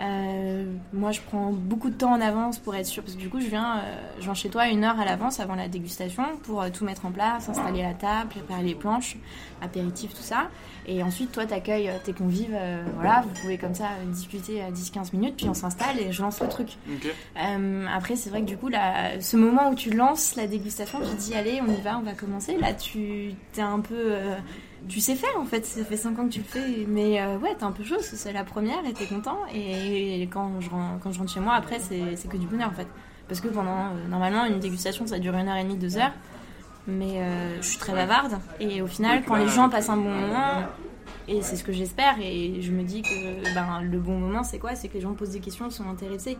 Euh, 0.00 0.64
moi, 0.92 1.10
je 1.10 1.20
prends 1.20 1.50
beaucoup 1.50 1.90
de 1.90 1.96
temps 1.96 2.12
en 2.12 2.20
avance 2.20 2.58
pour 2.58 2.76
être 2.76 2.86
sûre, 2.86 3.02
parce 3.02 3.16
que 3.16 3.20
du 3.20 3.28
coup, 3.28 3.40
je 3.40 3.48
viens, 3.48 3.78
euh, 3.78 3.96
je 4.18 4.24
viens 4.24 4.34
chez 4.34 4.50
toi 4.50 4.68
une 4.68 4.84
heure 4.84 5.00
à 5.00 5.04
l'avance 5.04 5.40
avant 5.40 5.56
la 5.56 5.66
dégustation 5.66 6.22
pour 6.44 6.70
tout 6.70 6.84
mettre 6.84 7.06
en 7.06 7.10
place, 7.10 7.48
installer 7.48 7.82
la 7.82 7.94
table, 7.94 8.28
préparer 8.28 8.62
les 8.62 8.76
planches, 8.76 9.16
apéritif, 9.60 10.14
tout 10.14 10.22
ça. 10.22 10.48
Et 10.86 11.02
ensuite, 11.02 11.32
toi, 11.32 11.46
t'accueilles 11.46 11.88
euh, 11.88 11.96
tes 12.04 12.12
convives, 12.12 12.52
euh, 12.54 12.82
voilà, 12.96 13.22
vous 13.22 13.40
pouvez 13.40 13.56
comme 13.58 13.74
ça 13.74 13.84
euh, 14.00 14.04
discuter 14.10 14.60
à 14.62 14.70
10-15 14.70 15.14
minutes, 15.16 15.34
puis 15.36 15.48
on 15.48 15.54
s'installe 15.54 15.98
et 15.98 16.12
je 16.12 16.20
lance 16.22 16.40
le 16.40 16.48
truc. 16.48 16.76
Euh, 17.38 17.86
après, 17.94 18.16
c'est 18.16 18.28
vrai 18.30 18.42
que 18.42 18.46
du 18.46 18.56
coup, 18.56 18.68
là, 18.68 19.18
ce 19.20 19.36
moment 19.36 19.70
où 19.70 19.74
tu 19.74 19.90
lances 19.90 20.36
la 20.36 20.46
dégustation, 20.46 21.00
tu 21.00 21.06
te 21.16 21.20
dis, 21.20 21.34
allez, 21.34 21.60
on 21.66 21.72
y 21.72 21.80
va, 21.80 21.98
on 21.98 22.02
va 22.02 22.12
commencer. 22.12 22.56
Là, 22.58 22.74
tu 22.74 23.32
t'es 23.52 23.62
un 23.62 23.80
peu. 23.80 23.94
euh, 23.96 24.36
tu 24.86 25.00
sais 25.00 25.14
faire 25.14 25.30
en 25.38 25.46
fait, 25.46 25.64
ça 25.64 25.82
fait 25.84 25.96
5 25.96 26.18
ans 26.18 26.26
que 26.26 26.32
tu 26.32 26.40
le 26.40 26.44
fais, 26.44 26.84
mais 26.86 27.18
ouais, 27.36 27.54
t'es 27.58 27.64
un 27.64 27.72
peu 27.72 27.82
chaud, 27.84 27.96
c'est 28.00 28.32
la 28.34 28.44
première 28.44 28.84
et 28.86 28.92
t'es 28.92 29.06
content. 29.06 29.38
Et 29.54 30.28
quand 30.30 30.60
je, 30.60 30.68
rentre, 30.68 31.00
quand 31.02 31.10
je 31.12 31.18
rentre 31.20 31.32
chez 31.32 31.40
moi, 31.40 31.54
après, 31.54 31.78
c'est 31.80 32.28
que 32.28 32.36
du 32.36 32.46
bonheur 32.46 32.68
en 32.68 32.74
fait. 32.74 32.86
Parce 33.26 33.40
que 33.40 33.48
pendant. 33.48 33.88
normalement, 34.10 34.44
une 34.44 34.60
dégustation, 34.60 35.06
ça 35.06 35.18
dure 35.18 35.34
une 35.34 35.48
heure 35.48 35.56
et 35.56 35.62
demie, 35.62 35.78
deux 35.78 35.96
heures. 35.96 36.12
Mais 36.86 37.20
euh, 37.20 37.56
je 37.62 37.66
suis 37.66 37.78
très 37.78 37.92
bavarde. 37.92 38.38
Et 38.60 38.82
au 38.82 38.86
final, 38.86 39.22
quand 39.26 39.36
les 39.36 39.48
gens 39.48 39.68
passent 39.68 39.88
un 39.88 39.96
bon 39.96 40.10
moment, 40.10 40.64
et 41.26 41.40
c'est 41.42 41.56
ce 41.56 41.64
que 41.64 41.72
j'espère, 41.72 42.16
et 42.20 42.60
je 42.60 42.70
me 42.70 42.82
dis 42.82 43.02
que 43.02 43.54
ben, 43.54 43.80
le 43.82 43.98
bon 43.98 44.18
moment, 44.18 44.42
c'est 44.42 44.58
quoi? 44.58 44.74
C'est 44.74 44.88
que 44.88 44.94
les 44.94 45.00
gens 45.00 45.14
posent 45.14 45.30
des 45.30 45.40
questions, 45.40 45.70
sont 45.70 45.88
intéressés. 45.88 46.36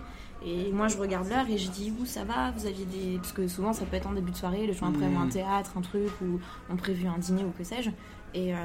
Et 0.46 0.70
moi, 0.72 0.88
je 0.88 0.98
regarde 0.98 1.28
l'heure 1.28 1.46
et 1.48 1.56
je 1.56 1.70
dis, 1.70 1.92
où 1.98 2.04
ça 2.04 2.24
va? 2.24 2.50
Vous 2.50 2.66
aviez 2.66 2.84
des. 2.84 3.16
Parce 3.16 3.32
que 3.32 3.48
souvent, 3.48 3.72
ça 3.72 3.86
peut 3.86 3.96
être 3.96 4.06
en 4.06 4.12
début 4.12 4.32
de 4.32 4.36
soirée, 4.36 4.66
les 4.66 4.74
gens 4.74 4.90
après 4.90 5.06
ont 5.06 5.20
un 5.20 5.28
théâtre, 5.28 5.72
un 5.78 5.80
truc, 5.80 6.10
ou 6.20 6.38
ont 6.70 6.76
prévu 6.76 7.06
un 7.06 7.18
dîner 7.18 7.44
ou 7.44 7.52
que 7.56 7.64
sais-je. 7.64 7.90
Et, 8.34 8.52
euh, 8.52 8.58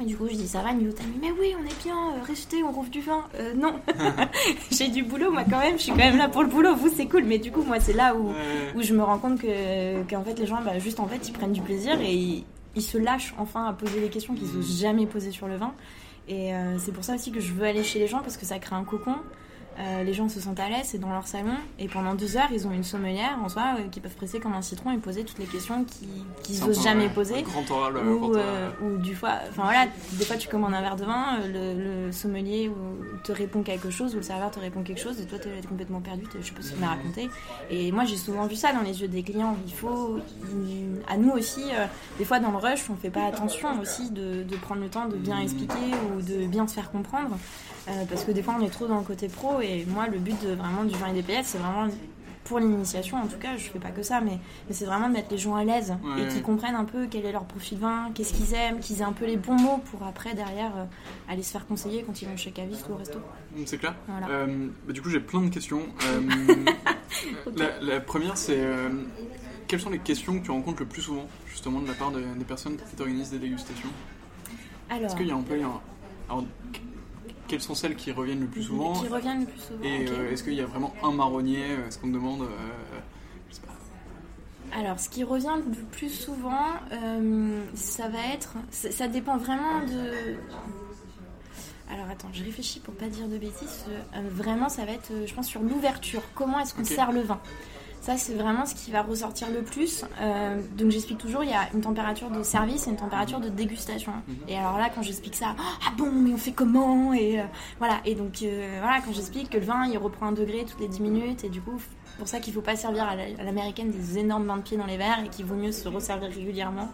Et 0.00 0.04
du 0.04 0.16
coup, 0.16 0.28
je 0.28 0.34
dis 0.34 0.46
ça 0.46 0.62
va, 0.62 0.72
Mais 0.72 1.30
oui, 1.40 1.54
on 1.58 1.64
est 1.64 1.82
bien, 1.82 1.96
euh, 1.96 2.22
restez, 2.26 2.62
on 2.62 2.70
rouvre 2.70 2.90
du 2.90 3.00
vin. 3.00 3.24
Euh, 3.38 3.54
non, 3.54 3.80
j'ai 4.70 4.88
du 4.88 5.02
boulot, 5.02 5.30
moi 5.30 5.44
quand 5.48 5.58
même, 5.58 5.78
je 5.78 5.84
suis 5.84 5.92
quand 5.92 5.98
même 5.98 6.18
là 6.18 6.28
pour 6.28 6.42
le 6.42 6.48
boulot. 6.48 6.74
Vous, 6.74 6.90
c'est 6.94 7.06
cool, 7.06 7.24
mais 7.24 7.38
du 7.38 7.50
coup, 7.50 7.62
moi, 7.62 7.80
c'est 7.80 7.94
là 7.94 8.14
où, 8.14 8.32
où 8.74 8.82
je 8.82 8.94
me 8.94 9.02
rends 9.02 9.18
compte 9.18 9.40
que 9.40 10.02
qu'en 10.02 10.22
fait, 10.22 10.38
les 10.38 10.46
gens, 10.46 10.60
bah, 10.62 10.78
juste 10.78 11.00
en 11.00 11.06
fait, 11.06 11.28
ils 11.28 11.32
prennent 11.32 11.52
du 11.52 11.62
plaisir 11.62 11.98
et 12.00 12.12
ils, 12.12 12.44
ils 12.76 12.82
se 12.82 12.98
lâchent 12.98 13.34
enfin 13.38 13.64
à 13.66 13.72
poser 13.72 14.00
des 14.00 14.08
questions 14.08 14.34
qu'ils 14.34 14.52
n'osent 14.54 14.80
jamais 14.80 15.06
poser 15.06 15.30
sur 15.30 15.48
le 15.48 15.56
vin. 15.56 15.72
Et 16.28 16.54
euh, 16.54 16.78
c'est 16.78 16.92
pour 16.92 17.04
ça 17.04 17.14
aussi 17.14 17.32
que 17.32 17.40
je 17.40 17.52
veux 17.52 17.64
aller 17.64 17.82
chez 17.82 17.98
les 17.98 18.06
gens 18.06 18.20
parce 18.20 18.36
que 18.36 18.44
ça 18.44 18.58
crée 18.58 18.76
un 18.76 18.84
cocon. 18.84 19.16
Euh, 19.78 20.04
les 20.04 20.14
gens 20.14 20.28
se 20.28 20.40
sentent 20.40 20.58
à 20.58 20.70
l'aise, 20.70 20.84
c'est 20.84 20.98
dans 20.98 21.10
leur 21.10 21.26
salon. 21.26 21.54
Et 21.78 21.86
pendant 21.86 22.14
deux 22.14 22.36
heures, 22.36 22.48
ils 22.50 22.66
ont 22.66 22.72
une 22.72 22.84
sommelière 22.84 23.38
en 23.44 23.48
soi 23.48 23.76
euh, 23.78 23.88
qui 23.90 24.00
peuvent 24.00 24.14
presser 24.14 24.40
comme 24.40 24.54
un 24.54 24.62
citron 24.62 24.90
et 24.90 24.96
poser 24.96 25.24
toutes 25.24 25.38
les 25.38 25.44
questions 25.44 25.84
qu'ils 26.42 26.60
n'osent 26.60 26.82
jamais 26.82 27.08
poser. 27.10 27.42
Grand 27.42 27.70
oral, 27.70 27.96
ou, 27.98 28.34
euh, 28.36 28.70
ou 28.82 28.96
du 28.96 29.14
fois, 29.14 29.34
enfin 29.50 29.64
voilà, 29.64 29.86
des 30.12 30.24
fois 30.24 30.36
tu 30.36 30.48
commandes 30.48 30.72
un 30.72 30.80
verre 30.80 30.96
de 30.96 31.04
vin, 31.04 31.38
le, 31.46 32.06
le 32.06 32.12
sommelier 32.12 32.70
te 33.24 33.32
répond 33.32 33.62
quelque 33.62 33.90
chose 33.90 34.14
ou 34.14 34.18
le 34.18 34.22
serveur 34.22 34.50
te 34.50 34.60
répond 34.60 34.82
quelque 34.82 35.00
chose 35.00 35.20
et 35.20 35.26
toi 35.26 35.38
tu 35.38 35.48
es 35.48 35.66
complètement 35.68 36.00
perdu, 36.00 36.24
je 36.40 36.46
sais 36.46 36.52
pas 36.52 36.62
ce 36.62 36.70
qu'il 36.70 36.80
m'a 36.80 36.88
raconté. 36.88 37.28
Et 37.70 37.92
moi 37.92 38.04
j'ai 38.06 38.16
souvent 38.16 38.46
vu 38.46 38.56
ça 38.56 38.72
dans 38.72 38.82
les 38.82 39.02
yeux 39.02 39.08
des 39.08 39.22
clients. 39.22 39.56
Il 39.66 39.74
faut, 39.74 40.18
à 41.08 41.16
nous 41.18 41.32
aussi, 41.32 41.64
des 42.18 42.24
fois 42.24 42.38
dans 42.38 42.50
le 42.50 42.58
rush, 42.58 42.88
on 42.88 42.96
fait 42.96 43.10
pas 43.10 43.26
attention 43.26 43.68
aussi 43.80 44.10
de, 44.10 44.42
de 44.42 44.56
prendre 44.56 44.80
le 44.80 44.88
temps 44.88 45.06
de 45.06 45.16
bien 45.16 45.38
expliquer 45.38 45.74
ou 46.16 46.22
de 46.22 46.46
bien 46.46 46.66
se 46.66 46.74
faire 46.74 46.90
comprendre. 46.90 47.36
Parce 48.08 48.24
que 48.24 48.32
des 48.32 48.42
fois 48.42 48.56
on 48.60 48.64
est 48.64 48.70
trop 48.70 48.86
dans 48.86 48.98
le 48.98 49.04
côté 49.04 49.28
pro 49.28 49.60
et 49.60 49.65
moi 49.88 50.06
le 50.08 50.18
but 50.18 50.36
de, 50.44 50.54
vraiment 50.54 50.84
du 50.84 50.96
vin 50.96 51.08
et 51.08 51.14
des 51.14 51.22
paillettes 51.22 51.46
c'est 51.46 51.58
vraiment 51.58 51.88
pour 52.44 52.60
l'initiation 52.60 53.16
en 53.16 53.26
tout 53.26 53.38
cas 53.38 53.56
je 53.56 53.64
fais 53.64 53.78
pas 53.78 53.90
que 53.90 54.02
ça 54.02 54.20
mais, 54.20 54.38
mais 54.68 54.74
c'est 54.74 54.84
vraiment 54.84 55.08
de 55.08 55.14
mettre 55.14 55.30
les 55.30 55.38
gens 55.38 55.56
à 55.56 55.64
l'aise 55.64 55.94
et 56.18 56.28
qu'ils 56.28 56.42
comprennent 56.42 56.76
un 56.76 56.84
peu 56.84 57.06
quel 57.10 57.24
est 57.26 57.32
leur 57.32 57.44
profil 57.44 57.78
vin 57.78 58.10
qu'est-ce 58.14 58.32
qu'ils 58.32 58.54
aiment 58.54 58.78
qu'ils 58.78 59.00
aient 59.00 59.04
un 59.04 59.12
peu 59.12 59.26
les 59.26 59.36
bons 59.36 59.60
mots 59.60 59.80
pour 59.90 60.06
après 60.06 60.34
derrière 60.34 60.72
euh, 60.76 60.84
aller 61.28 61.42
se 61.42 61.50
faire 61.50 61.66
conseiller 61.66 62.04
quand 62.04 62.22
ils 62.22 62.28
vont 62.28 62.36
chez 62.36 62.52
caviste 62.52 62.86
ou 62.88 62.92
au 62.92 62.96
resto. 62.96 63.18
Mm, 63.18 63.62
c'est 63.66 63.78
clair. 63.78 63.94
Euh, 64.28 64.68
bah, 64.86 64.92
du 64.92 65.02
coup 65.02 65.10
j'ai 65.10 65.20
plein 65.20 65.42
de 65.42 65.48
questions. 65.48 65.82
La, 67.80 68.00
première 68.00 68.36
c'est 68.36 68.60
quelles 69.66 69.80
sont 69.80 69.90
les 69.90 69.98
questions 69.98 70.38
que 70.38 70.44
tu 70.44 70.50
rencontres 70.50 70.80
le 70.80 70.86
plus 70.86 71.02
souvent 71.02 71.26
justement 71.48 71.80
de 71.80 71.88
la 71.88 71.94
part 71.94 72.12
des 72.12 72.44
personnes 72.44 72.76
qui 72.76 73.00
organisent 73.00 73.30
des 73.30 73.38
dégustations? 73.38 73.88
Est-ce 74.90 75.16
qu'il 75.16 75.26
y 75.26 75.30
a 75.32 75.34
un 75.34 75.42
peu 75.42 75.58
quelles 77.46 77.62
sont 77.62 77.74
celles 77.74 77.96
qui 77.96 78.12
reviennent 78.12 78.40
le 78.40 78.46
plus 78.46 78.64
souvent 78.64 78.92
Qui 78.94 79.08
reviennent 79.08 79.40
le 79.40 79.46
plus 79.46 79.60
souvent. 79.60 79.84
Et 79.84 80.08
euh, 80.08 80.30
est-ce 80.30 80.42
qu'il 80.42 80.54
y 80.54 80.60
a 80.60 80.66
vraiment 80.66 80.92
un 81.02 81.12
marronnier 81.12 81.64
Est-ce 81.86 81.98
qu'on 81.98 82.08
me 82.08 82.14
demande 82.14 82.42
euh, 82.42 82.98
sais 83.50 83.60
pas. 83.62 84.78
Alors, 84.78 84.98
ce 84.98 85.08
qui 85.08 85.24
revient 85.24 85.54
le 85.66 85.82
plus 85.84 86.10
souvent, 86.10 86.66
euh, 86.92 87.62
ça 87.74 88.08
va 88.08 88.18
être. 88.34 88.54
Ça 88.70 89.08
dépend 89.08 89.36
vraiment 89.36 89.80
de. 89.80 90.36
Alors 91.88 92.10
attends, 92.10 92.28
je 92.32 92.42
réfléchis 92.42 92.80
pour 92.80 92.94
pas 92.94 93.06
dire 93.06 93.28
de 93.28 93.38
bêtises. 93.38 93.84
vraiment, 94.30 94.68
ça 94.68 94.84
va 94.84 94.92
être, 94.92 95.12
je 95.24 95.32
pense, 95.32 95.46
sur 95.46 95.62
l'ouverture. 95.62 96.22
Comment 96.34 96.58
est-ce 96.58 96.74
qu'on 96.74 96.84
sert 96.84 97.12
le 97.12 97.20
vin? 97.20 97.40
Ça, 98.06 98.16
c'est 98.16 98.34
vraiment 98.34 98.66
ce 98.66 98.74
qui 98.76 98.92
va 98.92 99.02
ressortir 99.02 99.48
le 99.50 99.62
plus. 99.62 100.04
Euh, 100.20 100.60
donc, 100.78 100.92
j'explique 100.92 101.18
toujours, 101.18 101.42
il 101.42 101.50
y 101.50 101.54
a 101.54 101.68
une 101.74 101.80
température 101.80 102.30
de 102.30 102.44
service 102.44 102.86
et 102.86 102.90
une 102.90 102.96
température 102.96 103.40
de 103.40 103.48
dégustation. 103.48 104.12
Mhm. 104.28 104.36
Et 104.46 104.56
alors 104.56 104.78
là, 104.78 104.90
quand 104.94 105.02
j'explique 105.02 105.34
ça, 105.34 105.56
ah 105.58 105.92
bon, 105.98 106.12
mais 106.12 106.32
on 106.32 106.36
fait 106.36 106.52
comment 106.52 107.12
Et 107.12 107.40
euh, 107.40 107.44
voilà. 107.80 107.96
Et 108.04 108.14
donc, 108.14 108.42
euh, 108.42 108.78
voilà, 108.80 109.00
quand 109.00 109.12
j'explique 109.12 109.50
que 109.50 109.58
le 109.58 109.64
vin, 109.64 109.86
il 109.86 109.98
reprend 109.98 110.26
un 110.26 110.32
degré 110.32 110.64
toutes 110.64 110.78
les 110.78 110.86
10 110.86 111.00
minutes, 111.00 111.42
et 111.42 111.48
du 111.48 111.60
coup, 111.60 111.80
pour 112.16 112.28
ça 112.28 112.38
qu'il 112.38 112.52
ne 112.52 112.54
faut 112.54 112.64
pas 112.64 112.76
servir 112.76 113.08
à 113.08 113.16
l'américaine 113.42 113.90
des 113.90 114.18
énormes 114.18 114.46
bains 114.46 114.58
de 114.58 114.62
pied 114.62 114.76
dans 114.76 114.86
les 114.86 114.96
verres 114.96 115.22
et 115.24 115.28
qu'il 115.28 115.44
vaut 115.44 115.56
mieux 115.56 115.72
se 115.72 115.88
resservir 115.88 116.30
régulièrement. 116.30 116.88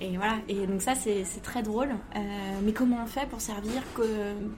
Et 0.00 0.16
voilà, 0.16 0.36
et 0.48 0.66
donc 0.66 0.80
ça 0.80 0.94
c'est 0.94 1.24
très 1.42 1.62
drôle. 1.62 1.90
mais 2.62 2.72
comment 2.72 2.98
on 3.02 3.06
fait 3.06 3.26
pour 3.28 3.40
servir 3.40 3.82
que 3.94 4.02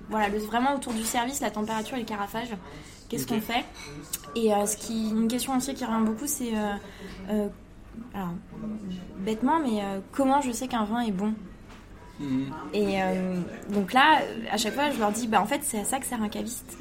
voilà, 0.08 0.28
vraiment 0.28 0.74
autour 0.74 0.92
du 0.92 1.02
service, 1.02 1.40
la 1.40 1.50
température 1.50 1.96
et 1.96 2.00
le 2.00 2.06
carafage, 2.06 2.50
qu'est-ce 3.08 3.26
qu'on 3.26 3.40
fait? 3.40 3.64
Et 4.34 4.52
euh, 4.52 4.66
ce 4.66 4.76
qui, 4.76 5.10
une 5.10 5.28
question 5.28 5.56
aussi 5.56 5.74
qui 5.74 5.84
revient 5.84 6.04
beaucoup, 6.04 6.26
c'est 6.26 6.56
euh, 6.56 6.74
euh, 7.30 7.48
alors 8.14 8.30
bêtement, 9.18 9.60
mais 9.60 9.82
comment 10.12 10.40
je 10.40 10.50
sais 10.52 10.68
qu'un 10.68 10.84
vin 10.84 11.00
est 11.00 11.12
bon? 11.12 11.34
Mhm. 12.20 12.52
Et 12.72 12.98
donc 13.70 13.92
là, 13.92 14.20
à 14.50 14.56
chaque 14.56 14.74
fois, 14.74 14.90
je 14.90 14.98
leur 14.98 15.12
dis, 15.12 15.26
bah 15.26 15.40
en 15.40 15.46
fait, 15.46 15.60
c'est 15.62 15.80
à 15.80 15.84
ça 15.84 15.98
que 15.98 16.06
sert 16.06 16.22
un 16.22 16.28
caviste. 16.28 16.78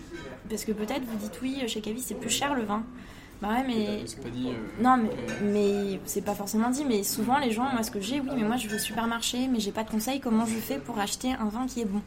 Parce 0.49 0.65
que 0.65 0.71
peut-être 0.71 1.03
vous 1.05 1.17
dites 1.17 1.39
oui, 1.41 1.63
chez 1.67 1.81
caviste 1.81 2.09
c'est 2.09 2.19
plus 2.19 2.29
cher 2.29 2.53
le 2.55 2.63
vin. 2.63 2.83
Bah 3.41 3.49
ouais, 3.49 3.63
mais. 3.65 4.03
C'est 4.05 4.21
pas 4.21 4.29
dit. 4.29 4.49
Non, 4.79 4.97
mais, 4.97 5.09
mais 5.41 5.99
c'est 6.05 6.21
pas 6.21 6.35
forcément 6.35 6.69
dit. 6.69 6.85
Mais 6.85 7.03
souvent, 7.03 7.39
les 7.39 7.51
gens, 7.51 7.63
moi, 7.71 7.83
ce 7.83 7.91
que 7.91 7.99
j'ai, 7.99 8.19
oui, 8.19 8.29
mais 8.35 8.43
moi, 8.43 8.57
je 8.57 8.67
vais 8.67 8.75
au 8.75 8.79
supermarché, 8.79 9.47
mais 9.47 9.59
j'ai 9.59 9.71
pas 9.71 9.83
de 9.83 9.89
conseils. 9.89 10.19
Comment 10.19 10.45
je 10.45 10.55
fais 10.55 10.77
pour 10.77 10.99
acheter 10.99 11.31
un 11.33 11.45
vin 11.45 11.65
qui 11.65 11.81
est 11.81 11.85
bon? 11.85 12.01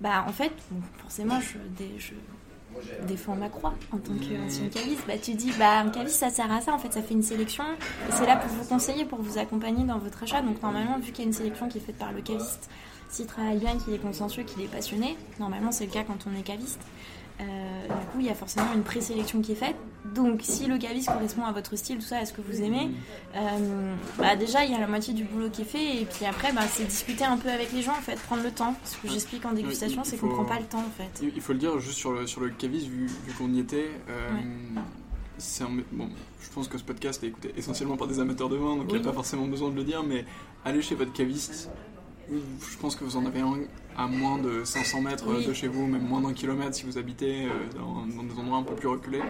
Bah, 0.00 0.24
en 0.28 0.32
fait, 0.32 0.52
forcément, 0.98 1.40
je, 1.40 1.58
je, 1.98 2.12
défends 3.06 3.34
ma 3.34 3.48
croix 3.48 3.74
en 3.92 3.96
tant 3.96 4.12
qu'ancien 4.12 4.68
caviste. 4.68 5.04
Bah, 5.08 5.14
tu 5.20 5.34
dis, 5.34 5.52
bah, 5.58 5.80
un 5.80 5.88
caviste, 5.88 6.16
ça 6.16 6.28
sert 6.28 6.52
à 6.52 6.60
ça. 6.60 6.74
En 6.74 6.78
fait, 6.78 6.92
ça 6.92 7.02
fait 7.02 7.14
une 7.14 7.22
sélection. 7.22 7.64
Et 8.08 8.12
c'est 8.12 8.26
là 8.26 8.36
pour 8.36 8.50
vous 8.50 8.64
conseiller, 8.66 9.06
pour 9.06 9.22
vous 9.22 9.38
accompagner 9.38 9.84
dans 9.84 9.98
votre 9.98 10.22
achat. 10.22 10.42
Donc, 10.42 10.62
normalement, 10.62 10.98
vu 10.98 11.12
qu'il 11.12 11.24
y 11.24 11.26
a 11.26 11.28
une 11.28 11.32
sélection 11.32 11.68
qui 11.68 11.78
est 11.78 11.82
faite 11.82 11.98
par 11.98 12.12
le 12.12 12.20
caviste, 12.20 12.68
s'il 13.08 13.24
travaille 13.24 13.58
bien, 13.58 13.78
qu'il 13.78 13.94
est 13.94 13.98
consciencieux, 13.98 14.42
qu'il 14.42 14.62
est 14.62 14.68
passionné, 14.68 15.16
normalement, 15.40 15.72
c'est 15.72 15.86
le 15.86 15.92
cas 15.92 16.04
quand 16.04 16.26
on 16.30 16.38
est 16.38 16.42
caviste. 16.42 16.80
Euh, 17.40 17.44
du 17.86 18.06
coup, 18.06 18.20
il 18.20 18.26
y 18.26 18.30
a 18.30 18.34
forcément 18.34 18.72
une 18.74 18.82
présélection 18.82 19.40
qui 19.40 19.52
est 19.52 19.56
faite. 19.56 19.76
Donc, 20.14 20.40
si 20.42 20.66
le 20.66 20.78
caviste 20.78 21.08
correspond 21.08 21.44
à 21.44 21.52
votre 21.52 21.76
style, 21.76 21.98
tout 21.98 22.04
ça, 22.04 22.18
à 22.18 22.26
ce 22.26 22.32
que 22.32 22.40
vous 22.40 22.62
aimez, 22.62 22.90
euh, 23.36 23.94
bah 24.18 24.36
déjà, 24.36 24.64
il 24.64 24.72
y 24.72 24.74
a 24.74 24.78
la 24.78 24.86
moitié 24.86 25.12
du 25.14 25.24
boulot 25.24 25.50
qui 25.50 25.62
est 25.62 25.66
fait. 25.66 26.02
Et 26.02 26.04
puis 26.04 26.24
après, 26.24 26.52
bah, 26.52 26.62
c'est 26.70 26.84
discuter 26.84 27.24
un 27.24 27.36
peu 27.36 27.50
avec 27.50 27.72
les 27.72 27.82
gens, 27.82 27.92
en 27.92 28.02
fait, 28.02 28.16
prendre 28.16 28.42
le 28.42 28.50
temps. 28.50 28.74
Ce 28.84 28.96
que 28.96 29.08
j'explique 29.08 29.44
en 29.44 29.52
dégustation, 29.52 30.02
c'est 30.04 30.16
qu'on 30.16 30.28
prend 30.28 30.44
pas 30.44 30.58
le 30.58 30.66
temps, 30.66 30.78
en 30.78 31.02
fait. 31.02 31.22
Il 31.22 31.40
faut 31.40 31.52
le 31.52 31.58
dire, 31.58 31.78
juste 31.78 31.98
sur 31.98 32.12
le, 32.12 32.26
sur 32.26 32.40
le 32.40 32.50
caviste, 32.50 32.86
vu, 32.86 33.08
qu'on 33.36 33.52
y 33.52 33.60
était. 33.60 33.90
Euh, 34.08 34.30
bon, 35.92 36.08
je 36.40 36.48
pense 36.50 36.68
que 36.68 36.78
ce 36.78 36.84
podcast 36.84 37.22
est 37.22 37.28
écouté 37.28 37.52
essentiellement 37.56 37.96
par 37.96 38.08
des 38.08 38.20
amateurs 38.20 38.48
de 38.48 38.56
vin, 38.56 38.76
donc 38.76 38.86
il 38.88 38.94
n'y 38.94 39.00
a 39.00 39.04
pas 39.04 39.12
forcément 39.12 39.46
besoin 39.46 39.70
de 39.70 39.76
le 39.76 39.84
dire, 39.84 40.02
mais 40.02 40.24
allez 40.64 40.82
chez 40.82 40.94
votre 40.94 41.12
caviste, 41.12 41.70
je 42.30 42.76
pense 42.78 42.96
que 42.96 43.04
vous 43.04 43.16
en 43.16 43.26
avez 43.26 43.40
un 43.40 43.58
à 43.96 44.06
moins 44.06 44.38
de 44.38 44.64
500 44.64 45.02
mètres 45.02 45.46
de 45.46 45.52
chez 45.52 45.66
vous, 45.66 45.86
même 45.86 46.06
moins 46.06 46.20
d'un 46.20 46.32
kilomètre 46.32 46.74
si 46.74 46.86
vous 46.86 46.98
habitez 46.98 47.46
euh, 47.46 47.50
dans, 47.76 48.22
des 48.22 48.38
endroits 48.38 48.58
un 48.58 48.62
peu 48.62 48.74
plus 48.74 48.88
reculés. 48.88 49.22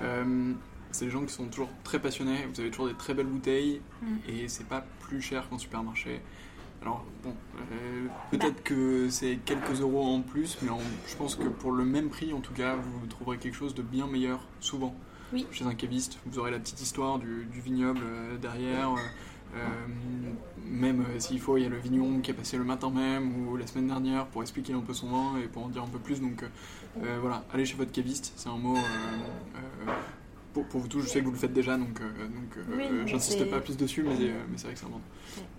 Euh, 0.00 0.52
c'est 0.90 1.06
des 1.06 1.10
gens 1.10 1.24
qui 1.24 1.32
sont 1.32 1.46
toujours 1.46 1.68
très 1.82 1.98
passionnés, 1.98 2.46
vous 2.52 2.60
avez 2.60 2.70
toujours 2.70 2.88
des 2.88 2.94
très 2.94 3.14
belles 3.14 3.26
bouteilles 3.26 3.80
mm. 4.02 4.06
et 4.28 4.48
c'est 4.48 4.66
pas 4.66 4.84
plus 5.00 5.20
cher 5.20 5.48
qu'en 5.48 5.58
supermarché. 5.58 6.20
Alors, 6.80 7.04
bon, 7.22 7.34
euh, 7.72 8.06
peut-être 8.30 8.62
que 8.62 9.08
c'est 9.08 9.38
quelques 9.44 9.80
euros 9.80 10.04
en 10.04 10.20
plus, 10.20 10.58
mais 10.62 10.70
je 11.06 11.16
pense 11.16 11.34
que 11.34 11.48
pour 11.48 11.72
le 11.72 11.84
même 11.84 12.10
prix, 12.10 12.32
en 12.32 12.40
tout 12.40 12.52
cas, 12.52 12.76
vous 12.76 13.06
trouverez 13.06 13.38
quelque 13.38 13.56
chose 13.56 13.74
de 13.74 13.82
bien 13.82 14.06
meilleur, 14.06 14.40
souvent. 14.60 14.94
Chez 15.50 15.64
un 15.64 15.74
caviste, 15.74 16.18
vous 16.26 16.38
aurez 16.38 16.50
la 16.50 16.60
petite 16.60 16.80
histoire 16.80 17.18
du, 17.18 17.46
du 17.46 17.60
vignoble 17.60 18.02
derrière, 18.40 18.90
euh, 18.90 18.98
même 20.74 21.02
euh, 21.02 21.20
s'il 21.20 21.40
faut, 21.40 21.56
il 21.56 21.62
y 21.62 21.66
a 21.66 21.68
le 21.68 21.78
vigneron 21.78 22.20
qui 22.20 22.30
est 22.30 22.34
passé 22.34 22.56
le 22.56 22.64
matin 22.64 22.90
même 22.90 23.46
ou 23.46 23.56
la 23.56 23.66
semaine 23.66 23.86
dernière 23.86 24.26
pour 24.26 24.42
expliquer 24.42 24.72
un 24.72 24.80
peu 24.80 24.92
son 24.92 25.08
vin 25.08 25.38
et 25.38 25.46
pour 25.46 25.64
en 25.64 25.68
dire 25.68 25.82
un 25.82 25.88
peu 25.88 25.98
plus. 25.98 26.20
Donc 26.20 26.42
euh, 26.42 27.18
voilà, 27.20 27.44
allez 27.52 27.64
chez 27.64 27.76
votre 27.76 27.92
caviste, 27.92 28.32
c'est 28.36 28.48
un 28.48 28.56
mot 28.56 28.76
pour, 30.70 30.80
vous 30.80 30.88
tous, 30.88 31.00
je 31.00 31.08
sais 31.08 31.20
que 31.20 31.24
vous 31.24 31.32
le 31.32 31.36
faites 31.36 31.52
déjà, 31.52 31.76
donc, 31.76 32.00
euh, 32.00 32.26
donc 32.26 32.56
euh, 32.78 33.06
j'insiste 33.06 33.48
pas 33.50 33.60
plus 33.60 33.76
dessus, 33.76 34.02
mais, 34.02 34.14
euh, 34.14 34.32
mais 34.50 34.56
c'est 34.56 34.66
vrai 34.66 34.74
que 34.74 34.80
ça 34.80 34.86
important. 34.86 35.02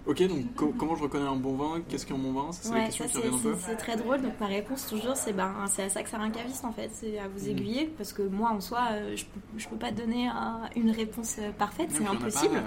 Ok, 0.05 0.23
donc 0.27 0.77
comment 0.77 0.95
je 0.95 1.03
reconnais 1.03 1.27
un 1.27 1.35
bon 1.35 1.55
vin? 1.55 1.81
Qu'est-ce 1.87 2.05
qu'un 2.05 2.17
bon 2.17 2.33
vin? 2.33 2.51
C'est 2.51 2.73
la 2.73 2.85
question 2.85 3.05
qui 3.07 3.17
revient 3.17 3.35
un 3.35 3.39
peu. 3.39 3.55
C'est 3.59 3.75
très 3.75 3.95
drôle, 3.97 4.21
donc 4.21 4.39
ma 4.39 4.47
réponse 4.47 4.87
toujours, 4.87 5.15
c'est 5.15 5.33
ben, 5.33 5.53
à 5.63 5.67
ça 5.67 6.03
que 6.03 6.09
sert 6.09 6.21
un 6.21 6.29
caviste 6.29 6.65
en 6.65 6.71
fait, 6.71 6.89
c'est 6.93 7.19
à 7.19 7.27
vous 7.27 7.45
mhm. 7.45 7.51
aiguiller, 7.51 7.93
parce 7.97 8.13
que 8.13 8.21
moi 8.21 8.51
en 8.51 8.61
soi, 8.61 8.89
je, 9.15 9.23
je 9.57 9.67
peux 9.67 9.77
pas 9.77 9.91
donner 9.91 10.29
une 10.75 10.91
réponse 10.91 11.37
parfaite, 11.57 11.89
c'est 11.91 12.05
impossible. 12.05 12.61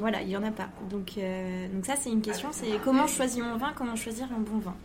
voilà, 0.00 0.22
il 0.22 0.28
y 0.28 0.36
en 0.36 0.42
a 0.42 0.50
pas. 0.50 0.68
Donc, 0.90 1.18
donc 1.72 1.84
ça, 1.84 1.96
c'est 1.96 2.10
une 2.10 2.22
question, 2.22 2.48
c'est 2.52 2.80
comment 2.84 3.06
je 3.06 3.14
choisis 3.14 3.42
mon 3.42 3.56
vin, 3.56 3.72
comment 3.74 3.96
choisir 3.96 4.26
un 4.32 4.40
bon 4.40 4.58
vin. 4.58 4.76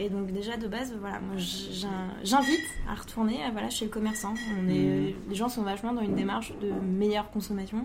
Et 0.00 0.08
donc 0.08 0.30
déjà 0.30 0.56
de 0.56 0.68
base, 0.68 0.94
voilà, 1.00 1.18
moi 1.18 1.36
j'invite 2.22 2.64
à 2.88 2.94
retourner 2.94 3.38
voilà, 3.52 3.68
chez 3.68 3.84
le 3.84 3.90
commerçant. 3.90 4.32
On 4.60 4.68
est, 4.68 4.78
mmh. 4.78 5.14
Les 5.28 5.34
gens 5.34 5.48
sont 5.48 5.62
vachement 5.62 5.92
dans 5.92 6.02
une 6.02 6.14
démarche 6.14 6.52
de 6.62 6.70
meilleure 6.70 7.30
consommation. 7.32 7.84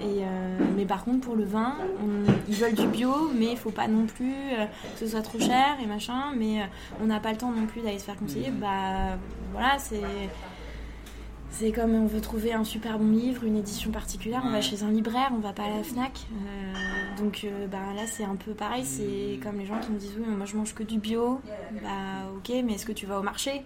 Et 0.00 0.04
euh, 0.22 0.58
mais 0.76 0.84
par 0.84 1.04
contre 1.04 1.20
pour 1.20 1.36
le 1.36 1.44
vin, 1.44 1.76
ils 2.48 2.54
veulent 2.54 2.74
du 2.74 2.88
bio, 2.88 3.30
mais 3.38 3.52
il 3.52 3.56
faut 3.56 3.70
pas 3.70 3.86
non 3.86 4.06
plus 4.06 4.32
euh, 4.32 4.66
que 4.94 4.98
ce 4.98 5.06
soit 5.06 5.22
trop 5.22 5.38
cher 5.38 5.76
et 5.80 5.86
machin. 5.86 6.32
Mais 6.36 6.62
euh, 6.62 6.66
on 7.00 7.06
n'a 7.06 7.20
pas 7.20 7.30
le 7.30 7.38
temps 7.38 7.52
non 7.52 7.66
plus 7.66 7.82
d'aller 7.82 8.00
se 8.00 8.04
faire 8.04 8.16
conseiller. 8.16 8.50
Mmh. 8.50 8.58
Bah 8.58 9.16
voilà, 9.52 9.78
c'est 9.78 10.00
c'est 11.50 11.70
comme 11.70 11.94
on 11.94 12.06
veut 12.06 12.20
trouver 12.20 12.52
un 12.52 12.64
super 12.64 12.98
bon 12.98 13.12
livre, 13.12 13.44
une 13.44 13.56
édition 13.56 13.92
particulière, 13.92 14.42
on 14.44 14.50
va 14.50 14.60
chez 14.60 14.82
un 14.82 14.90
libraire, 14.90 15.30
on 15.32 15.38
va 15.38 15.52
pas 15.52 15.62
à 15.62 15.70
la 15.70 15.84
Fnac. 15.84 16.26
Donc 17.18 17.42
euh, 17.44 17.66
bah, 17.66 17.78
là 17.94 18.06
c'est 18.06 18.24
un 18.24 18.36
peu 18.36 18.52
pareil, 18.52 18.84
c'est 18.84 19.38
comme 19.42 19.58
les 19.58 19.66
gens 19.66 19.78
qui 19.78 19.90
me 19.90 19.98
disent 19.98 20.14
oui 20.18 20.24
mais 20.28 20.36
moi 20.36 20.46
je 20.46 20.56
mange 20.56 20.74
que 20.74 20.82
du 20.82 20.98
bio. 20.98 21.40
Bah 21.82 22.28
ok 22.36 22.52
mais 22.64 22.74
est-ce 22.74 22.86
que 22.86 22.92
tu 22.92 23.06
vas 23.06 23.18
au 23.18 23.22
marché 23.22 23.64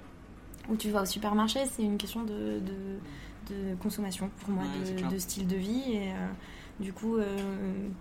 ou 0.69 0.77
tu 0.77 0.91
vas 0.91 1.03
au 1.03 1.07
supermarché? 1.07 1.61
C'est 1.67 1.83
une 1.83 1.99
question 1.99 2.25
de, 2.25 2.61
de, 2.61 3.75
consommation 3.81 4.31
pour 4.41 4.51
moi, 4.51 4.65
de, 5.11 5.19
style 5.19 5.47
de 5.47 5.57
vie. 5.57 5.85
Et, 5.93 6.09
euh, 6.11 6.27
Du 6.81 6.93
coup, 6.93 7.17
euh, 7.17 7.37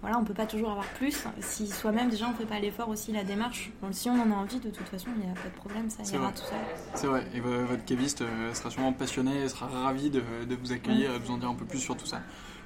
voilà, 0.02 0.20
on 0.20 0.26
peut 0.26 0.34
pas 0.34 0.46
toujours 0.46 0.70
avoir 0.72 0.86
plus. 0.86 1.26
Si 1.40 1.68
soi-même 1.68 2.10
déjà 2.10 2.28
on 2.30 2.34
fait 2.34 2.46
pas 2.46 2.60
l'effort 2.60 2.90
aussi 2.90 3.12
la 3.12 3.24
démarche. 3.24 3.72
Bon, 3.82 3.92
si 3.92 4.10
on 4.10 4.22
en 4.22 4.32
a 4.32 4.36
envie, 4.36 4.60
de 4.60 4.70
toute 4.70 4.88
façon, 4.88 5.08
il 5.18 5.26
n'y 5.26 5.32
a 5.32 5.34
pas 5.34 5.50
de 5.50 5.56
problème, 5.56 5.90
ça 5.90 6.04
ira 6.04 6.32
tout 6.32 6.44
seul. 6.44 6.60
C'est 6.94 7.08
vrai. 7.08 7.26
Et 7.34 7.40
votre 7.40 7.86
caviste 7.86 8.24
sera 8.54 8.70
sûrement 8.70 8.94
passionné, 8.94 9.48
sera 9.48 9.68
ravi 9.68 10.10
de, 10.10 10.22
de 10.48 10.56
vous 10.56 10.74
accueillir, 10.74 11.16
et 11.16 11.20
de 11.20 11.24
vous 11.24 11.32
en 11.32 11.38
dire 11.38 11.50
un 11.50 11.56
peu 11.56 11.66
plus 11.66 11.80
sur 11.80 11.96
tout 11.96 12.06
ça. 12.06 12.22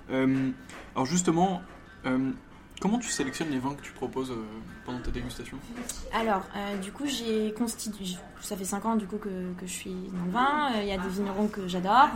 Euh, 0.10 0.50
alors 0.96 1.06
justement, 1.06 1.62
Comment 2.82 2.98
tu 2.98 3.10
sélectionnes 3.10 3.52
les 3.52 3.60
vins 3.60 3.76
que 3.76 3.84
tu 3.84 3.92
proposes 3.92 4.32
euh, 4.32 4.44
pendant 4.86 4.98
ta 4.98 5.12
dégustation 5.12 5.56
Alors, 6.12 6.42
euh, 6.56 6.78
du 6.78 6.92
coup, 6.92 7.06
j'ai 7.06 7.54
constitué. 7.54 8.18
Ça 8.42 8.58
fait 8.58 8.66
5 8.66 8.86
ans 8.88 8.96
du 8.96 9.06
coup 9.06 9.18
que, 9.18 9.54
que 9.54 9.68
je 9.68 9.72
suis 9.72 9.94
dans 10.12 10.26
le 10.26 10.32
vin. 10.32 10.72
Euh, 10.72 10.82
il 10.82 10.88
y 10.88 10.92
a 10.92 10.98
des 10.98 11.08
vignerons 11.08 11.48
que 11.48 11.68
j'adore. 11.68 12.10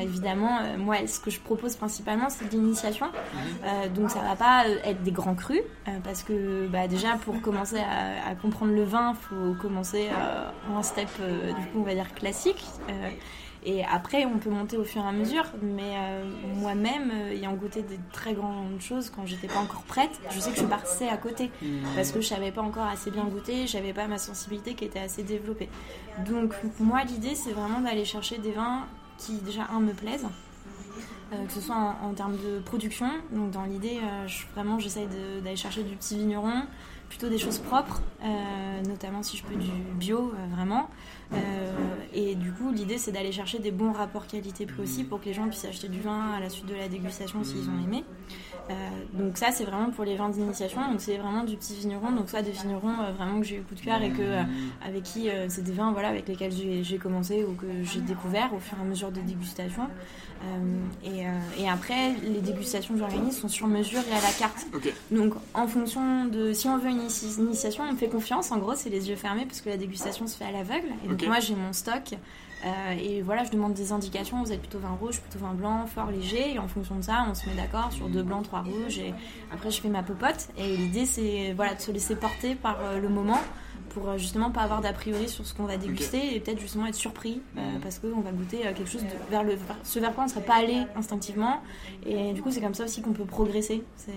évidemment, 0.00 0.60
moi, 0.78 1.08
ce 1.08 1.18
que 1.18 1.32
je 1.32 1.40
propose 1.40 1.74
principalement, 1.74 2.30
c'est 2.30 2.44
de 2.44 2.50
l'initiation. 2.52 3.06
Mhm. 3.34 3.92
donc, 3.94 4.10
ça 4.10 4.20
va 4.20 4.36
pas 4.36 4.68
être 4.84 5.02
des 5.02 5.10
grands 5.10 5.34
crus, 5.34 5.62
parce 6.04 6.22
que 6.22 6.68
bah, 6.68 6.86
déjà, 6.86 7.16
pour 7.16 7.42
commencer 7.42 7.80
à, 7.80 8.28
à, 8.30 8.34
comprendre 8.36 8.74
le 8.74 8.84
vin, 8.84 9.14
il 9.14 9.16
faut 9.16 9.54
commencer 9.60 10.08
en 10.70 10.84
step, 10.84 11.08
du 11.18 11.66
coup, 11.66 11.80
on 11.80 11.82
va 11.82 11.94
dire 11.94 12.14
classique. 12.14 12.64
Et 13.64 13.84
après, 13.84 14.24
on 14.24 14.38
peut 14.38 14.50
monter 14.50 14.76
au 14.76 14.84
fur 14.84 15.02
et 15.04 15.08
à 15.08 15.12
mesure. 15.12 15.44
Mais 15.62 15.94
euh, 15.96 16.24
moi-même, 16.56 17.10
euh, 17.12 17.32
ayant 17.32 17.54
goûté 17.54 17.82
des 17.82 17.98
très 18.12 18.34
grandes 18.34 18.80
choses 18.80 19.10
quand 19.10 19.24
j'étais 19.26 19.46
pas 19.46 19.60
encore 19.60 19.82
prête, 19.82 20.20
je 20.30 20.40
sais 20.40 20.50
que 20.50 20.58
je 20.58 20.64
passais 20.64 21.08
à 21.08 21.16
côté 21.16 21.50
mmh. 21.62 21.66
parce 21.94 22.10
que 22.10 22.20
je 22.20 22.26
savais 22.26 22.50
pas 22.50 22.62
encore 22.62 22.86
assez 22.86 23.10
bien 23.10 23.24
goûter, 23.24 23.66
j'avais 23.66 23.92
pas 23.92 24.08
ma 24.08 24.18
sensibilité 24.18 24.74
qui 24.74 24.84
était 24.84 24.98
assez 24.98 25.22
développée. 25.22 25.68
Donc 26.26 26.54
moi, 26.80 27.04
l'idée, 27.04 27.34
c'est 27.34 27.52
vraiment 27.52 27.80
d'aller 27.80 28.04
chercher 28.04 28.38
des 28.38 28.52
vins 28.52 28.86
qui 29.18 29.34
déjà 29.38 29.68
un 29.72 29.80
me 29.80 29.92
plaisent. 29.92 30.26
Euh, 31.32 31.46
que 31.46 31.52
ce 31.52 31.62
soit 31.62 31.96
en, 32.02 32.12
termes 32.12 32.36
de 32.36 32.58
production, 32.58 33.08
donc 33.30 33.52
dans 33.52 33.64
l'idée, 33.64 34.00
vraiment 34.54 34.78
j'essaye 34.78 35.06
d'aller 35.42 35.56
chercher 35.56 35.82
du 35.82 35.96
petit 35.96 36.18
vigneron, 36.18 36.64
plutôt 37.08 37.30
des 37.30 37.38
choses 37.38 37.58
propres, 37.58 38.02
notamment 38.86 39.22
si 39.22 39.38
je 39.38 39.44
peux 39.44 39.54
du 39.54 39.70
bio, 39.94 40.34
vraiment. 40.54 40.90
Euh, 41.34 41.72
et 42.14 42.34
du 42.34 42.52
coup, 42.52 42.70
l'idée, 42.70 42.98
c'est 42.98 43.12
d'aller 43.12 43.32
chercher 43.32 43.58
des 43.58 43.70
bons 43.70 43.92
rapports 43.92 44.26
qualité-prix 44.26 44.82
aussi 44.82 45.04
pour 45.04 45.20
que 45.20 45.26
les 45.26 45.34
gens 45.34 45.48
puissent 45.48 45.64
acheter 45.64 45.88
du 45.88 46.00
vin 46.00 46.32
à 46.36 46.40
la 46.40 46.50
suite 46.50 46.66
de 46.66 46.74
la 46.74 46.88
dégustation 46.88 47.42
s'ils 47.42 47.68
ont 47.68 47.84
aimé. 47.84 48.04
Euh, 48.70 48.74
donc 49.14 49.38
ça, 49.38 49.50
c'est 49.50 49.64
vraiment 49.64 49.90
pour 49.90 50.04
les 50.04 50.16
vins 50.16 50.28
d'initiation. 50.28 50.80
Donc 50.90 51.00
c'est 51.00 51.16
vraiment 51.16 51.44
du 51.44 51.56
petit 51.56 51.74
vigneron. 51.74 52.12
Donc 52.12 52.28
soit 52.28 52.42
des 52.42 52.50
vignerons 52.50 52.94
euh, 53.00 53.12
vraiment 53.12 53.40
que 53.40 53.46
j'ai 53.46 53.56
eu 53.56 53.62
coup 53.62 53.74
de 53.74 53.80
cœur 53.80 54.02
et 54.02 54.10
que 54.10 54.42
avec 54.86 55.02
qui 55.04 55.28
c'est 55.48 55.64
des 55.64 55.72
vins 55.72 55.92
voilà 55.92 56.08
avec 56.08 56.28
lesquels 56.28 56.52
j'ai 56.52 56.98
commencé 56.98 57.44
ou 57.44 57.54
que 57.54 57.66
j'ai 57.82 58.00
découvert 58.00 58.52
au 58.54 58.58
fur 58.58 58.76
et 58.78 58.82
à 58.82 58.84
mesure 58.84 59.10
de 59.10 59.20
dégustation. 59.20 59.88
Et, 61.04 61.22
et, 61.62 61.68
après, 61.68 62.14
les 62.24 62.40
dégustations 62.40 62.94
que 62.94 62.98
j'organise 63.00 63.38
sont 63.38 63.48
sur 63.48 63.68
mesure 63.68 64.00
et 64.10 64.12
à 64.12 64.20
la 64.20 64.32
carte. 64.36 64.66
Donc 65.12 65.34
en 65.54 65.68
fonction 65.68 66.24
de 66.24 66.52
si 66.52 66.66
on 66.66 66.78
veut 66.78 66.90
une 66.90 67.02
initiation, 67.38 67.84
on 67.88 67.92
me 67.92 67.96
fait 67.96 68.08
confiance. 68.08 68.50
En 68.50 68.58
gros, 68.58 68.74
c'est 68.74 68.90
les 68.90 69.08
yeux 69.08 69.16
fermés 69.16 69.46
parce 69.46 69.60
que 69.60 69.68
la 69.68 69.76
dégustation 69.76 70.26
se 70.26 70.36
fait 70.36 70.44
à 70.44 70.50
l'aveugle. 70.50 70.88
Et 71.04 71.08
donc 71.08 71.21
moi, 71.26 71.40
j'ai 71.40 71.54
mon 71.54 71.72
stock. 71.72 72.14
Euh, 72.64 72.92
et 72.92 73.22
voilà, 73.22 73.44
je 73.44 73.50
demande 73.50 73.74
des 73.74 73.92
indications. 73.92 74.42
Vous 74.42 74.52
êtes 74.52 74.60
plutôt 74.60 74.78
vin 74.78 74.96
rouge, 75.00 75.20
plutôt 75.20 75.44
vin 75.44 75.54
blanc, 75.54 75.86
fort 75.86 76.10
léger. 76.10 76.54
Et 76.54 76.58
en 76.58 76.68
fonction 76.68 76.96
de 76.96 77.02
ça, 77.02 77.26
on 77.28 77.34
se 77.34 77.48
met 77.48 77.54
d'accord 77.56 77.92
sur 77.92 78.08
deux 78.08 78.22
blancs, 78.22 78.44
trois 78.44 78.62
rouges. 78.62 78.98
Et 78.98 79.12
après, 79.52 79.70
je 79.70 79.80
fais 79.80 79.88
ma 79.88 80.02
popote. 80.02 80.48
Et 80.56 80.76
l'idée, 80.76 81.06
c'est 81.06 81.52
voilà, 81.54 81.74
de 81.74 81.80
se 81.80 81.90
laisser 81.90 82.14
porter 82.16 82.54
par 82.54 82.78
euh, 82.80 83.00
le 83.00 83.08
moment 83.08 83.40
pour 83.88 84.08
euh, 84.08 84.16
justement 84.16 84.50
pas 84.50 84.62
avoir 84.62 84.80
d'a 84.80 84.92
priori 84.92 85.28
sur 85.28 85.44
ce 85.44 85.54
qu'on 85.54 85.64
va 85.64 85.76
déguster 85.76 86.34
et 86.34 86.40
peut-être 86.40 86.60
justement 86.60 86.86
être 86.86 86.94
surpris 86.94 87.42
euh, 87.58 87.60
parce 87.82 87.98
qu'on 87.98 88.20
va 88.20 88.30
goûter 88.30 88.60
quelque 88.60 88.86
chose 88.86 89.04
vers 89.28 89.42
le 89.42 89.58
ce 89.82 89.98
vers 89.98 90.14
quoi 90.14 90.24
on 90.24 90.26
ne 90.28 90.32
serait 90.32 90.44
pas 90.44 90.54
allé 90.54 90.82
instinctivement 90.96 91.60
et 92.06 92.32
du 92.32 92.40
coup 92.40 92.50
c'est 92.50 92.62
comme 92.62 92.72
ça 92.72 92.84
aussi 92.84 93.02
qu'on 93.02 93.12
peut 93.12 93.26
progresser 93.26 93.84
c'est 93.96 94.12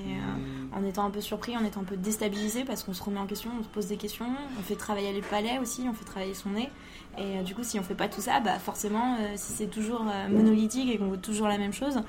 en 0.71 0.81
étant 0.85 1.05
un 1.05 1.09
peu 1.09 1.19
surpris 1.19 1.57
en 1.57 1.65
étant 1.65 1.81
un 1.81 1.85
peu 1.85 1.97
déstabilisé 1.97 2.63
parce 2.63 2.83
qu'on 2.83 2.93
se 2.93 3.03
remet 3.03 3.19
en 3.19 3.25
question 3.25 3.51
on 3.59 3.63
se 3.63 3.67
pose 3.67 3.87
des 3.87 3.97
questions 3.97 4.27
on 4.57 4.61
fait 4.61 4.75
travailler 4.75 5.11
les 5.11 5.21
palais 5.21 5.59
aussi 5.59 5.85
on 5.89 5.93
fait 5.93 6.05
travailler 6.05 6.35
son 6.35 6.51
nez 6.51 6.69
et 7.17 7.43
du 7.43 7.55
coup 7.55 7.63
si 7.63 7.79
on 7.79 7.83
fait 7.83 7.95
pas 7.95 8.07
tout 8.07 8.21
ça 8.21 8.39
bah 8.39 8.59
forcément 8.59 9.17
si 9.35 9.53
c'est 9.53 9.67
toujours 9.67 10.05
monolithique 10.29 10.89
et 10.93 10.97
qu'on 10.97 11.07
goûte 11.07 11.21
toujours 11.21 11.47
la 11.47 11.57
même 11.57 11.73
chose 11.73 12.01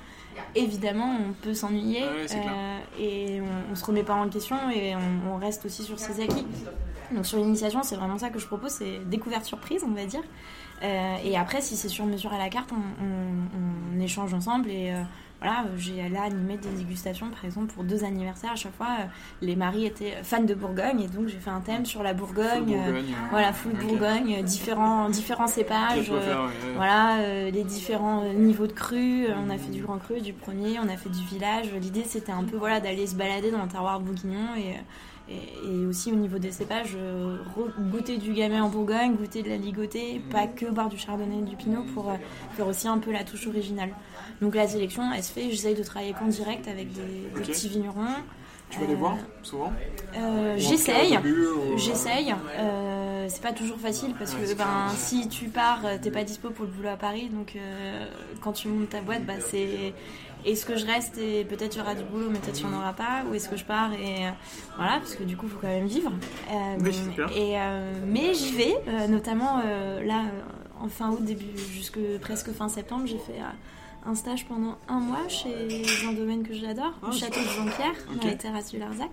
évidemment 0.54 1.18
on 1.28 1.32
peut 1.32 1.54
s'ennuyer 1.54 2.02
et 2.98 3.40
on, 3.40 3.72
on, 3.72 3.74
se 3.74 3.84
remet 3.84 4.02
pas 4.02 4.14
en 4.14 4.28
question 4.28 4.57
et 4.70 4.94
on, 4.96 5.34
on 5.34 5.36
reste 5.38 5.64
aussi 5.64 5.82
sur 5.82 5.98
ses 5.98 6.22
acquis 6.22 6.44
donc 7.12 7.26
sur 7.26 7.38
l'initiation, 7.38 7.82
c'est 7.82 7.96
vraiment 7.96 8.18
ça 8.18 8.30
que 8.30 8.38
je 8.38 8.46
propose, 8.46 8.72
c'est 8.72 8.98
découverte 9.09 9.44
surprise, 9.44 9.84
on 9.86 9.92
va 9.92 10.07
dire. 10.07 10.22
Euh, 10.82 11.16
et 11.24 11.36
après, 11.36 11.61
si 11.61 11.76
c'est 11.76 11.88
sur 11.88 12.04
mesure 12.04 12.32
à 12.32 12.38
la 12.38 12.48
carte, 12.48 12.70
on, 12.72 14.00
échange 14.00 14.34
ensemble 14.34 14.70
et 14.70 14.92
euh, 14.92 15.02
voilà, 15.41 15.64
j'ai 15.76 16.09
là 16.09 16.22
animé 16.22 16.57
des 16.57 16.68
dégustations, 16.70 17.28
par 17.30 17.45
exemple, 17.45 17.72
pour 17.72 17.84
deux 17.84 18.05
anniversaires. 18.05 18.53
À 18.53 18.57
chaque 18.57 18.74
fois, 18.74 18.87
euh, 19.01 19.05
les 19.43 19.57
maris 19.57 19.87
étaient 19.87 20.14
fans 20.22 20.43
de 20.43 20.55
Bourgogne 20.55 21.01
et 21.03 21.09
donc 21.09 21.28
j'ai 21.28 21.39
fait 21.39 21.51
un 21.51 21.61
thème 21.61 21.84
sur 21.84 22.03
la 22.03 22.14
Bourgogne. 22.14 22.76
voilà, 23.30 23.53
full 23.53 23.72
Bourgogne, 23.72 24.43
différents, 24.43 25.09
différents 25.11 25.47
cépages, 25.47 26.11
voilà, 26.74 27.51
les 27.51 27.64
différents 27.64 28.22
niveaux 28.34 28.66
de 28.66 28.72
cru. 28.72 29.26
On 29.32 29.51
a 29.51 29.59
fait 29.59 29.70
du 29.70 29.82
grand 29.82 29.99
cru, 29.99 30.20
du 30.20 30.32
premier, 30.32 30.78
on 30.78 30.89
a 30.89 30.97
fait 30.97 31.11
du 31.11 31.24
village. 31.24 31.70
L'idée, 31.80 32.05
c'était 32.07 32.32
un 32.32 32.45
peu 32.45 32.57
voilà 32.57 32.80
d'aller 32.80 33.07
se 33.07 33.14
balader 33.14 33.51
dans 33.51 33.62
le 33.62 33.68
terroir 33.68 34.01
bourguignon 34.01 34.57
et 34.57 34.76
et, 35.29 35.87
aussi 35.87 36.12
au 36.12 36.16
niveau 36.16 36.39
des 36.39 36.53
cépages, 36.53 36.97
euh, 36.97 37.37
goûter 37.91 38.18
du 38.18 38.33
gamay 38.33 38.61
en 38.61 38.68
Bourgogne, 38.68 39.14
goûter 39.14 39.43
de 39.43 39.49
la 39.49 39.57
ligotée, 39.57 40.20
pas 40.31 40.47
que 40.47 40.66
boire 40.66 40.89
du 40.89 40.99
chardonnay 40.99 41.39
et 41.39 41.43
du 41.43 41.57
pinot 41.57 41.85
pour 41.95 42.11
euh, 42.11 42.14
faire 42.57 42.66
aussi 42.66 42.89
un 42.89 42.99
peu 42.99 43.12
la 43.12 43.24
touche 43.24 43.47
originale. 43.47 43.91
Donc 44.41 44.55
la 44.55 44.68
sélection, 44.68 45.03
elle 45.12 45.22
se 45.22 45.33
fait, 45.33 45.51
j'essaye 45.51 45.74
de 45.74 45.83
travailler 45.83 46.12
qu'en 46.12 46.27
direct 46.27 46.68
avec 46.68 46.93
des, 46.93 47.43
petits 47.43 47.68
vignerons. 47.68 48.07
Tu 48.68 48.81
vas 48.81 48.87
les 48.87 48.97
voir 48.97 49.16
souvent 49.45 49.72
J'essaye, 50.57 51.16
j'essaye. 51.77 52.35
c'est 53.29 53.43
pas 53.43 53.53
toujours 53.53 53.79
facile 53.79 54.12
parce 54.18 54.35
que 54.35 54.55
ben, 54.55 54.89
si 54.97 55.29
tu 55.29 55.47
pars, 55.49 55.83
t'es 56.03 56.11
pas 56.11 56.24
dispo 56.24 56.51
pour 56.51 56.64
le 56.64 56.72
boulot 56.72 56.89
à 56.89 56.97
Paris, 56.97 57.31
donc 57.33 57.57
quand 58.41 58.53
tu 58.53 58.66
montes 58.66 58.91
ta 58.91 59.01
boîte, 59.03 59.24
bah, 59.24 59.35
c'est 59.39 59.95
est-ce 60.47 60.64
que 60.64 60.76
je 60.76 60.86
reste 60.86 61.18
et 61.18 61.44
peut-être 61.44 61.74
il 61.74 61.78
y 61.78 61.82
aura 61.82 61.94
du 61.94 62.05
boulot, 62.05 62.28
mais 62.30 62.38
peut-être 62.38 62.61
il 62.61 62.66
n'y 62.66 62.74
en 62.74 62.78
aura 62.78 62.92
pas 62.92 63.24
Ou 63.28 63.34
est-ce 63.34 63.49
que 63.49 63.57
je 63.57 63.64
pars 63.64 63.92
et 63.92 64.26
euh, 64.26 64.30
voilà, 64.76 64.99
parce 64.99 65.14
que 65.14 65.24
du 65.24 65.36
coup, 65.36 65.47
il 65.47 65.53
faut 65.53 65.59
quand 65.61 65.66
même 65.66 65.86
vivre. 65.86 66.12
Euh, 66.51 66.90
et, 67.34 67.59
euh, 67.59 67.92
mais 68.07 68.32
j'y 68.32 68.53
vais, 68.53 69.09
notamment 69.09 69.62
là, 70.05 70.22
en 70.80 70.88
fin 70.88 71.11
août, 71.11 71.24
début, 71.24 71.59
jusque 71.72 71.99
presque 72.20 72.53
fin 72.53 72.68
septembre, 72.68 73.07
j'ai 73.07 73.18
fait 73.18 73.40
un 74.05 74.14
stage 74.14 74.47
pendant 74.47 74.78
un 74.88 75.01
mois 75.01 75.26
chez 75.28 75.82
un 76.09 76.12
domaine 76.12 76.44
que 76.44 76.55
j'adore, 76.55 76.92
au 77.03 77.09
ah, 77.09 77.12
château 77.12 77.40
de 77.40 77.49
Jean-Pierre, 77.49 77.94
dans 78.20 78.28
les 78.28 78.36
terrasses 78.36 78.70
du 78.70 78.78
Larzac. 78.78 79.11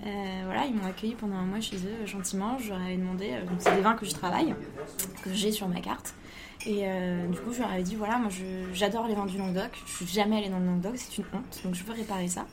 voilà, 0.00 0.66
ils 0.66 0.74
m'ont 0.74 0.86
accueilli 0.86 1.14
pendant 1.14 1.36
un 1.36 1.46
mois 1.46 1.60
chez 1.60 1.76
eux 1.76 2.06
gentiment. 2.06 2.58
Je 2.58 2.70
leur 2.70 2.80
avais 2.80 2.96
demandé, 2.96 3.34
c'est 3.58 3.74
des 3.74 3.82
vins 3.82 3.94
que 3.94 4.06
je 4.06 4.12
travaille, 4.12 4.54
que 5.22 5.32
j'ai 5.32 5.50
sur 5.50 5.68
ma 5.68 5.80
carte. 5.80 6.14
Et 6.66 6.82
euh, 6.84 7.26
du 7.26 7.38
coup, 7.38 7.52
je 7.52 7.60
leur 7.60 7.70
avais 7.70 7.82
dit 7.82 7.94
voilà, 7.94 8.18
moi 8.18 8.30
j'adore 8.72 9.06
les 9.06 9.14
vins 9.14 9.26
du 9.26 9.36
Languedoc, 9.36 9.70
je 9.86 9.92
suis 9.92 10.06
jamais 10.06 10.38
allée 10.38 10.48
dans 10.48 10.58
le 10.58 10.66
Languedoc, 10.66 10.92
c'est 10.96 11.18
une 11.18 11.24
honte, 11.34 11.60
donc 11.64 11.74
je 11.74 11.84
veux 11.84 11.92
réparer 11.92 12.28
ça. 12.28 12.46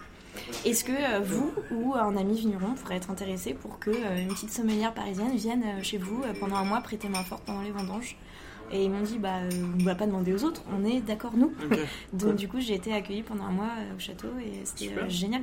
Est-ce 0.66 0.84
que 0.84 0.92
euh, 0.92 1.20
vous 1.20 1.52
ou 1.72 1.94
un 1.96 2.16
ami 2.16 2.38
vigneron 2.38 2.74
pourrait 2.74 2.96
être 2.96 3.12
intéressé 3.12 3.54
pour 3.54 3.80
que 3.80 3.90
euh, 3.90 4.22
une 4.22 4.30
petite 4.30 4.52
sommelière 4.52 4.94
parisienne 4.94 5.36
vienne 5.36 5.84
chez 5.84 5.98
vous 5.98 6.24
pendant 6.40 6.56
un 6.56 6.64
mois 6.64 6.82
prêter 6.82 7.10
main 7.10 7.24
forte 7.24 7.44
pendant 7.46 7.62
les 7.62 7.72
vendanges? 7.72 8.18
Et 8.74 8.86
ils 8.86 8.90
m'ont 8.90 9.02
dit, 9.02 9.18
bah, 9.18 9.40
on 9.78 9.84
va 9.84 9.96
pas 9.96 10.08
demander 10.08 10.34
aux 10.34 10.46
autres, 10.46 10.64
on 10.72 10.86
est 10.86 11.02
d'accord 11.02 11.34
nous. 11.36 11.54
Donc 12.14 12.38
du 12.38 12.48
coup, 12.48 12.62
j'ai 12.62 12.76
été 12.76 12.94
accueillie 12.94 13.24
pendant 13.24 13.44
un 13.44 13.52
mois 13.52 13.72
au 13.94 14.00
château 14.00 14.30
et 14.40 14.62
c'était 14.64 15.10
génial. 15.10 15.42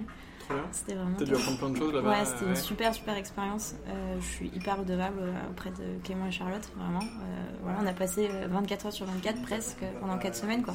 C'était 0.73 0.95
vraiment. 0.95 1.17
T'as 1.19 1.25
dû 1.25 1.35
apprendre 1.35 1.59
plein 1.59 1.71
de 1.71 1.77
choses 1.77 1.95
là-bas. 1.95 2.11
Ouais, 2.11 2.25
c'était 2.25 2.47
une 2.47 2.57
super 2.57 2.95
super 2.95 3.17
expérience. 3.17 3.75
Euh, 3.89 4.17
je 4.21 4.27
suis 4.27 4.51
hyper 4.55 4.79
redevable 4.79 5.21
euh, 5.21 5.51
auprès 5.51 5.71
de 5.71 6.03
Clément 6.05 6.27
et 6.27 6.31
Charlotte, 6.31 6.69
vraiment. 6.77 7.03
Euh, 7.03 7.45
voilà, 7.63 7.79
on 7.83 7.87
a 7.87 7.93
passé 7.93 8.29
24 8.49 8.87
heures 8.87 8.93
sur 8.93 9.07
24 9.07 9.43
presque 9.43 9.85
pendant 10.01 10.19
4 10.19 10.35
semaines 10.35 10.63
quoi. 10.63 10.75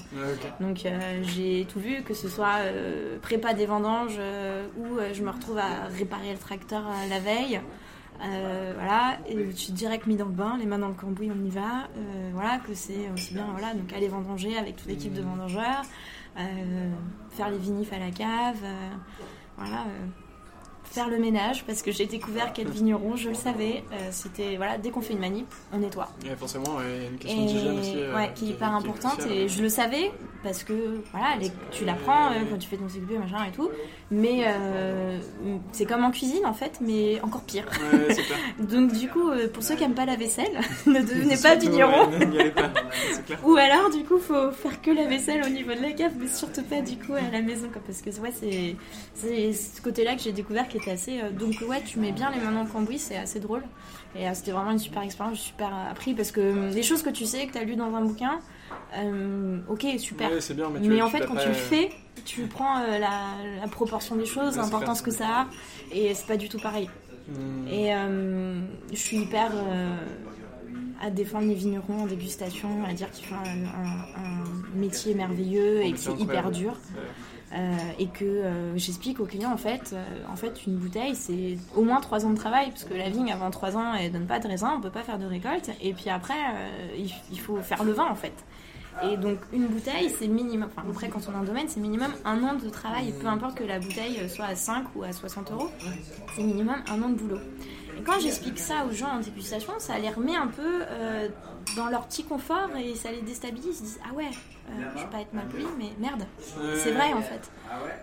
Donc 0.59 0.85
j'ai 1.23 1.65
tout 1.65 1.79
vu, 1.79 2.03
que 2.03 2.13
ce 2.13 2.27
soit 2.27 2.59
prépa 3.21 3.53
des 3.53 3.65
vendanges 3.65 4.19
où 4.77 4.99
je 5.13 5.23
me 5.23 5.29
retrouve 5.29 5.57
à 5.57 5.87
réparer 5.97 6.31
le 6.31 6.39
tracteur 6.39 6.83
la 7.09 7.19
veille. 7.19 7.61
voilà, 8.19 9.17
et 9.27 9.51
je 9.51 9.55
suis 9.55 9.73
direct 9.73 10.07
mis 10.07 10.15
dans 10.15 10.25
le 10.25 10.31
bain, 10.31 10.57
les 10.57 10.65
mains 10.65 10.79
dans 10.79 10.89
le 10.89 10.93
cambouis, 10.93 11.31
on 11.31 11.45
y 11.45 11.49
va. 11.49 11.87
voilà, 12.33 12.59
que 12.59 12.73
c'est 12.73 13.09
aussi 13.13 13.33
bien, 13.33 13.47
voilà, 13.51 13.73
donc 13.73 13.91
aller 13.93 14.07
vendanger 14.07 14.57
avec 14.57 14.75
toute 14.77 14.87
l'équipe 14.87 15.13
de 15.13 15.21
mmh. 15.21 15.25
vendangeurs, 15.25 15.83
faire 17.31 17.49
les 17.49 17.57
vinifs 17.57 17.93
à 17.93 17.99
la 17.99 18.11
cave, 18.11 18.63
voilà, 19.57 19.81
euh, 19.81 20.05
faire 20.83 21.09
le 21.09 21.17
ménage 21.17 21.63
parce 21.65 21.81
que 21.81 21.91
j'ai 21.91 22.05
découvert 22.05 22.53
quel 22.53 22.69
vigneron, 22.69 23.15
je 23.15 23.29
le 23.29 23.35
savais. 23.35 23.83
Euh, 23.91 24.09
c'était 24.11 24.57
voilà, 24.57 24.77
dès 24.77 24.91
qu'on 24.91 25.01
fait 25.01 25.13
une 25.13 25.19
manip, 25.19 25.47
on 25.71 25.79
nettoie. 25.79 26.09
forcément, 26.37 26.79
il 26.81 27.03
y 27.03 27.05
a 27.05 27.09
une 27.09 27.17
question 27.17 27.45
d'hygiène 27.45 27.79
aussi. 27.79 27.95
Euh, 27.97 28.25
qui 28.27 28.45
est 28.45 28.49
hyper 28.49 28.73
importante 28.73 29.25
et 29.29 29.47
je 29.47 29.61
le 29.61 29.69
savais 29.69 30.11
parce 30.43 30.63
que 30.63 31.01
voilà, 31.11 31.35
les- 31.39 31.51
tu 31.71 31.85
l'apprends 31.85 32.27
euh, 32.31 32.35
quand 32.49 32.57
tu 32.57 32.67
fais 32.67 32.77
ton 32.77 32.87
CQP 32.89 33.17
machin 33.17 33.45
et 33.47 33.51
tout, 33.51 33.69
mais 34.11 34.43
euh, 34.45 35.17
c'est 35.71 35.85
comme 35.85 36.03
en 36.03 36.11
cuisine 36.11 36.45
en 36.45 36.53
fait, 36.53 36.79
mais 36.81 37.19
encore 37.21 37.41
pire. 37.43 37.65
Ouais. 37.93 38.15
Donc 38.65 38.91
du 38.93 39.07
coup, 39.09 39.29
euh, 39.29 39.47
pour 39.47 39.63
ceux 39.63 39.75
qui 39.75 39.83
aiment 39.83 39.93
pas 39.95 40.05
la 40.05 40.15
vaisselle, 40.15 40.59
ne 40.85 40.99
devenez 40.99 41.37
pas 41.37 41.55
vigneron. 41.55 42.09
Ou 43.45 43.55
alors, 43.55 43.89
du 43.89 44.03
coup, 44.03 44.17
faut 44.19 44.51
faire 44.51 44.81
que 44.81 44.91
la 44.91 45.05
vaisselle 45.05 45.41
au 45.45 45.49
niveau 45.49 45.73
de 45.73 45.81
la 45.81 45.91
cave, 45.91 46.13
mais 46.19 46.27
surtout 46.27 46.63
pas 46.63 46.81
du 46.81 46.97
coup 46.97 47.13
à 47.13 47.31
la 47.31 47.41
maison, 47.41 47.67
quoi, 47.71 47.81
parce 47.85 48.01
que 48.01 48.09
ouais, 48.21 48.33
c'est 48.37 48.75
c'est 49.15 49.53
ce 49.53 49.81
côté-là 49.81 50.15
que 50.15 50.21
j'ai 50.21 50.31
découvert 50.31 50.67
qui 50.67 50.77
était 50.77 50.91
assez. 50.91 51.21
euh, 51.21 51.29
donc 51.31 51.53
ouais, 51.67 51.81
tu 51.85 51.99
mets 51.99 52.11
bien 52.11 52.29
les 52.31 52.39
mains 52.39 52.51
dans 52.51 52.63
le 52.63 52.69
cambouis, 52.69 52.99
c'est 52.99 53.17
assez 53.17 53.39
drôle. 53.39 53.63
Et 54.15 54.25
c'était 54.35 54.51
vraiment 54.51 54.71
une 54.71 54.79
super 54.79 55.01
expérience, 55.01 55.37
j'ai 55.37 55.43
super 55.43 55.71
appris 55.89 56.13
parce 56.13 56.31
que 56.31 56.71
des 56.71 56.83
choses 56.83 57.01
que 57.01 57.09
tu 57.09 57.25
sais, 57.25 57.47
que 57.47 57.53
tu 57.53 57.57
as 57.57 57.63
lu 57.63 57.75
dans 57.75 57.93
un 57.95 58.01
bouquin, 58.01 58.39
euh, 58.97 59.59
ok, 59.67 59.85
super. 59.97 60.31
Ouais, 60.31 60.41
c'est 60.41 60.53
bien, 60.53 60.69
mais, 60.69 61.01
en 61.01 61.09
fait, 61.09 61.25
quand 61.25 61.35
pas- 61.35 61.41
tu 61.43 61.49
le 61.49 61.53
fais, 61.53 61.89
tu 62.25 62.41
prends 62.47 62.79
euh, 62.81 62.99
la, 62.99 63.09
la 63.61 63.67
proportion 63.67 64.15
des 64.15 64.25
choses, 64.25 64.55
Ouais, 64.55 64.61
l'importance 64.63 65.01
que 65.01 65.11
ça 65.11 65.25
a, 65.27 65.47
et 65.91 66.13
c'est 66.13 66.27
pas 66.27 66.37
du 66.37 66.49
tout 66.49 66.59
pareil. 66.59 66.89
Hmm. 67.27 67.67
Et 67.69 67.93
euh, 67.95 68.59
je 68.91 68.97
suis 68.97 69.17
hyper 69.17 69.51
à 71.01 71.09
défendre 71.09 71.47
les 71.47 71.53
vignerons 71.55 72.03
en 72.03 72.05
dégustation, 72.05 72.69
à 72.87 72.93
dire 72.93 73.09
qu'ils 73.11 73.25
font 73.25 73.35
un, 73.35 73.65
un- 73.65 74.23
un 74.23 74.43
métier 74.77 75.13
merveilleux 75.15 75.81
et 75.83 75.91
que 75.91 75.97
c'est 75.99 76.17
hyper 76.19 76.51
dur. 76.51 76.73
Ouais. 76.95 77.01
Et 77.99 78.07
que 78.07 78.41
j'explique 78.77 79.19
aux 79.19 79.25
clients 79.25 79.51
en 79.53 79.57
fait, 79.57 79.95
en 80.27 80.35
fait 80.35 80.65
une 80.65 80.75
bouteille 80.77 81.15
c'est 81.15 81.57
au 81.75 81.83
moins 81.83 81.99
3 82.01 82.25
ans 82.25 82.31
de 82.31 82.35
travail 82.35 82.69
parce 82.71 82.83
que 82.83 82.95
la 82.95 83.09
vigne 83.09 83.31
avant 83.31 83.51
3 83.51 83.77
ans 83.77 83.93
elle 83.93 84.11
donne 84.11 84.25
pas 84.25 84.39
de 84.39 84.47
raisin, 84.47 84.73
on 84.75 84.81
peut 84.81 84.89
pas 84.89 85.03
faire 85.03 85.19
de 85.19 85.25
récolte 85.27 85.69
et 85.79 85.93
puis 85.93 86.09
après 86.09 86.33
il, 86.97 87.11
il 87.31 87.39
faut 87.39 87.57
faire 87.57 87.83
le 87.83 87.91
vin 87.91 88.07
en 88.09 88.15
fait. 88.15 88.33
Et 89.01 89.17
donc 89.17 89.39
une 89.51 89.67
bouteille 89.67 90.09
c'est 90.09 90.27
minimum, 90.27 90.69
enfin 90.71 90.87
après 90.89 91.09
quand 91.09 91.19
on 91.27 91.33
est 91.33 91.37
en 91.37 91.43
domaine 91.43 91.67
c'est 91.67 91.79
minimum 91.79 92.11
un 92.25 92.43
an 92.43 92.53
de 92.55 92.69
travail, 92.69 93.13
peu 93.19 93.27
importe 93.27 93.55
que 93.55 93.63
la 93.63 93.79
bouteille 93.79 94.29
soit 94.29 94.45
à 94.45 94.55
5 94.55 94.85
ou 94.95 95.03
à 95.03 95.11
60 95.11 95.51
euros, 95.51 95.69
c'est 96.35 96.43
minimum 96.43 96.75
un 96.89 97.01
an 97.01 97.09
de 97.09 97.15
boulot. 97.15 97.39
Quand 98.05 98.19
j'explique 98.19 98.59
ça 98.59 98.85
aux 98.85 98.93
gens 98.93 99.17
en 99.17 99.19
dégustation, 99.19 99.73
ça 99.79 99.97
les 99.99 100.09
remet 100.09 100.35
un 100.35 100.47
peu 100.47 100.83
euh, 100.83 101.27
dans 101.75 101.87
leur 101.87 102.07
petit 102.07 102.23
confort 102.23 102.69
et 102.77 102.95
ça 102.95 103.11
les 103.11 103.21
déstabilise. 103.21 103.65
Ils 103.65 103.75
se 103.75 103.83
disent 103.83 103.99
Ah 104.09 104.13
ouais, 104.13 104.29
euh, 104.69 104.71
je 104.95 105.01
vais 105.01 105.09
pas 105.09 105.21
être 105.21 105.33
mal 105.33 105.45
poli, 105.47 105.65
mais 105.77 105.91
merde, 105.99 106.23
c'est 106.77 106.91
vrai 106.91 107.13
en 107.13 107.21
fait. 107.21 107.51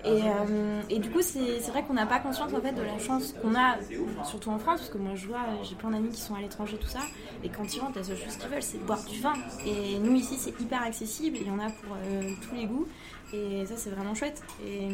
Et, 0.04 0.22
euh, 0.24 0.98
du 0.98 1.10
coup, 1.10 1.22
c'est 1.22 1.58
vrai 1.70 1.82
qu'on 1.82 1.94
n'a 1.94 2.06
pas 2.06 2.18
conscience 2.18 2.52
en 2.52 2.60
fait 2.60 2.72
de 2.72 2.82
la 2.82 2.98
chance 2.98 3.34
qu'on 3.40 3.54
a, 3.54 3.76
surtout 4.24 4.50
en 4.50 4.58
France, 4.58 4.80
parce 4.80 4.90
que 4.90 4.98
moi 4.98 5.14
je 5.14 5.26
vois, 5.26 5.40
j'ai 5.62 5.74
plein 5.74 5.90
d'amis 5.90 6.10
qui 6.10 6.20
sont 6.20 6.34
à 6.34 6.40
l'étranger, 6.40 6.76
tout 6.76 6.88
ça, 6.88 7.00
et 7.42 7.48
quand 7.48 7.74
ils 7.74 7.80
rentrent, 7.80 7.98
la 7.98 8.04
seule 8.04 8.18
chose 8.18 8.36
qu'ils 8.36 8.50
veulent, 8.50 8.62
c'est 8.62 8.84
boire 8.84 9.02
du 9.04 9.20
vin. 9.20 9.34
Et 9.64 9.98
nous 9.98 10.14
ici, 10.14 10.36
c'est 10.38 10.58
hyper 10.60 10.82
accessible, 10.82 11.38
il 11.40 11.46
y 11.46 11.50
en 11.50 11.58
a 11.58 11.70
pour 11.70 11.94
euh, 11.94 12.30
tous 12.42 12.54
les 12.54 12.66
goûts, 12.66 12.86
et 13.32 13.64
ça, 13.66 13.74
c'est 13.76 13.90
vraiment 13.90 14.14
chouette. 14.14 14.42
Et, 14.64 14.88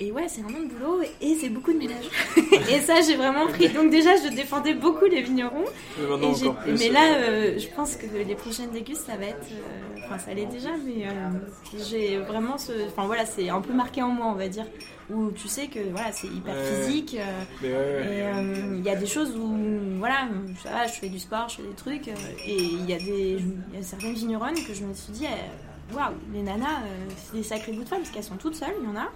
et 0.00 0.12
ouais, 0.12 0.26
c'est 0.28 0.42
un 0.42 0.46
an 0.46 0.60
de 0.62 0.66
boulot 0.72 1.00
et 1.20 1.34
c'est 1.40 1.48
beaucoup 1.48 1.72
de 1.72 1.78
ménage. 1.78 2.04
et 2.70 2.80
ça, 2.80 3.00
j'ai 3.00 3.16
vraiment 3.16 3.46
pris. 3.46 3.68
Donc, 3.70 3.90
déjà, 3.90 4.10
je 4.16 4.34
défendais 4.34 4.74
beaucoup 4.74 5.06
les 5.06 5.22
vignerons. 5.22 5.64
Mais 5.98 6.04
Et 6.04 6.50
plus. 6.54 6.78
mais 6.78 6.88
là, 6.90 7.14
euh, 7.18 7.58
je 7.58 7.66
pense 7.74 7.96
que 7.96 8.06
les 8.06 8.34
prochaines 8.34 8.70
dégustes, 8.70 9.06
ça 9.06 9.16
va 9.16 9.26
être. 9.26 9.46
euh, 9.52 10.00
Enfin, 10.06 10.18
ça 10.18 10.34
l'est 10.34 10.46
déjà, 10.46 10.68
mais 10.84 11.06
euh, 11.06 11.78
j'ai 11.90 12.18
vraiment 12.18 12.58
ce. 12.58 12.70
Enfin, 12.86 13.06
voilà, 13.06 13.26
c'est 13.26 13.48
un 13.48 13.60
peu 13.60 13.72
marqué 13.72 14.02
en 14.02 14.08
moi, 14.08 14.26
on 14.28 14.34
va 14.34 14.46
dire. 14.48 14.66
Où 15.10 15.30
tu 15.32 15.46
sais 15.48 15.66
que 15.68 15.78
voilà, 15.90 16.12
c'est 16.12 16.26
hyper 16.28 16.54
physique. 16.56 17.16
euh, 17.18 17.66
ouais, 17.66 17.72
ouais. 17.72 18.16
et 18.18 18.22
euh, 18.22 18.74
il 18.78 18.84
y 18.84 18.88
a 18.88 18.94
des 18.96 19.06
choses 19.06 19.36
où, 19.36 19.56
voilà, 19.98 20.28
ça 20.62 20.70
va, 20.70 20.86
je 20.86 20.92
fais 20.94 21.08
du 21.08 21.18
sport, 21.18 21.48
je 21.48 21.56
fais 21.56 21.62
des 21.62 21.74
trucs. 21.74 22.08
euh, 22.08 22.12
et 22.44 22.56
il 22.56 22.88
y, 22.88 22.92
a 22.92 22.98
des- 22.98 23.38
y 23.74 23.78
a 23.78 23.82
certaines 23.82 24.14
vigneronnes 24.14 24.54
que 24.54 24.74
je 24.74 24.84
me 24.84 24.92
suis 24.94 25.12
dit, 25.12 25.26
euh, 25.26 25.94
waouh, 25.96 26.14
les 26.32 26.42
nanas, 26.42 26.66
euh, 26.84 27.08
c'est 27.16 27.36
des 27.38 27.42
sacrés 27.44 27.72
bouts 27.72 27.84
de 27.84 27.88
femmes, 27.88 28.00
parce 28.00 28.10
qu'elles 28.10 28.24
sont 28.24 28.36
toutes 28.36 28.56
seules, 28.56 28.74
il 28.82 28.88
y 28.88 28.92
en 28.92 28.96
a. 29.00 29.08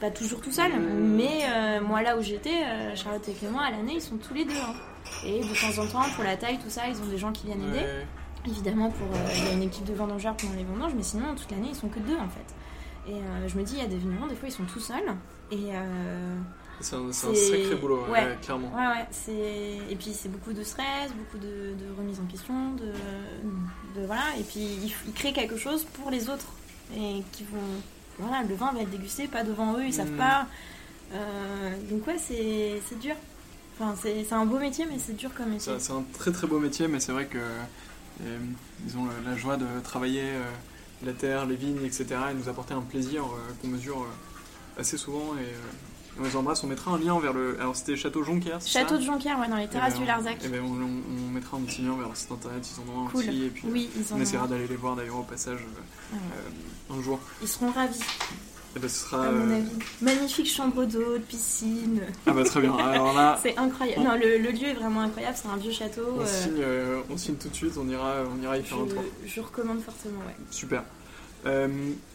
Pas 0.00 0.10
toujours 0.10 0.40
tout 0.40 0.52
seules, 0.52 0.78
mais 0.78 1.40
euh, 1.48 1.80
moi 1.80 2.02
là 2.02 2.16
où 2.16 2.22
j'étais, 2.22 2.62
euh, 2.64 2.94
Charlotte 2.94 3.26
et 3.28 3.32
Clément, 3.32 3.58
à 3.58 3.70
l'année, 3.72 3.94
ils 3.94 4.00
sont 4.02 4.16
tous 4.16 4.32
les 4.34 4.44
deux. 4.44 4.52
hein. 4.52 4.74
Et 5.26 5.40
de 5.40 5.46
temps 5.76 5.82
en 5.82 5.86
temps, 5.88 6.08
pour 6.14 6.22
la 6.22 6.36
taille, 6.36 6.58
tout 6.58 6.70
ça, 6.70 6.82
ils 6.88 7.00
ont 7.02 7.06
des 7.06 7.18
gens 7.18 7.32
qui 7.32 7.46
viennent 7.46 7.62
aider. 7.68 7.80
Ouais. 7.84 8.06
Évidemment, 8.46 8.90
pour 8.90 9.08
euh, 9.08 9.18
il 9.36 9.44
y 9.44 9.48
a 9.48 9.52
une 9.54 9.62
équipe 9.64 9.84
de 9.84 9.94
vendangeurs 9.94 10.36
pendant 10.36 10.54
les 10.54 10.62
vendanges, 10.64 10.92
mais 10.96 11.02
sinon, 11.02 11.34
toute 11.34 11.50
l'année, 11.50 11.68
ils 11.70 11.74
sont 11.76 11.88
que 11.88 11.98
deux 11.98 12.16
en 12.16 12.28
fait. 12.28 13.10
Et 13.10 13.16
je 13.48 13.56
me 13.56 13.62
dis, 13.62 13.72
il 13.74 13.78
y 13.78 13.84
a 13.84 13.86
des 13.88 13.96
vignerons, 13.96 14.26
des 14.26 14.34
fois, 14.36 14.48
ils 14.48 14.52
sont 14.52 14.64
tout 14.66 14.80
seuls. 14.80 15.02
Et 15.50 15.70
C'est 16.80 16.94
un, 16.94 17.10
sacré 17.10 17.74
boulot, 17.80 18.04
ouais, 18.04 18.10
ouais. 18.10 18.38
clairement. 18.42 18.68
ouais, 18.68 18.86
ouais, 18.86 19.06
c'est. 19.10 19.78
Et 19.90 19.96
puis, 19.96 20.12
c'est 20.12 20.28
beaucoup 20.28 20.52
de 20.52 20.62
stress, 20.62 21.10
beaucoup 21.16 21.38
de, 21.38 21.74
de 21.74 21.96
remise 21.98 22.20
en 22.20 22.26
question, 22.30 22.74
de, 22.74 22.92
de. 24.00 24.06
Voilà. 24.06 24.22
Et 24.38 24.42
puis, 24.42 24.60
ils, 24.60 24.92
ils 25.06 25.12
créent 25.14 25.32
quelque 25.32 25.56
chose 25.56 25.84
pour 25.84 26.10
les 26.10 26.28
autres. 26.28 26.52
Et 26.94 27.22
qui 27.32 27.44
vont. 27.44 27.58
Voilà, 28.18 28.42
le 28.42 28.54
vin 28.54 28.72
va 28.72 28.80
être 28.80 28.90
dégusté, 28.90 29.28
pas 29.28 29.44
devant 29.44 29.74
eux, 29.78 29.84
ils 29.86 29.94
savent 29.94 30.10
Mm. 30.12 30.16
pas. 30.16 30.46
Euh, 31.14 31.70
donc, 31.90 32.06
ouais, 32.06 32.16
c'est 32.18 32.98
dur. 33.00 33.14
Enfin, 33.80 33.94
c'est 34.02 34.32
un 34.32 34.44
beau 34.44 34.58
métier, 34.58 34.86
mais 34.90 34.98
c'est 34.98 35.16
dur 35.16 35.30
comme 35.36 35.50
métier. 35.50 35.72
C'est 35.78 35.92
un 35.92 36.04
très 36.18 36.32
très 36.32 36.46
beau 36.46 36.58
métier, 36.58 36.88
mais 36.88 36.98
c'est 37.00 37.12
vrai 37.12 37.26
que 37.26 37.38
euh, 37.38 38.38
ils 38.86 38.96
ont 38.98 39.06
la 39.24 39.36
joie 39.36 39.56
de 39.56 39.66
travailler 39.84 40.24
euh, 40.24 40.42
la 41.04 41.12
terre, 41.12 41.46
les 41.46 41.54
vignes, 41.54 41.84
etc. 41.84 42.06
et 42.30 42.34
nous 42.34 42.48
apporter 42.48 42.74
un 42.74 42.80
plaisir 42.80 43.22
euh, 43.24 43.52
qu'on 43.62 43.68
mesure 43.68 44.04
assez 44.76 44.96
souvent. 44.98 45.34
Et 45.36 45.46
on 46.20 46.24
les 46.24 46.36
embrasse. 46.36 46.62
On 46.64 46.66
mettra 46.66 46.90
un 46.92 46.98
lien 46.98 47.18
vers 47.20 47.32
le. 47.32 47.56
Alors 47.60 47.76
c'était 47.76 47.96
Château 47.96 48.22
Jonquière, 48.22 48.56
c'est 48.60 48.70
Château 48.70 48.94
ça 48.94 49.00
de 49.00 49.04
Jonquière, 49.04 49.38
ouais, 49.40 49.48
dans 49.48 49.56
les 49.56 49.64
Eh 49.64 49.68
terrasses 49.68 49.94
ben, 49.94 50.00
du 50.00 50.06
Larzac. 50.06 50.36
eh 50.44 50.48
ben, 50.48 50.60
on, 50.62 50.72
on- 50.72 51.26
on 51.28 51.30
mettra 51.30 51.56
un 51.56 51.60
petit 51.60 51.82
lien 51.82 51.90
vers 51.96 52.06
leur 52.08 52.16
site 52.16 52.32
internet, 52.32 52.66
ils 52.76 52.80
en 52.90 52.94
ont 52.94 53.06
un 53.06 53.10
Cool. 53.10 53.20
aussi. 53.20 53.44
Et 53.44 53.48
puis 53.50 53.64
Oui, 53.70 53.90
ils, 53.96 54.12
en 54.12 54.16
on 54.16 54.20
essaiera 54.20 54.46
d'aller 54.46 54.66
les 54.66 54.76
voir 54.76 54.96
d'ailleurs 54.96 55.18
au 55.18 55.22
passage 55.22 55.60
euh, 55.60 56.14
Ouais. 56.14 56.20
euh, 56.90 56.98
un 56.98 57.02
jour. 57.02 57.18
ils 57.42 57.48
seront 57.48 57.70
ravis, 57.70 58.00
Et 58.76 58.78
ben, 58.80 58.88
ce 58.88 59.00
sera. 59.00 59.26
à 59.26 59.30
mon 59.30 59.50
euh, 59.50 59.56
avis. 59.56 59.68
Magnifique 60.00 60.48
chambre 60.50 60.84
d'eau, 60.84 61.14
de 61.14 61.22
piscine. 61.22 62.00
Ah 62.26 62.32
bah 62.32 62.44
très 62.44 62.60
bien. 62.60 62.74
Alors 62.78 63.12
là, 63.14 63.38
C'est 63.42 63.56
incroyable. 63.58 64.02
Non, 64.04 64.14
le, 64.14 64.38
le 64.38 64.50
lieu 64.50 64.68
est 64.68 64.74
vraiment 64.74 65.02
incroyable. 65.02 65.36
C'est 65.40 65.48
un 65.48 65.56
vieux 65.56 65.72
château. 65.72 66.02
on 66.16 66.20
euh, 66.20 66.26
signe, 66.26 66.52
euh, 66.60 67.00
on 67.10 67.16
signe 67.16 67.34
tout 67.36 67.48
de 67.48 67.54
suite. 67.54 67.74
On 67.78 67.88
ira, 67.88 68.16
on 68.34 68.42
ira 68.42 68.56
y 68.58 68.62
faire 68.62 68.78
un 68.78 68.86
tour. 68.86 69.02
je, 69.26 69.30
je 69.34 69.40
recommande 69.40 69.80
fortement, 69.82 70.18
ouais. 70.26 70.34
Super. 70.50 70.82
Euh, 71.48 71.68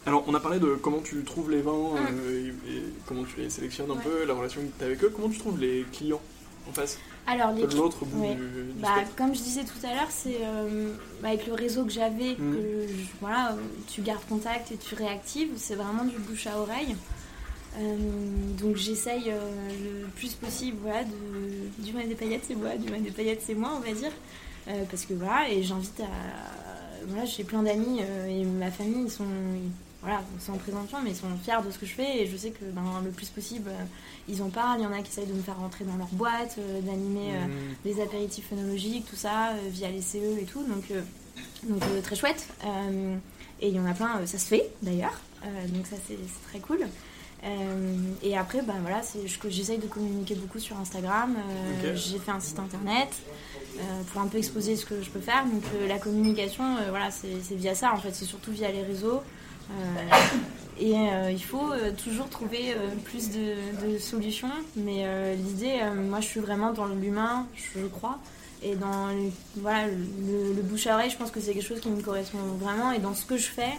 alors, 0.06 0.24
on 0.28 0.34
a 0.34 0.40
parlé 0.40 0.58
de 0.60 0.74
comment 0.76 1.00
tu 1.00 1.22
trouves 1.24 1.50
les 1.50 1.60
vins 1.60 1.72
Mm. 1.72 1.96
euh, 2.20 2.50
et, 2.68 2.72
et 2.76 2.82
comment 3.06 3.24
tu 3.24 3.40
les 3.40 3.50
sélectionnes 3.50 3.90
un 3.90 3.94
Ouais. 3.94 4.02
peu, 4.04 4.24
la 4.24 4.34
relation 4.34 4.60
que 4.62 4.66
tu 4.78 4.84
as 4.84 4.86
avec 4.86 5.02
eux. 5.04 5.12
Comment 5.14 5.28
tu 5.28 5.38
trouves 5.38 5.58
les 5.60 5.84
clients 5.92 6.20
en 6.68 6.72
face 6.72 6.98
Alors, 7.26 7.52
les 7.52 7.66
de 7.66 7.74
l'autre 7.76 8.04
bout 8.04 8.22
ouais. 8.22 8.34
du, 8.34 8.42
du 8.72 8.80
Bah, 8.80 8.88
comme 9.16 9.34
je 9.34 9.40
disais 9.42 9.64
tout 9.64 9.84
à 9.86 9.94
l'heure, 9.94 10.10
c'est 10.10 10.38
euh, 10.42 10.92
avec 11.22 11.46
le 11.46 11.54
réseau 11.54 11.84
que 11.84 11.92
j'avais, 11.92 12.32
Mm. 12.38 12.54
que 12.54 12.86
je- 12.88 13.04
voilà, 13.20 13.56
tu 13.88 14.00
gardes 14.02 14.24
contact 14.28 14.70
et 14.72 14.76
tu 14.76 14.94
réactives. 14.94 15.50
C'est 15.56 15.74
vraiment 15.74 16.04
du 16.04 16.16
bouche 16.18 16.46
à 16.46 16.58
oreille. 16.58 16.94
Donc 18.60 18.76
j'essaye 18.76 19.24
le 19.32 20.06
plus 20.14 20.34
possible, 20.34 20.76
voilà, 20.80 21.02
de, 21.02 21.82
du 21.84 21.92
moins 21.92 22.06
des 22.06 22.14
paillettes 22.14 22.44
c'est 22.46 22.54
moi, 22.54 22.76
du 22.76 22.88
moins 22.88 23.00
des 23.00 23.10
paillettes 23.10 23.42
c'est 23.44 23.54
moi, 23.56 23.72
on 23.76 23.80
va 23.80 23.92
dire, 23.92 24.12
parce 24.88 25.04
que 25.04 25.14
voilà, 25.14 25.50
et 25.50 25.60
j'invite 25.64 25.98
à, 25.98 26.04
voilà, 27.08 27.24
j'ai 27.24 27.44
plein 27.44 27.62
d'amis 27.62 28.00
euh, 28.02 28.26
et 28.26 28.44
ma 28.44 28.70
famille, 28.70 29.04
ils 29.04 29.10
sont, 29.10 29.24
voilà, 30.02 30.22
sans 30.38 30.54
présomption, 30.58 30.98
mais 31.02 31.10
ils 31.10 31.16
sont 31.16 31.28
fiers 31.42 31.62
de 31.64 31.70
ce 31.70 31.78
que 31.78 31.86
je 31.86 31.94
fais 31.94 32.22
et 32.22 32.26
je 32.26 32.36
sais 32.36 32.50
que 32.50 32.64
ben, 32.64 32.82
le 33.02 33.10
plus 33.10 33.28
possible, 33.30 33.70
euh, 33.70 33.84
ils 34.28 34.42
en 34.42 34.50
parlent. 34.50 34.80
Il 34.80 34.84
y 34.84 34.86
en 34.86 34.92
a 34.92 35.00
qui 35.00 35.10
essayent 35.10 35.26
de 35.26 35.32
me 35.32 35.42
faire 35.42 35.58
rentrer 35.58 35.84
dans 35.84 35.96
leur 35.96 36.08
boîte, 36.08 36.56
euh, 36.58 36.80
d'animer 36.82 37.30
euh, 37.36 37.46
Mm. 37.46 37.74
les 37.84 38.02
apéritifs 38.02 38.48
phonologiques, 38.48 39.06
tout 39.08 39.16
ça, 39.16 39.52
via 39.70 39.90
les 39.90 40.02
CE 40.02 40.38
et 40.40 40.44
tout. 40.44 40.62
Donc, 40.64 40.84
donc 41.68 41.82
très 42.02 42.16
chouette. 42.16 42.46
Et 43.60 43.68
il 43.68 43.74
y 43.74 43.80
en 43.80 43.86
a 43.86 43.94
plein, 43.94 44.24
ça 44.26 44.38
se 44.38 44.46
fait 44.46 44.70
d'ailleurs. 44.82 45.18
Donc 45.68 45.86
ça, 45.86 45.96
c'est 46.06 46.18
très 46.48 46.58
cool. 46.58 46.86
Et 48.22 48.36
après, 48.36 48.62
ben 48.62 48.74
voilà, 48.80 49.02
j'essaye 49.48 49.78
de 49.78 49.86
communiquer 49.86 50.34
beaucoup 50.34 50.58
sur 50.58 50.78
Instagram. 50.78 51.36
J'ai 51.94 52.18
fait 52.18 52.30
un 52.30 52.40
site 52.40 52.58
internet 52.58 53.08
pour 54.12 54.20
un 54.20 54.26
peu 54.26 54.38
exposer 54.38 54.76
ce 54.76 54.86
que 54.86 55.02
je 55.02 55.10
peux 55.10 55.20
faire. 55.20 55.44
Donc 55.44 55.62
euh, 55.74 55.88
la 55.88 55.98
communication, 55.98 56.64
euh, 56.76 56.90
voilà, 56.90 57.10
c'est 57.10 57.54
via 57.56 57.74
ça 57.74 57.92
en 57.92 57.98
fait. 57.98 58.12
C'est 58.12 58.24
surtout 58.24 58.52
via 58.52 58.70
les 58.70 58.82
réseaux. 58.82 59.22
Euh, 59.70 59.74
et 60.78 60.94
euh, 60.94 61.30
il 61.30 61.42
faut 61.42 61.72
euh, 61.72 61.92
toujours 61.92 62.28
trouver 62.28 62.72
euh, 62.72 62.88
plus 63.04 63.30
de, 63.30 63.98
solutions. 63.98 64.50
Mais 64.76 65.04
euh, 65.04 65.34
l'idée, 65.34 65.78
euh, 65.82 65.94
moi, 65.94 66.20
je 66.20 66.26
suis 66.26 66.40
vraiment 66.40 66.72
dans 66.72 66.86
l'humain, 66.86 67.46
je 67.54 67.86
crois. 67.86 68.18
Et 68.62 68.76
dans 68.76 69.08
le, 69.08 69.30
voilà, 69.56 69.86
le, 69.88 70.54
le 70.54 70.62
bouche 70.62 70.86
à 70.86 70.94
oreille, 70.94 71.10
je 71.10 71.16
pense 71.16 71.30
que 71.30 71.40
c'est 71.40 71.52
quelque 71.52 71.66
chose 71.66 71.80
qui 71.80 71.88
me 71.88 72.00
correspond 72.00 72.38
vraiment. 72.58 72.92
Et 72.92 72.98
dans 72.98 73.14
ce 73.14 73.24
que 73.24 73.36
je 73.36 73.46
fais, 73.46 73.72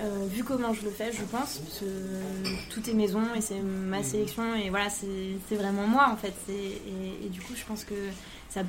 euh, 0.00 0.26
vu 0.28 0.42
comment 0.42 0.72
je 0.72 0.82
le 0.82 0.90
fais, 0.90 1.12
je 1.12 1.22
pense, 1.22 1.58
parce 1.58 1.80
que 1.80 2.70
tout 2.70 2.90
est 2.90 2.94
maison 2.94 3.22
et 3.36 3.40
c'est 3.40 3.60
ma 3.60 4.02
sélection. 4.02 4.54
Et 4.54 4.70
voilà, 4.70 4.88
c'est 4.90 5.56
vraiment 5.56 5.86
moi 5.86 6.08
en 6.10 6.16
fait. 6.16 6.34
Et 6.48 7.28
du 7.28 7.40
coup, 7.40 7.54
je 7.54 7.64
pense 7.64 7.84
que 7.84 7.94
ça. 8.48 8.62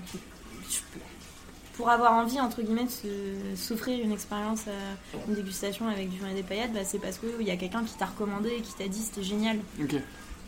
Pour 1.73 1.89
avoir 1.89 2.13
envie, 2.13 2.39
entre 2.39 2.61
guillemets, 2.61 2.85
de 2.85 3.55
s'offrir 3.55 4.03
une 4.03 4.11
expérience, 4.11 4.61
euh, 4.67 4.93
une 5.27 5.33
dégustation 5.35 5.87
avec 5.87 6.09
du 6.09 6.19
vin 6.19 6.29
et 6.29 6.35
des 6.35 6.43
paillettes, 6.43 6.73
bah, 6.73 6.81
c'est 6.83 6.99
parce 6.99 7.17
qu'il 7.17 7.45
y 7.47 7.51
a 7.51 7.57
quelqu'un 7.57 7.83
qui 7.83 7.95
t'a 7.95 8.05
recommandé 8.05 8.49
et 8.49 8.61
qui 8.61 8.73
t'a 8.73 8.87
dit 8.87 8.99
c'était 8.99 9.23
génial. 9.23 9.57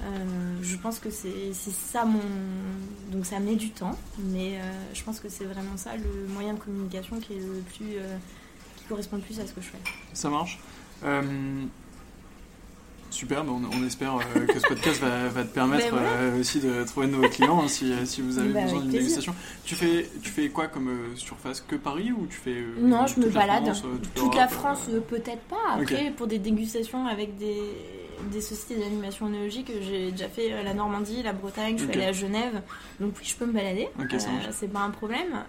Euh, 0.01 0.57
je 0.61 0.75
pense 0.75 0.99
que 0.99 1.09
c'est 1.09 1.53
ça 1.53 2.05
mon. 2.05 2.19
Donc 3.11 3.25
ça 3.25 3.39
met 3.39 3.55
du 3.55 3.69
temps, 3.69 3.97
mais 4.19 4.57
euh, 4.57 4.61
je 4.93 5.01
pense 5.03 5.19
que 5.19 5.29
c'est 5.29 5.45
vraiment 5.45 5.77
ça 5.77 5.95
le 5.95 6.27
moyen 6.27 6.53
de 6.53 6.59
communication 6.59 7.19
qui 7.19 7.33
est 7.33 7.39
le 7.39 7.63
plus. 7.75 7.97
euh, 7.97 8.17
correspondent 8.87 9.23
plus 9.23 9.39
à 9.39 9.47
ce 9.47 9.53
que 9.53 9.61
je 9.61 9.67
fais. 9.69 9.79
Ça 10.13 10.29
marche. 10.29 10.59
Super, 13.15 13.45
bah, 13.45 13.53
on, 13.53 13.85
espère 13.87 14.15
euh, 14.17 14.45
que 14.45 14.59
ce 14.59 14.67
podcast 14.67 14.99
va, 14.99 15.29
va 15.29 15.43
te 15.43 15.53
permettre 15.53 15.85
Ben 15.85 15.91
voilà. 15.91 16.09
euh, 16.09 16.39
aussi 16.41 16.59
de 16.59 16.83
trouver 16.83 17.07
de 17.07 17.13
nouveaux 17.13 17.29
clients 17.29 17.61
hein, 17.63 17.67
si, 17.69 17.93
si 18.05 18.21
vous 18.21 18.37
avez 18.39 18.49
Bah, 18.51 18.63
besoin 18.63 18.81
d'une 18.81 18.91
dégustation. 18.91 19.33
Tu 19.63 19.73
fais, 19.75 20.09
tu 20.21 20.29
fais 20.29 20.49
quoi 20.49 20.67
comme 20.67 20.89
euh, 20.89 21.15
surface 21.15 21.61
Que 21.61 21.77
Paris 21.77 22.11
ou 22.11 22.27
tu 22.27 22.35
fais 22.37 22.61
Non, 22.77 23.07
je 23.07 23.21
me 23.21 23.29
balade. 23.29 23.63
France, 23.63 23.83
Toute 24.15 24.35
la 24.35 24.49
France, 24.49 24.89
peut-être 25.07 25.43
pas. 25.43 25.79
Après, 25.79 26.11
pour 26.11 26.27
des 26.27 26.39
dégustations 26.39 27.07
avec 27.07 27.37
des, 27.37 27.61
des 28.33 28.41
sociétés 28.41 28.81
d'animation 28.81 29.27
œnologique, 29.27 29.71
j'ai 29.81 30.11
déjà 30.11 30.27
fait 30.27 30.61
la 30.63 30.73
Normandie, 30.73 31.23
la 31.23 31.31
Bretagne, 31.31 31.77
je 31.77 31.83
suis 31.83 31.89
Ok. 31.91 31.95
allée 31.95 32.05
à 32.07 32.11
Genève. 32.11 32.61
Donc 32.99 33.13
oui, 33.17 33.23
je 33.25 33.35
peux 33.35 33.45
me 33.45 33.53
balader. 33.53 33.87
Ok, 33.97 34.19
ça 34.19 34.29
marche. 34.29 34.47
c'est 34.51 34.67
pas 34.71 34.81
un 34.81 34.89
problème. 34.91 35.45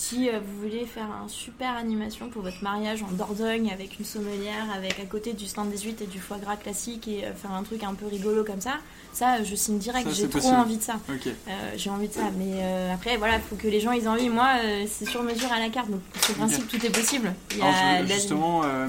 Euh, 0.00 0.16
si 0.16 0.28
euh, 0.28 0.40
vous 0.40 0.60
voulez 0.62 0.86
faire 0.86 1.04
un 1.10 1.28
super 1.28 1.70
animation 1.76 2.28
pour 2.30 2.42
votre 2.42 2.62
mariage 2.62 3.02
en 3.02 3.10
Dordogne 3.12 3.70
avec 3.72 3.98
une 3.98 4.04
sommelière, 4.04 4.66
avec 4.74 4.98
à 4.98 5.04
côté 5.04 5.32
du 5.34 5.46
stand 5.46 5.70
des 5.70 5.78
huîtres 5.78 6.02
et 6.02 6.06
du 6.06 6.18
foie 6.18 6.38
gras 6.38 6.56
classique 6.56 7.06
et 7.08 7.24
euh, 7.24 7.34
faire 7.34 7.52
un 7.52 7.62
truc 7.62 7.82
un 7.84 7.94
peu 7.94 8.06
rigolo 8.06 8.44
comme 8.44 8.60
ça, 8.60 8.78
ça 9.12 9.42
je 9.44 9.54
signe 9.54 9.78
direct. 9.78 10.08
J'ai 10.12 10.24
trop 10.28 10.38
possible. 10.38 10.56
envie 10.56 10.76
de 10.78 10.82
ça. 10.82 10.96
Euh, 11.10 11.72
j'ai 11.76 11.90
envie 11.90 12.08
de 12.08 12.12
ça, 12.14 12.30
mais 12.38 12.60
euh, 12.62 12.94
après 12.94 13.16
voilà, 13.18 13.36
il 13.36 13.42
faut 13.42 13.56
que 13.56 13.68
les 13.68 13.80
gens 13.80 13.92
ils 13.92 14.04
aient 14.04 14.08
envie. 14.08 14.28
Moi, 14.28 14.48
euh, 14.64 14.84
c'est 14.88 15.06
sur 15.06 15.22
mesure 15.22 15.52
à 15.52 15.58
la 15.60 15.68
carte, 15.68 15.90
donc 15.90 16.00
sur 16.22 16.34
principe 16.34 16.66
tout 16.68 16.84
est 16.84 16.90
possible. 16.94 17.32
Il 17.52 17.58
y 17.58 17.62
a 17.62 17.64
Alors, 17.66 17.98
je- 17.98 18.04
de 18.04 18.08
la- 18.08 18.14
justement, 18.14 18.62
euh, 18.64 18.86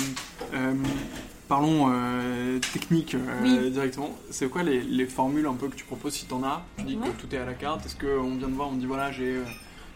euh, 0.53 0.73
parlons 1.47 1.87
euh, 1.91 2.59
technique 2.73 3.15
euh, 3.15 3.19
Oui. 3.43 3.71
directement. 3.71 4.11
C'est 4.29 4.49
quoi 4.49 4.63
les, 4.63 4.81
les 4.81 5.05
formules 5.05 5.45
un 5.47 5.53
peu 5.55 5.67
que 5.67 5.75
tu 5.75 5.83
proposes 5.83 6.13
si 6.13 6.25
t'en 6.25 6.43
as? 6.43 6.63
Tu 6.77 6.85
dis 6.85 6.95
Ouais. 6.95 7.07
que 7.09 7.21
tout 7.21 7.33
est 7.35 7.39
à 7.39 7.45
la 7.45 7.53
carte. 7.53 7.85
Est-ce 7.85 7.95
qu'on 7.95 8.35
vient 8.37 8.47
de 8.47 8.53
voir, 8.55 8.69
on 8.69 8.75
dit 8.75 8.85
voilà, 8.85 9.11
j'ai, 9.11 9.35
euh, 9.35 9.43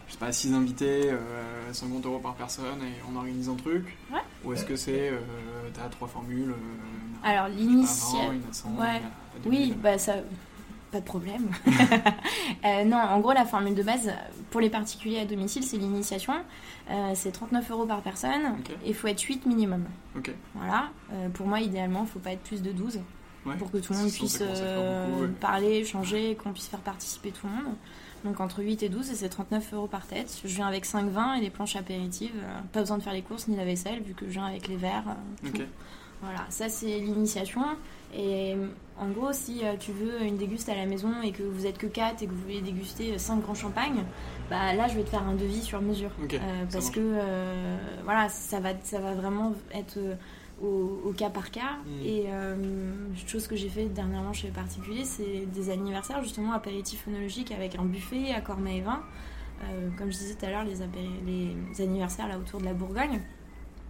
je 0.06 0.12
sais 0.12 0.18
pas, 0.18 0.32
6 0.32 0.52
invités, 0.54 1.10
euh, 1.10 1.72
50 1.72 2.06
euros 2.06 2.18
par 2.18 2.34
personne 2.34 2.80
et 2.82 2.94
on 3.12 3.16
organise 3.16 3.48
un 3.48 3.54
truc 3.56 3.84
Ouais. 4.12 4.20
Ou 4.44 4.52
est-ce 4.52 4.64
que 4.64 4.76
c'est, 4.76 5.10
euh, 5.10 5.18
t'as 5.74 5.88
trois 5.88 6.08
formules 6.08 6.50
euh, 6.50 7.28
Alors 7.28 7.46
à 7.46 7.48
20, 7.48 7.54
l'initial. 7.56 8.34
une 8.34 8.42
à 8.48 8.52
100, 8.52 8.68
Ouais. 8.70 8.76
une 8.98 9.06
à 9.06 9.44
2000. 9.44 9.60
Oui, 9.60 9.74
bah 9.82 9.98
ça. 9.98 10.14
Pas 10.92 11.00
de 11.00 11.04
problème. 11.04 11.48
Euh, 12.64 12.84
non, 12.84 12.96
en 12.96 13.20
gros, 13.20 13.32
la 13.32 13.44
formule 13.44 13.74
de 13.74 13.82
base 13.82 14.10
pour 14.50 14.60
les 14.60 14.70
particuliers 14.70 15.18
à 15.20 15.24
domicile, 15.24 15.62
c'est 15.64 15.76
l'initiation. 15.76 16.32
Euh, 16.90 17.12
c'est 17.14 17.32
39 17.32 17.70
euros 17.70 17.86
par 17.86 18.00
personne 18.02 18.58
et 18.84 18.88
il 18.88 18.94
faut 18.94 19.06
être 19.08 19.20
8 19.20 19.46
minimum. 19.46 19.84
Ok. 20.16 20.32
Voilà. 20.54 20.88
Euh, 21.12 21.28
pour 21.28 21.46
moi, 21.46 21.60
idéalement, 21.60 22.02
il 22.04 22.08
faut 22.08 22.18
pas 22.20 22.32
être 22.32 22.42
plus 22.42 22.62
de 22.62 22.70
12 22.72 23.00
Ouais. 23.44 23.54
pour 23.56 23.70
que 23.70 23.76
tout 23.78 23.92
le 23.92 23.98
monde 24.00 24.10
puisse 24.10 24.38
euh, 24.40 25.06
beaucoup, 25.08 25.22
ouais. 25.22 25.28
parler, 25.40 25.76
échanger, 25.78 26.36
qu'on 26.42 26.52
puisse 26.52 26.66
faire 26.68 26.80
participer 26.80 27.30
tout 27.30 27.46
le 27.46 27.52
monde. 27.52 27.74
Donc 28.24 28.40
entre 28.40 28.62
8 28.62 28.82
et 28.82 28.88
12 28.88 29.10
et 29.10 29.14
c'est 29.14 29.28
39 29.28 29.74
euros 29.74 29.86
par 29.86 30.06
tête. 30.06 30.40
Je 30.44 30.48
viens 30.54 30.66
avec 30.66 30.84
5 30.84 31.08
vins 31.08 31.34
et 31.34 31.40
des 31.40 31.50
planches 31.50 31.76
apéritives. 31.76 32.32
Euh, 32.36 32.60
pas 32.72 32.80
besoin 32.80 32.98
de 32.98 33.02
faire 33.02 33.12
les 33.12 33.22
courses 33.22 33.46
ni 33.48 33.56
la 33.56 33.64
vaisselle 33.64 34.02
vu 34.02 34.14
que 34.14 34.26
je 34.26 34.32
viens 34.32 34.46
avec 34.46 34.68
les 34.68 34.76
verres. 34.76 35.04
euh. 35.60 35.64
Voilà, 36.22 36.46
ça 36.48 36.68
c'est 36.68 36.98
l'initiation. 36.98 37.60
Et 38.14 38.54
euh, 38.54 38.66
en 38.98 39.08
gros, 39.10 39.32
si 39.32 39.60
tu 39.80 39.92
veux 39.92 40.22
une 40.22 40.38
déguste 40.38 40.68
à 40.70 40.74
la 40.74 40.86
maison 40.86 41.10
et 41.22 41.30
que 41.30 41.42
vous 41.42 41.66
êtes 41.66 41.76
que 41.76 41.86
4 41.86 42.22
et 42.22 42.26
que 42.26 42.30
vous 42.32 42.40
voulez 42.40 42.62
déguster 42.62 43.18
5 43.18 43.42
grands 43.42 43.54
champagnes, 43.54 44.02
bah 44.48 44.72
là 44.72 44.88
je 44.88 44.94
vais 44.94 45.02
te 45.02 45.10
faire 45.10 45.22
un 45.22 45.34
devis 45.34 45.60
sur 45.62 45.82
mesure. 45.82 46.10
Euh, 46.40 46.64
parce 46.72 46.88
que 46.90 47.00
euh, 47.00 47.76
voilà, 48.04 48.28
ça 48.30 48.58
va, 48.60 48.70
ça 48.82 48.98
va 48.98 49.12
vraiment 49.12 49.52
être 49.74 49.98
au, 50.62 51.00
au 51.04 51.12
cas 51.12 51.30
par 51.30 51.50
cas. 51.50 51.78
Mm. 51.86 52.04
Et 52.04 52.24
euh, 52.28 52.56
chose 53.26 53.46
que 53.46 53.56
j'ai 53.56 53.68
fait 53.68 53.86
dernièrement 53.86 54.32
chez 54.32 54.48
les 54.48 54.52
particuliers, 54.52 55.04
c'est 55.04 55.46
des 55.46 55.70
anniversaires 55.70 56.22
justement 56.22 56.52
apéritifs 56.52 57.06
œnologiques 57.08 57.52
avec 57.52 57.76
un 57.76 57.84
buffet 57.84 58.32
à 58.32 58.40
Cormet 58.40 58.78
et 58.78 58.80
vin. 58.80 59.02
Euh, 59.64 59.88
comme 59.96 60.12
je 60.12 60.18
disais 60.18 60.34
tout 60.34 60.44
à 60.44 60.50
l'heure, 60.50 60.64
les, 60.64 61.82
anniversaires 61.82 62.28
là 62.28 62.38
autour 62.38 62.60
de 62.60 62.66
la 62.66 62.74
Bourgogne. 62.74 63.20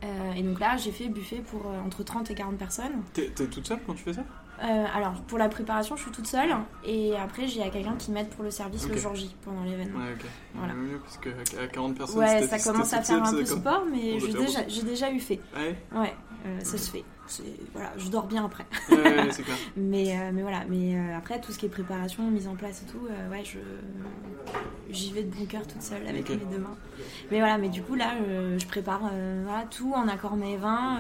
Euh, 0.05 0.33
et 0.35 0.43
donc 0.43 0.61
là, 0.61 0.77
j'ai 0.77 0.93
fait 0.93 1.09
buffet 1.09 1.43
pour 1.51 1.67
euh, 1.67 1.81
entre 1.85 2.03
30 2.03 2.31
et 2.31 2.35
40 2.35 2.57
personnes. 2.57 3.03
T'es, 3.13 3.31
toute 3.31 3.67
seule 3.67 3.81
quand 3.87 3.95
tu 3.95 4.05
fais 4.05 4.13
ça? 4.13 4.25
Euh, 4.63 4.85
alors, 4.95 5.15
pour 5.23 5.39
la 5.39 5.49
préparation, 5.49 5.97
je 5.97 6.03
suis 6.03 6.11
toute 6.11 6.27
seule. 6.27 6.55
Et 6.85 7.15
après, 7.17 7.47
j'ai 7.47 7.61
quelqu'un 7.71 7.95
qui 7.99 8.11
m'aide 8.11 8.29
pour 8.29 8.43
le 8.43 8.51
service 8.51 8.89
le 8.89 8.97
jour 8.97 9.15
J, 9.15 9.35
pendant 9.45 9.65
l'événement. 9.65 9.99
Ouais, 9.99 10.13
ok. 10.15 10.27
Voilà. 10.55 10.73
Ouais, 10.75 10.81
mieux, 10.81 10.99
parce 10.99 11.19
que 11.19 11.29
à 11.63 11.67
40 11.67 11.97
personnes, 11.97 12.19
Ouais, 12.19 12.47
ça 12.47 12.59
commence 12.59 12.93
à 12.93 13.03
faire 13.03 13.23
un 13.23 13.31
peu 13.31 13.45
sport, 13.45 13.85
mais 13.91 14.19
j'ai 14.21 14.83
déjà, 14.83 15.11
eu 15.11 15.21
fait. 15.21 15.41
Ouais, 15.55 15.77
Ouais, 15.95 16.15
euh, 16.26 16.26
ça 16.63 16.79
se 16.79 16.91
fait. 16.91 17.05
Voilà, 17.73 17.93
je 17.99 18.09
dors 18.09 18.27
bien 18.27 18.45
après. 18.45 18.67
ouais, 18.91 18.97
ouais, 19.03 19.29
c'est 19.31 19.43
clair. 19.43 19.57
Mais, 19.77 20.17
euh, 20.19 20.31
mais 20.33 20.43
voilà, 20.43 20.65
mais 20.69 20.97
euh, 20.97 21.17
après, 21.17 21.41
tout 21.41 21.53
ce 21.53 21.59
qui 21.59 21.67
est 21.67 21.71
préparation, 21.71 22.31
mise 22.31 22.49
en 22.49 22.55
place 22.55 22.83
et 22.83 22.91
tout, 22.91 23.07
euh, 23.11 23.31
ouais, 23.31 23.43
je 23.45 23.59
j'y 24.91 25.13
vais 25.13 25.23
de 25.25 25.35
bon 25.35 25.45
cœur 25.47 25.67
toute 25.67 25.83
seule 25.83 26.07
avec 26.07 26.29
mes 26.31 26.37
deux 26.37 26.59
mains. 26.59 26.77
Mais 27.31 27.39
voilà, 27.41 27.59
mais 27.59 27.69
du 27.69 27.83
coup, 27.83 27.95
là, 27.97 28.13
je 28.57 28.65
prépare 28.67 29.01
voilà, 29.45 29.65
tout 29.71 29.93
en 29.95 30.07
accord 30.09 30.37
mes 30.37 30.57
vins. 30.57 30.99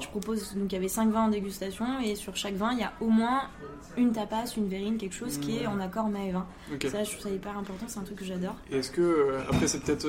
je 0.00 0.08
propose, 0.08 0.54
donc 0.54 0.72
il 0.72 0.74
y 0.74 0.78
avait 0.78 0.88
5 0.88 1.10
vins 1.10 1.24
en 1.26 1.28
dégustation, 1.28 2.00
et 2.00 2.16
sur 2.16 2.34
chaque 2.36 2.54
vin, 2.54 2.72
il 2.72 2.80
y 2.80 2.82
a 2.82 2.92
au 3.00 3.06
moins 3.08 3.42
une 3.96 4.12
tapas, 4.12 4.46
une 4.56 4.68
verrine, 4.68 4.98
quelque 4.98 5.14
chose 5.14 5.38
qui 5.38 5.58
est 5.58 5.66
en 5.66 5.78
accord 5.80 6.08
mes 6.08 6.32
vins. 6.32 6.46
Ok. 6.72 6.86
Ça, 6.90 7.04
je 7.04 7.10
trouve 7.12 7.22
ça 7.22 7.30
hyper 7.30 7.56
important, 7.56 7.84
c'est 7.86 7.98
un 8.00 8.02
truc 8.02 8.18
que 8.18 8.24
j'adore. 8.24 8.56
Est-ce 8.72 8.90
que, 8.90 9.36
après 9.48 9.68
c'est 9.68 9.80
peut-être 9.82 10.06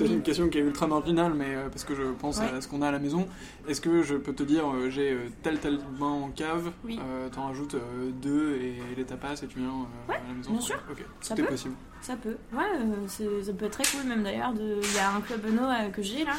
Oui. 0.00 0.12
une 0.14 0.22
question 0.22 0.48
qui 0.48 0.58
est 0.58 0.62
ultra 0.62 0.86
marginale, 0.86 1.34
mais 1.34 1.54
parce 1.70 1.84
que 1.84 1.94
je 1.94 2.02
pense 2.18 2.40
à 2.40 2.60
ce 2.62 2.68
qu'on 2.68 2.80
a 2.82 2.88
à 2.88 2.92
la 2.92 2.98
maison, 2.98 3.26
est-ce 3.68 3.80
que 3.82 4.02
je 4.02 4.14
peux 4.14 4.32
te 4.32 4.42
dire 4.42 4.64
euh, 4.86 4.90
j'ai 4.90 5.12
euh, 5.12 5.28
tel 5.42 5.58
tel 5.58 5.78
vin 5.98 6.06
en 6.06 6.30
cave, 6.30 6.70
Oui. 6.84 6.98
euh, 7.02 7.28
t'en 7.28 7.46
rajoutes 7.48 7.76
deux 8.22 8.56
et 8.56 8.76
les 8.96 9.04
tapas 9.04 9.34
et 9.42 9.46
tu 9.46 9.58
viens 9.58 9.68
Ouais, 10.08 10.16
à 10.16 10.28
la 10.28 10.34
maison 10.34 10.52
bien 10.52 10.60
sûr. 10.60 10.76
Ok, 10.90 11.04
Ça 11.20 11.34
tout 11.34 11.40
est 11.40 11.44
peut. 11.44 11.50
possible. 11.50 11.74
Ça 12.00 12.16
peut. 12.16 12.36
Ouais, 12.52 12.64
ça 13.08 13.52
peut 13.52 13.64
être 13.66 13.70
très 13.82 13.84
cool 13.96 14.08
même 14.08 14.22
d'ailleurs. 14.22 14.52
Il 14.58 14.94
y 14.94 14.98
a 14.98 15.12
un 15.12 15.20
club 15.20 15.44
Eno 15.46 15.62
euh, 15.64 15.88
que 15.90 16.02
j'ai 16.02 16.24
là. 16.24 16.34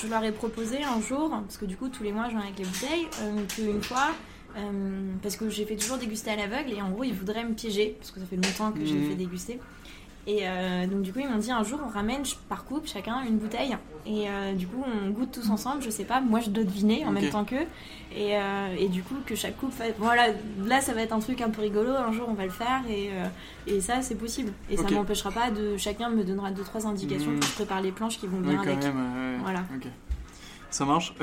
Je 0.00 0.08
leur 0.08 0.22
ai 0.24 0.32
proposé 0.32 0.82
un 0.84 1.00
jour, 1.00 1.30
parce 1.30 1.56
que 1.56 1.64
du 1.64 1.76
coup 1.76 1.88
tous 1.88 2.02
les 2.02 2.12
mois 2.12 2.24
je 2.26 2.32
viens 2.32 2.40
avec 2.40 2.58
les 2.58 2.64
bouteilles, 2.66 3.06
qu'une 3.48 3.82
fois, 3.82 4.08
euh, 4.56 5.12
parce 5.22 5.36
que 5.36 5.48
j'ai 5.48 5.64
fait 5.64 5.76
toujours 5.76 5.96
déguster 5.96 6.32
à 6.32 6.36
l'aveugle 6.36 6.72
et 6.74 6.82
en 6.82 6.90
gros 6.90 7.02
ils 7.04 7.14
voudraient 7.14 7.44
me 7.44 7.54
piéger, 7.54 7.96
parce 7.98 8.10
que 8.10 8.20
ça 8.20 8.26
fait 8.26 8.36
longtemps 8.36 8.72
que 8.72 8.84
j'ai 8.84 8.94
Mhm. 8.94 9.08
fait 9.08 9.14
déguster. 9.14 9.58
Et 10.28 10.40
euh, 10.42 10.86
donc 10.88 11.02
du 11.02 11.12
coup 11.12 11.20
ils 11.20 11.28
m'ont 11.28 11.38
dit 11.38 11.52
un 11.52 11.62
jour 11.62 11.78
on 11.86 11.88
ramène 11.88 12.22
par 12.48 12.64
couple 12.64 12.88
chacun 12.88 13.22
une 13.22 13.38
bouteille 13.38 13.76
et 14.06 14.28
euh, 14.28 14.54
du 14.54 14.66
coup 14.66 14.82
on 14.84 15.10
goûte 15.10 15.30
tous 15.30 15.48
ensemble, 15.50 15.82
je 15.82 15.90
sais 15.90 16.02
pas, 16.02 16.20
moi 16.20 16.40
je 16.40 16.50
dois 16.50 16.64
deviner 16.64 17.04
en 17.06 17.12
même 17.12 17.30
temps 17.30 17.44
qu'eux 17.44 17.66
et, 18.12 18.36
euh, 18.36 18.74
et 18.76 18.88
du 18.88 19.04
coup 19.04 19.14
que 19.24 19.36
chaque 19.36 19.54
fasse... 19.70 19.92
Voilà, 19.98 20.28
là 20.64 20.80
ça 20.80 20.94
va 20.94 21.02
être 21.02 21.12
un 21.12 21.20
truc 21.20 21.40
un 21.42 21.50
peu 21.50 21.62
rigolo, 21.62 21.90
un 21.92 22.10
jour 22.10 22.26
on 22.28 22.34
va 22.34 22.42
le 22.44 22.50
faire 22.50 22.82
et, 22.90 23.10
et 23.68 23.80
ça 23.80 24.02
c'est 24.02 24.16
possible. 24.16 24.52
Et 24.68 24.76
Ok. 24.76 24.88
ça 24.88 24.94
m'empêchera 24.96 25.30
pas 25.30 25.50
de... 25.52 25.76
Chacun 25.76 26.08
me 26.10 26.24
donnera 26.24 26.50
deux 26.50 26.64
trois 26.64 26.84
indications 26.88 27.30
Mhm. 27.30 27.38
pour 27.38 27.46
que 27.46 27.52
je 27.52 27.54
prépare 27.54 27.80
les 27.80 27.92
planches 27.92 28.18
qui 28.18 28.26
vont 28.26 28.38
Oui, 28.38 28.48
bien 28.48 28.56
quand 28.56 28.70
avec. 28.70 28.82
même. 28.82 29.38
Voilà. 29.42 29.62
Ça 30.70 30.84
marche. 30.84 31.14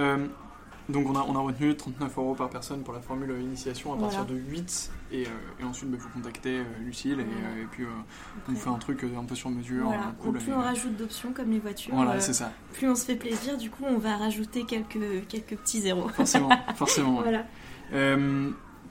Donc 0.89 1.09
on 1.09 1.15
a, 1.15 1.25
on 1.27 1.35
a 1.35 1.39
retenu 1.39 1.75
39 1.75 2.17
euros 2.17 2.35
par 2.35 2.49
personne 2.49 2.81
pour 2.83 2.93
la 2.93 2.99
formule 3.01 3.33
initiation 3.41 3.93
à 3.93 3.97
partir 3.97 4.23
Voilà. 4.25 4.33
de 4.33 4.49
8 4.49 4.91
et, 5.13 5.25
euh, 5.25 5.29
et 5.61 5.63
ensuite 5.63 5.89
bah, 5.91 5.97
vous 5.99 6.09
contactez 6.09 6.57
euh, 6.59 6.63
Lucille 6.83 7.19
et, 7.19 7.23
Voilà. 7.23 7.47
euh, 7.55 7.63
et 7.63 7.65
puis 7.71 7.85
on 7.85 8.39
Après, 8.51 8.55
fait 8.55 8.69
un 8.69 8.77
truc 8.79 9.05
un 9.17 9.23
peu 9.23 9.35
sur 9.35 9.49
mesure. 9.49 9.85
Voilà. 9.85 10.13
cool, 10.19 10.37
plus 10.39 10.51
on 10.51 10.59
rajoute 10.59 10.97
d'options 10.97 11.31
comme 11.31 11.51
les 11.51 11.59
voitures, 11.59 11.93
Voilà, 11.95 12.19
c'est 12.19 12.33
ça. 12.33 12.51
plus 12.73 12.89
on 12.89 12.95
se 12.95 13.05
fait 13.05 13.15
plaisir, 13.15 13.57
du 13.57 13.69
coup 13.69 13.83
on 13.87 13.97
va 13.97 14.17
rajouter 14.17 14.63
quelques, 14.65 15.27
quelques 15.29 15.55
petits 15.57 15.81
zéros. 15.81 16.09
Forcément, 16.09 16.49
forcément. 16.75 17.21
Voilà. 17.23 17.45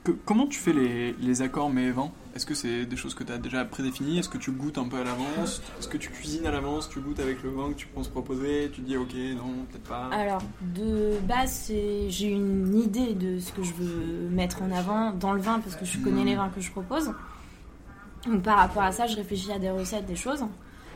Que- 0.03 0.11
comment 0.25 0.47
tu 0.47 0.59
fais 0.59 0.73
les, 0.73 1.13
les 1.13 1.41
accords 1.41 1.69
mais 1.69 1.89
vents 1.91 2.13
Est-ce 2.35 2.47
que 2.47 2.55
c'est 2.55 2.85
des 2.85 2.95
choses 2.95 3.13
que 3.13 3.23
tu 3.23 3.31
as 3.31 3.37
déjà 3.37 3.63
prédéfinies? 3.63 4.17
Est-ce 4.17 4.29
que 4.29 4.39
tu 4.39 4.51
goûtes 4.51 4.79
un 4.79 4.87
peu 4.87 4.97
à 4.97 5.03
l'avance? 5.03 5.61
Est-ce 5.79 5.87
que 5.87 5.97
tu 5.97 6.09
cuisines 6.09 6.47
à 6.47 6.51
l'avance? 6.51 6.89
Tu 6.89 6.99
goûtes 6.99 7.19
avec 7.19 7.43
le 7.43 7.51
vin 7.51 7.69
que 7.69 7.75
tu 7.75 7.85
penses 7.85 8.07
proposer? 8.07 8.71
Tu 8.73 8.81
dis 8.81 8.97
ok, 8.97 9.13
non, 9.37 9.65
peut-être 9.69 9.83
pas. 9.83 10.09
Alors, 10.11 10.41
de 10.61 11.19
base, 11.27 11.71
j'ai 12.07 12.29
une 12.29 12.75
idée 12.75 13.13
de 13.13 13.39
ce 13.39 13.51
que 13.51 13.61
je 13.61 13.73
veux 13.73 14.29
mettre 14.29 14.63
en 14.63 14.71
avant 14.71 15.11
dans 15.11 15.33
le 15.33 15.41
vin 15.41 15.59
parce 15.59 15.75
que 15.75 15.85
je 15.85 15.99
connais 15.99 16.23
les 16.23 16.35
vins 16.35 16.49
que 16.49 16.59
je 16.59 16.71
propose. 16.71 17.13
Donc, 18.25 18.41
par 18.41 18.57
rapport 18.57 18.83
à 18.83 18.91
ça, 18.91 19.05
je 19.05 19.15
réfléchis 19.15 19.51
à 19.51 19.59
des 19.59 19.69
recettes, 19.69 20.07
des 20.07 20.15
choses. 20.15 20.43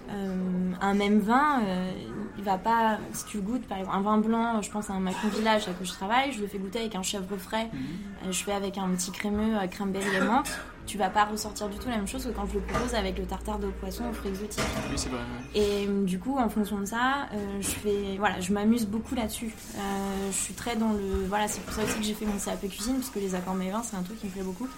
Euh, 0.10 0.72
un 0.80 0.94
même 0.94 1.20
vin, 1.20 1.62
euh, 1.66 1.92
il 2.38 2.44
va 2.44 2.58
pas. 2.58 2.98
Si 3.14 3.26
tu 3.26 3.40
goûtes, 3.40 3.66
par 3.68 3.78
exemple, 3.80 3.98
un 3.98 4.02
vin 4.02 4.18
blanc, 4.20 4.62
je 4.62 4.70
pense 4.72 4.90
à 4.90 4.94
un 4.94 5.00
Macron 5.00 5.28
Village 5.30 5.68
là, 5.68 5.74
que 5.74 5.84
je 5.86 5.92
travaille, 5.92 6.32
je 6.32 6.40
le 6.42 6.48
fais 6.48 6.58
goûter 6.60 6.80
avec 6.80 6.96
un 6.96 7.04
chèvre 7.04 7.36
frais, 7.38 7.70
Mhm. 7.74 7.80
euh, 8.26 8.32
je 8.32 8.44
fais 8.44 8.54
avec 8.54 8.78
un 8.78 8.88
petit 8.90 9.12
crémeux 9.12 9.58
à 9.58 9.68
crème 9.68 9.92
berry 9.92 10.16
et 10.16 10.22
menthe. 10.22 10.50
Tu 10.86 10.98
vas 10.98 11.10
pas 11.10 11.26
ressortir 11.26 11.68
du 11.68 11.78
tout 11.78 11.90
la 11.90 11.98
même 11.98 12.08
chose 12.08 12.24
que 12.24 12.30
quand 12.30 12.46
je 12.46 12.54
le 12.54 12.62
propose 12.62 12.94
avec 12.96 13.18
le 13.18 13.26
tartare 13.26 13.60
de 13.60 13.68
poisson 13.68 14.06
aux 14.10 14.14
fruits 14.14 14.30
exotiques. 14.30 14.64
Oui, 14.90 14.94
c'est 14.98 15.10
vrai. 15.10 15.20
ouais. 15.20 15.60
Et 15.60 15.86
euh, 15.90 16.06
du 16.06 16.18
coup, 16.18 16.38
en 16.38 16.48
fonction 16.48 16.80
de 16.80 16.86
ça, 16.86 17.28
je 17.60 17.68
fais, 17.68 18.16
voilà, 18.18 18.40
je 18.40 18.54
m'amuse 18.54 18.86
beaucoup 18.88 19.14
là-dessus. 19.14 19.54
Je 19.76 20.34
suis 20.38 20.54
très 20.54 20.78
dans 20.78 20.94
le, 20.94 21.26
voilà, 21.28 21.50
c'est 21.50 21.60
pour 21.62 21.74
ça 21.74 21.84
aussi 21.84 21.98
que 22.00 22.04
j'ai 22.06 22.14
fait 22.14 22.26
mon 22.26 22.38
CAP 22.40 22.62
cuisine 22.70 22.96
parce 22.96 23.10
que 23.10 23.20
les 23.20 23.36
accords 23.36 23.56
mes 23.56 23.70
vins, 23.70 23.84
c'est 23.84 23.98
un 23.98 24.02
truc 24.04 24.18
qui 24.22 24.28
me 24.28 24.32
plaît 24.32 24.44
beaucoup. 24.44 24.70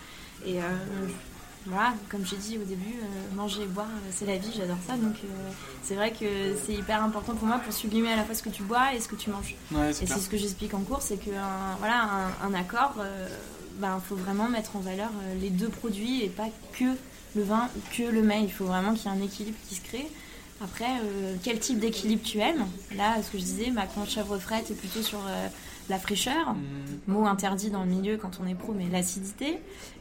Et 0.46 0.58
euh, 0.60 0.64
voilà, 1.66 1.94
comme 2.10 2.26
j'ai 2.26 2.38
dit 2.38 2.58
au 2.58 2.64
début, 2.64 2.96
euh, 3.02 3.36
manger 3.36 3.64
et 3.64 3.68
boire, 3.68 3.88
euh, 3.88 4.10
c'est 4.12 4.26
la 4.26 4.38
vie, 4.38 4.52
j'adore 4.56 4.78
ça. 4.88 4.94
Donc 4.94 5.16
euh, 5.24 5.28
c'est 5.84 5.96
vrai 5.96 6.12
que 6.12 6.56
c'est 6.66 6.74
hyper 6.74 7.04
important 7.04 7.34
pour 7.36 7.48
moi 7.48 7.60
pour 7.60 7.74
sublimer 7.74 8.12
à 8.14 8.16
la 8.16 8.24
fois 8.24 8.34
ce 8.34 8.44
que 8.44 8.50
tu 8.50 8.64
bois 8.64 8.94
et 8.94 9.00
ce 9.00 9.08
que 9.08 9.16
tu 9.16 9.30
manges. 9.30 9.56
Ouais, 9.72 9.90
Et 9.90 9.94
c'est 9.94 10.08
ce 10.08 10.30
que 10.30 10.38
j'explique 10.38 10.74
en 10.74 10.82
cours, 10.82 11.02
c'est 11.02 11.18
que 11.18 11.32
un, 11.32 11.76
voilà, 11.80 12.04
un, 12.04 12.48
un 12.48 12.54
accord, 12.54 12.96
euh, 13.00 13.28
ben, 13.80 14.02
faut 14.08 14.16
vraiment 14.16 14.50
mettre 14.50 14.76
en 14.76 14.80
valeur 14.80 15.10
euh, 15.24 15.36
les 15.40 15.50
deux 15.50 15.70
produits 15.70 16.24
et 16.24 16.30
pas 16.30 16.48
que 16.74 16.96
le 17.36 17.44
vin 17.44 17.70
ou 17.78 17.96
que 17.96 18.04
le 18.04 18.22
mets. 18.22 18.44
Il 18.44 18.52
faut 18.52 18.66
vraiment 18.66 18.94
qu'il 18.94 19.12
y 19.12 19.14
ait 19.14 19.18
un 19.18 19.22
équilibre 19.24 19.58
qui 19.68 19.76
se 19.76 19.82
crée. 19.82 20.08
Après, 20.62 20.90
euh, 21.04 21.36
quel 21.42 21.60
type 21.60 21.80
d'équilibre 21.80 22.22
tu 22.24 22.40
aimes? 22.40 22.66
Là, 22.98 23.22
ce 23.24 23.32
que 23.32 23.38
je 23.38 23.44
disais, 23.44 23.72
ma 23.72 23.86
conche 23.86 24.10
chèvre 24.10 24.38
frais, 24.40 24.64
est 24.70 24.74
plutôt 24.74 25.02
sur 25.02 25.20
euh, 25.20 25.48
la 25.88 26.00
fraîcheur. 26.00 26.54
Mm. 26.54 27.12
Mot 27.14 27.26
interdit 27.26 27.70
dans 27.70 27.84
le 27.84 27.90
milieu 27.90 28.18
quand 28.18 28.40
on 28.44 28.48
est 28.48 28.56
pro, 28.56 28.74
mais 28.74 28.88
l'acidité, 28.92 29.60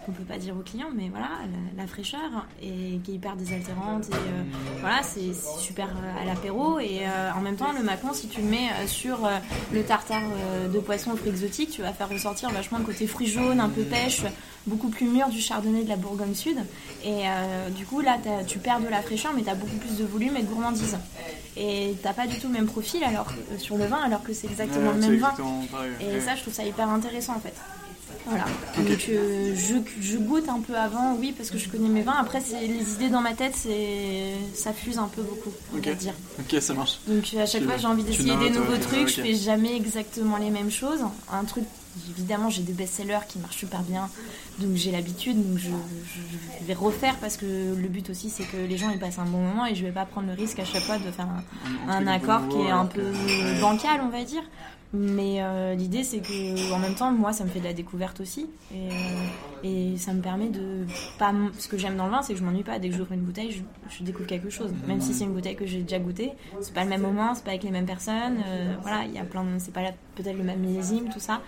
qu'on 0.08 0.14
peut 0.14 0.24
pas 0.24 0.38
dire 0.38 0.54
aux 0.56 0.62
clients, 0.62 0.88
mais 0.94 1.08
voilà, 1.10 1.28
la, 1.76 1.82
la 1.82 1.86
fraîcheur, 1.86 2.46
et 2.62 2.98
qui 3.04 3.10
est 3.12 3.14
hyper 3.16 3.36
désaltérante. 3.36 4.06
Et 4.08 4.14
euh, 4.14 4.42
voilà, 4.80 5.02
c'est 5.02 5.34
super 5.60 5.88
euh, 5.88 6.22
à 6.22 6.24
l'apéro. 6.24 6.78
Et 6.78 7.00
euh, 7.02 7.30
en 7.36 7.40
même 7.42 7.56
temps, 7.56 7.72
le 7.72 7.82
macon, 7.84 8.14
si 8.14 8.26
tu 8.28 8.40
le 8.40 8.46
mets 8.46 8.70
sur 8.86 9.26
euh, 9.26 9.36
le 9.72 9.82
tartare 9.82 10.22
de 10.72 10.78
poisson 10.78 11.10
aux 11.12 11.16
fruits 11.16 11.28
exotiques, 11.30 11.70
tu 11.70 11.82
vas 11.82 11.92
faire 11.92 12.08
ressortir 12.08 12.48
vachement 12.50 12.78
le 12.78 12.84
côté 12.84 13.06
fruits 13.06 13.26
jaunes, 13.26 13.60
un 13.60 13.68
peu 13.68 13.82
pêche, 13.82 14.22
beaucoup 14.66 14.88
plus 14.88 15.06
mûr 15.06 15.28
du 15.28 15.40
chardonnay 15.42 15.84
de 15.84 15.88
la 15.90 15.96
Bourgogne 15.96 16.34
Sud. 16.34 16.56
Et 17.04 17.24
du 17.76 17.84
coup, 17.84 18.00
là, 18.00 18.16
tu 18.46 18.58
perds 18.58 18.80
de 18.80 18.88
la 18.88 19.02
fraîcheur, 19.02 19.32
mais 19.36 19.42
tu 19.42 19.50
as 19.50 19.54
beaucoup 19.54 19.76
plus 19.76 19.98
de 19.98 20.04
volume 20.06 20.36
et 20.38 20.42
de 20.42 20.46
gourmandise. 20.46 20.96
Et 21.58 21.94
t'as 22.02 22.14
pas 22.14 22.26
du 22.26 22.38
tout 22.38 22.46
le 22.46 22.54
même 22.54 22.66
profil 22.66 23.02
alors, 23.04 23.26
sur 23.58 23.76
le 23.76 23.84
vin, 23.86 23.98
alors 24.04 24.22
que 24.22 24.32
c'est 24.32 24.46
exactement 24.46 24.88
Ouais, 24.90 24.94
le 24.94 25.00
même 25.00 25.16
vin. 25.18 25.34
pareil. 25.70 25.90
Et 26.00 26.04
Ouais. 26.14 26.20
ça, 26.20 26.34
je 26.36 26.42
trouve 26.42 26.54
ça 26.54 26.64
hyper 26.64 26.88
intéressant 26.88 27.34
en 27.36 27.40
fait. 27.40 27.54
Voilà. 28.28 28.44
Donc 28.76 29.08
euh, 29.08 29.54
je, 29.56 29.74
je 30.02 30.18
goûte 30.18 30.48
un 30.48 30.60
peu 30.60 30.76
avant, 30.76 31.14
oui, 31.18 31.32
parce 31.36 31.50
que 31.50 31.58
je 31.58 31.68
connais 31.68 31.88
mes 31.88 32.02
vins. 32.02 32.16
Après, 32.18 32.40
les 32.60 32.92
idées 32.94 33.08
dans 33.08 33.22
ma 33.22 33.32
tête, 33.32 33.56
ça 34.54 34.72
fuse 34.72 34.98
un 34.98 35.08
peu 35.08 35.22
beaucoup, 35.22 35.52
on 35.74 35.78
va 35.78 35.94
dire. 35.94 36.14
Ok, 36.38 36.60
ça 36.60 36.74
marche. 36.74 37.00
Donc 37.06 37.24
à 37.34 37.46
chaque 37.46 37.62
Tu- 37.62 37.66
fois, 37.66 37.76
j'ai 37.78 37.86
envie 37.86 38.04
d'essayer 38.04 38.36
des 38.36 38.50
nouveaux 38.50 38.76
trucs. 38.76 39.02
ok. 39.02 39.08
Je 39.08 39.22
fais 39.22 39.34
jamais 39.34 39.74
exactement 39.76 40.36
les 40.36 40.50
mêmes 40.50 40.70
choses. 40.70 41.00
Un 41.32 41.44
truc, 41.44 41.64
évidemment, 42.10 42.50
j'ai 42.50 42.62
des 42.62 42.72
best-sellers 42.72 43.26
qui 43.28 43.38
marchent 43.38 43.56
super 43.56 43.80
bien, 43.80 44.10
donc 44.58 44.74
j'ai 44.74 44.90
l'habitude. 44.90 45.36
Donc 45.36 45.58
je, 45.58 45.70
vais 46.66 46.74
refaire 46.74 47.16
parce 47.16 47.38
que 47.38 47.46
le 47.46 47.88
but 47.88 48.10
aussi, 48.10 48.28
c'est 48.28 48.44
que 48.44 48.58
les 48.58 48.76
gens 48.76 48.90
ils 48.90 48.98
passent 48.98 49.18
un 49.18 49.24
bon 49.24 49.38
moment 49.38 49.64
et 49.64 49.74
je 49.74 49.84
vais 49.84 49.92
pas 49.92 50.04
prendre 50.04 50.26
le 50.26 50.34
risque 50.34 50.58
à 50.58 50.66
chaque 50.66 50.82
fois 50.82 50.98
de 50.98 51.10
faire 51.10 51.28
un, 51.88 52.06
accord 52.06 52.46
qui 52.48 52.58
est 52.58 52.70
un 52.70 52.84
peu 52.84 53.00
ouais. 53.00 53.60
bancal, 53.60 54.00
on 54.02 54.10
va 54.10 54.22
dire. 54.24 54.42
Mais 54.94 55.42
euh, 55.42 55.74
l'idée, 55.74 56.02
c'est 56.02 56.20
que 56.20 56.72
en 56.72 56.78
même 56.78 56.94
temps, 56.94 57.12
moi, 57.12 57.34
ça 57.34 57.44
me 57.44 57.50
fait 57.50 57.58
de 57.60 57.64
la 57.64 57.74
découverte 57.74 58.20
aussi, 58.20 58.46
et, 58.72 58.88
euh, 58.90 59.62
et 59.62 59.96
ça 59.98 60.14
me 60.14 60.22
permet 60.22 60.48
de 60.48 60.86
pas. 61.18 61.34
Ce 61.58 61.68
que 61.68 61.76
j'aime 61.76 61.96
dans 61.96 62.06
le 62.06 62.10
vin, 62.12 62.22
c'est 62.22 62.32
que 62.32 62.38
je 62.38 62.44
m'ennuie 62.44 62.62
pas. 62.62 62.78
Dès 62.78 62.88
que 62.88 62.96
j'ouvre 62.96 63.12
une 63.12 63.20
bouteille, 63.20 63.52
je, 63.52 63.60
je 63.98 64.02
découvre 64.02 64.26
quelque 64.26 64.48
chose. 64.48 64.70
Même 64.86 65.02
si 65.02 65.12
c'est 65.12 65.24
une 65.24 65.34
bouteille 65.34 65.56
que 65.56 65.66
j'ai 65.66 65.82
déjà 65.82 65.98
goûtée, 65.98 66.32
c'est 66.62 66.72
pas 66.72 66.84
le 66.84 66.88
même 66.90 67.02
moment, 67.02 67.34
c'est 67.34 67.44
pas 67.44 67.50
avec 67.50 67.64
les 67.64 67.70
mêmes 67.70 67.84
personnes. 67.84 68.38
euh, 68.46 68.74
voilà, 68.80 69.04
il 69.04 69.12
y 69.12 69.18
a 69.18 69.24
plein 69.24 69.44
de. 69.44 69.50
C'est 69.58 69.74
pas 69.74 69.82
peut-être 70.14 70.38
le 70.38 70.44
même 70.44 70.60
millésime, 70.60 71.10
tout 71.12 71.20
ça. 71.20 71.42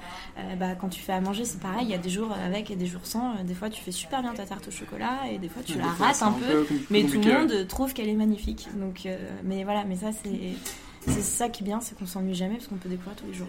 Bah, 0.59 0.75
quand 0.79 0.89
tu 0.91 1.01
fais 1.01 1.13
à 1.15 1.21
manger, 1.23 1.47
c'est 1.47 1.61
pareil. 1.61 1.85
Il 1.87 1.91
y 1.91 1.95
a 1.95 1.99
des 1.99 2.11
jours 2.11 2.33
avec 2.45 2.71
et 2.71 2.77
des 2.77 2.87
jours 2.87 3.05
sans. 3.07 3.43
Des 3.43 3.55
fois, 3.55 3.71
tu 3.71 3.81
fais 3.81 3.91
super 3.93 4.21
bien 4.21 4.35
ta 4.35 4.45
tarte 4.45 4.69
au 4.69 4.71
chocolat, 4.71 5.17
et 5.33 5.39
des 5.39 5.49
fois, 5.49 5.63
tu 5.65 5.79
la 5.79 5.87
rates 5.87 6.23
un 6.23 6.33
peu. 6.33 6.65
com- 6.65 6.79
Mais 6.91 7.05
tout 7.05 7.19
le 7.19 7.33
monde 7.33 7.67
trouve 7.69 7.95
qu'elle 7.95 8.09
est 8.11 8.15
magnifique. 8.15 8.69
Donc, 8.79 9.09
mais 9.45 9.65
voilà, 9.65 9.85
mais 9.85 9.97
ça 9.97 10.09
c'est 10.13 10.29
c'est 11.01 11.23
ça 11.23 11.49
qui 11.49 11.63
est 11.63 11.67
bien, 11.67 11.81
c'est 11.81 11.99
qu'on 11.99 12.07
s'ennuie 12.07 12.35
jamais 12.35 12.55
parce 12.55 12.69
qu'on 12.69 12.77
peut 12.77 12.89
découvrir 12.89 13.17
tous 13.17 13.27
les 13.27 13.35
jours. 13.35 13.49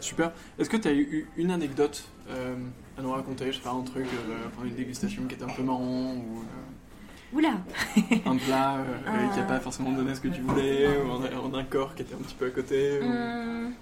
Super. 0.00 0.32
Est-ce 0.58 0.68
que 0.68 0.76
tu 0.76 0.88
as 0.88 0.92
eu 0.94 1.28
une 1.36 1.50
anecdote 1.50 2.04
euh, 2.28 2.56
à 2.98 3.02
nous 3.02 3.10
raconter 3.12 3.46
Je 3.52 3.58
sais 3.58 3.62
pas, 3.62 3.70
un 3.70 3.82
truc, 3.82 4.06
euh, 4.06 4.64
une 4.64 4.74
dégustation 4.74 5.24
qui 5.26 5.34
était 5.36 5.44
un 5.44 5.48
peu 5.54 5.62
marrant 5.62 6.14
ou 6.14 6.40
euh, 6.40 7.36
Oula, 7.36 7.52
un 8.26 8.36
plat 8.36 8.76
euh, 8.78 9.28
qui 9.34 9.40
a 9.40 9.44
pas 9.44 9.60
forcément 9.60 9.92
donné 9.92 10.14
ce 10.14 10.20
que 10.20 10.28
tu 10.28 10.40
voulais 10.42 10.86
ou 11.02 11.12
un, 11.12 11.54
un 11.54 11.58
accord 11.58 11.94
qui 11.94 12.02
était 12.02 12.14
un 12.14 12.18
petit 12.18 12.34
peu 12.34 12.46
à 12.46 12.50
côté 12.50 13.00
ou 13.00 13.04
Hum, 13.04 13.72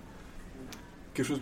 quelque 1.15 1.27
chose 1.27 1.41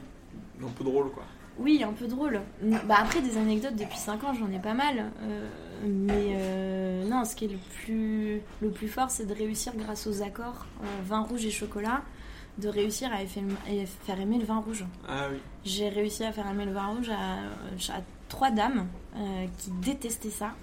d'un 0.61 0.69
peu 0.69 0.85
drôle 0.85 1.11
quoi. 1.11 1.25
oui, 1.59 1.83
un 1.83 1.93
peu 1.93 2.07
drôle. 2.07 2.41
Bah 2.87 2.97
après 3.03 3.21
des 3.21 3.37
anecdotes 3.37 3.77
depuis 3.77 3.99
5 3.99 4.25
ans, 4.25 4.33
j'en 4.33 4.51
ai 4.53 4.59
pas 4.61 4.75
mal. 4.75 5.11
Euh, 5.23 5.49
mais 5.85 6.35
euh, 6.37 7.05
non, 7.09 7.25
ce 7.25 7.37
qui 7.37 7.45
est 7.47 7.49
le 7.49 7.59
plus 7.83 8.41
le 8.61 8.71
plus 8.71 8.89
fort, 8.89 9.11
c'est 9.11 9.27
de 9.27 9.35
réussir 9.35 9.73
grâce 9.77 10.07
aux 10.07 10.23
accords 10.23 10.67
euh, 10.83 10.87
vin 11.05 11.21
rouge 11.21 11.45
et 11.45 11.51
chocolat, 11.51 12.03
de 12.59 12.69
réussir 12.69 13.11
à 13.13 13.19
faire 13.27 14.21
aimer 14.21 14.39
le 14.39 14.45
vin 14.45 14.59
rouge. 14.59 14.85
Ah 15.09 15.29
oui. 15.31 15.39
J'ai 15.65 15.89
réussi 15.89 16.25
à 16.25 16.33
faire 16.33 16.47
aimer 16.47 16.65
le 16.65 16.73
vin 16.73 16.87
rouge 16.87 17.11
à, 17.11 17.93
à 17.93 18.01
trois 18.29 18.51
dames 18.51 18.87
euh, 19.17 19.47
qui 19.59 19.71
détestaient 19.71 20.31
ça. 20.31 20.55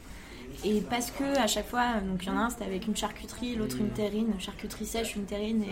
Et 0.64 0.82
parce 0.82 1.12
que 1.12 1.24
à 1.40 1.48
chaque 1.48 1.68
fois, 1.68 1.86
donc 2.08 2.24
il 2.24 2.28
y 2.28 2.30
en 2.32 2.38
a 2.38 2.42
un 2.42 2.50
c'était 2.50 2.66
avec 2.66 2.88
une 2.88 2.96
charcuterie, 2.96 3.56
l'autre 3.56 3.78
une 3.80 3.90
terrine, 3.90 4.34
charcuterie 4.40 4.86
sèche, 4.86 5.16
une 5.16 5.26
terrine 5.26 5.64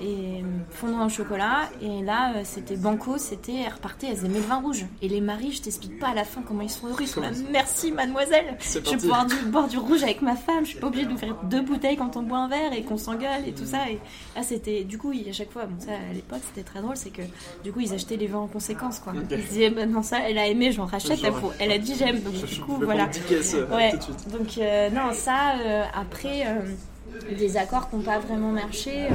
et, 0.00 0.04
et 0.04 0.44
fondant 0.70 1.06
au 1.06 1.08
chocolat. 1.08 1.68
Et 1.82 2.02
là 2.02 2.34
euh, 2.36 2.40
c'était 2.44 2.76
banco, 2.76 3.18
c'était 3.18 3.54
elles 3.66 3.72
repartaient, 3.72 4.08
elles 4.08 4.24
aimaient 4.24 4.38
le 4.38 4.44
vin 4.44 4.60
rouge. 4.60 4.84
Et 5.02 5.08
les 5.08 5.20
maris, 5.20 5.52
je 5.52 5.62
t'explique 5.62 5.98
pas 5.98 6.08
à 6.08 6.14
la 6.14 6.24
fin 6.24 6.42
comment 6.42 6.62
ils 6.62 6.70
sont 6.70 6.86
heureux, 6.88 6.98
ils 7.00 7.08
sont 7.08 7.20
là, 7.20 7.30
merci 7.52 7.92
mademoiselle, 7.92 8.56
je 8.60 8.78
vais 8.78 8.96
boire 9.08 9.26
du, 9.26 9.34
boire 9.46 9.68
du 9.68 9.78
rouge 9.78 10.02
avec 10.02 10.22
ma 10.22 10.36
femme, 10.36 10.64
je 10.64 10.70
suis 10.70 10.78
pas 10.78 10.86
obligée 10.88 11.06
d'ouvrir 11.06 11.36
deux 11.44 11.62
bouteilles 11.62 11.96
quand 11.96 12.16
on 12.16 12.22
boit 12.22 12.38
un 12.38 12.48
verre 12.48 12.72
et 12.72 12.82
qu'on 12.82 12.98
s'engueule 12.98 13.46
et 13.46 13.52
tout 13.52 13.64
ça. 13.66 13.88
Et 13.90 13.98
là 14.36 14.42
c'était, 14.42 14.84
du 14.84 14.98
coup, 14.98 15.12
à 15.12 15.32
chaque 15.32 15.50
fois, 15.50 15.66
bon 15.66 15.78
ça 15.80 15.92
à 15.92 16.12
l'époque 16.12 16.40
c'était 16.46 16.64
très 16.68 16.80
drôle, 16.80 16.96
c'est 16.96 17.10
que 17.10 17.22
du 17.64 17.72
coup 17.72 17.80
ils 17.80 17.92
achetaient 17.92 18.16
les 18.16 18.26
vins 18.26 18.38
en 18.40 18.46
conséquence 18.48 18.98
quoi. 18.98 19.12
Ils 19.30 19.44
disaient, 19.48 19.70
bah 19.70 19.86
non 19.86 20.02
ça 20.02 20.18
elle 20.28 20.38
a 20.38 20.46
aimé, 20.46 20.72
j'en 20.72 20.84
rachète, 20.86 21.18
elle, 21.58 21.72
a 21.72 21.78
dit 21.78 21.94
j'aime, 21.98 22.20
donc 22.20 22.34
Je, 22.34 22.46
du 22.54 22.60
coup 22.60 22.76
voilà. 22.84 23.08
euh, 23.54 23.66
Ouais. 23.76 23.90
Suite. 24.18 24.32
Donc 24.32 24.58
euh, 24.58 24.90
non, 24.90 25.12
ça, 25.12 25.54
euh, 25.64 25.82
après, 25.94 26.46
euh, 26.46 27.34
des 27.36 27.56
accords 27.56 27.88
qui 27.90 27.96
n'ont 27.96 28.02
pas 28.02 28.18
vraiment 28.18 28.50
marché. 28.50 29.06
euh, 29.06 29.08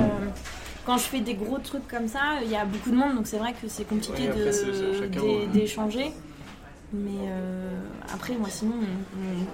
quand 0.85 0.97
je 0.97 1.03
fais 1.03 1.19
des 1.19 1.33
gros 1.33 1.57
trucs 1.57 1.87
comme 1.87 2.07
ça, 2.07 2.39
il 2.43 2.51
y 2.51 2.55
a 2.55 2.63
beaucoup 2.63 2.91
de 2.91 2.95
monde, 2.95 3.15
donc 3.15 3.25
c'est 3.25 3.39
vrai 3.39 3.53
que 3.53 3.67
c'est 3.67 3.85
compliqué 3.87 4.29
ouais. 4.29 5.47
d'échanger. 5.51 6.11
Mais 7.03 7.29
euh, 7.29 7.79
après, 8.13 8.35
moi, 8.35 8.49
sinon, 8.49 8.75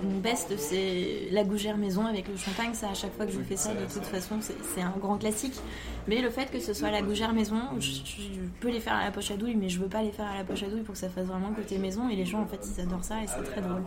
mon, 0.03 0.19
best, 0.19 0.55
c'est 0.57 1.27
la 1.31 1.43
gougère 1.43 1.77
maison 1.77 2.05
avec 2.05 2.27
le 2.27 2.37
champagne. 2.37 2.73
Ça, 2.73 2.89
à 2.89 2.93
chaque 2.93 3.15
fois 3.15 3.25
que 3.25 3.31
je 3.31 3.39
fais 3.39 3.55
ça, 3.55 3.73
de 3.73 3.91
toute 3.91 4.05
façon, 4.05 4.39
c'est 4.41 4.81
un 4.81 4.93
grand 4.99 5.17
classique. 5.17 5.59
Mais 6.07 6.21
le 6.21 6.29
fait 6.29 6.51
que 6.51 6.59
ce 6.59 6.73
soit 6.73 6.91
la 6.91 7.01
gougère 7.01 7.33
maison, 7.33 7.59
je, 7.79 7.91
je 7.91 8.39
peux 8.59 8.69
les 8.69 8.79
faire 8.79 8.93
à 8.93 9.03
la 9.05 9.11
poche 9.11 9.31
à 9.31 9.37
douille, 9.37 9.55
mais 9.55 9.69
je 9.69 9.79
veux 9.79 9.87
pas 9.87 10.01
les 10.01 10.11
faire 10.11 10.27
à 10.27 10.37
la 10.37 10.43
poche 10.43 10.63
à 10.63 10.67
douille 10.67 10.81
pour 10.81 10.93
que 10.93 10.99
ça 10.99 11.09
fasse 11.09 11.25
vraiment 11.25 11.51
côté 11.53 11.77
maison. 11.77 12.09
Et 12.09 12.15
les 12.15 12.25
gens, 12.25 12.41
en 12.41 12.47
fait, 12.47 12.59
ils 12.75 12.81
adorent 12.81 13.03
ça 13.03 13.23
et 13.23 13.27
c'est 13.27 13.43
très 13.43 13.61
drôle. 13.61 13.83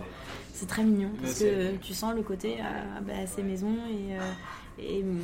C'est 0.53 0.67
très 0.67 0.85
mignon 0.85 1.11
parce 1.21 1.41
que 1.41 1.77
tu 1.77 1.95
sens 1.95 2.15
le 2.15 2.23
côté, 2.23 2.59
ah, 2.61 3.01
bah, 3.01 3.13
c'est 3.27 3.43
maison 3.43 3.75
et, 3.91 4.15
euh, 4.15 4.21
et 4.79 5.03
euh, 5.03 5.14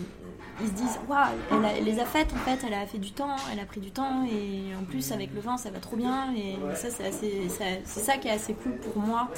ils 0.60 0.66
se 0.68 0.72
disent, 0.72 0.98
waouh, 1.08 1.64
elle, 1.76 1.84
les 1.84 1.98
a 1.98 2.04
faites 2.04 2.32
en 2.32 2.36
fait, 2.36 2.58
elle 2.66 2.74
a 2.74 2.86
fait 2.86 2.98
du 2.98 3.12
temps, 3.12 3.34
elle 3.52 3.58
a 3.60 3.64
pris 3.64 3.80
du 3.80 3.90
temps 3.90 4.24
et 4.26 4.74
en 4.80 4.84
plus 4.84 5.10
avec 5.12 5.34
le 5.34 5.40
vin 5.40 5.56
ça 5.56 5.70
va 5.70 5.78
trop 5.80 5.96
bien 5.96 6.32
et 6.34 6.56
ça 6.76 6.88
c'est 6.90 7.10
c'est 7.12 8.00
ça 8.00 8.16
qui 8.18 8.28
est 8.28 8.32
assez 8.32 8.54
cool 8.54 8.76
pour 8.76 9.02
moi 9.02 9.28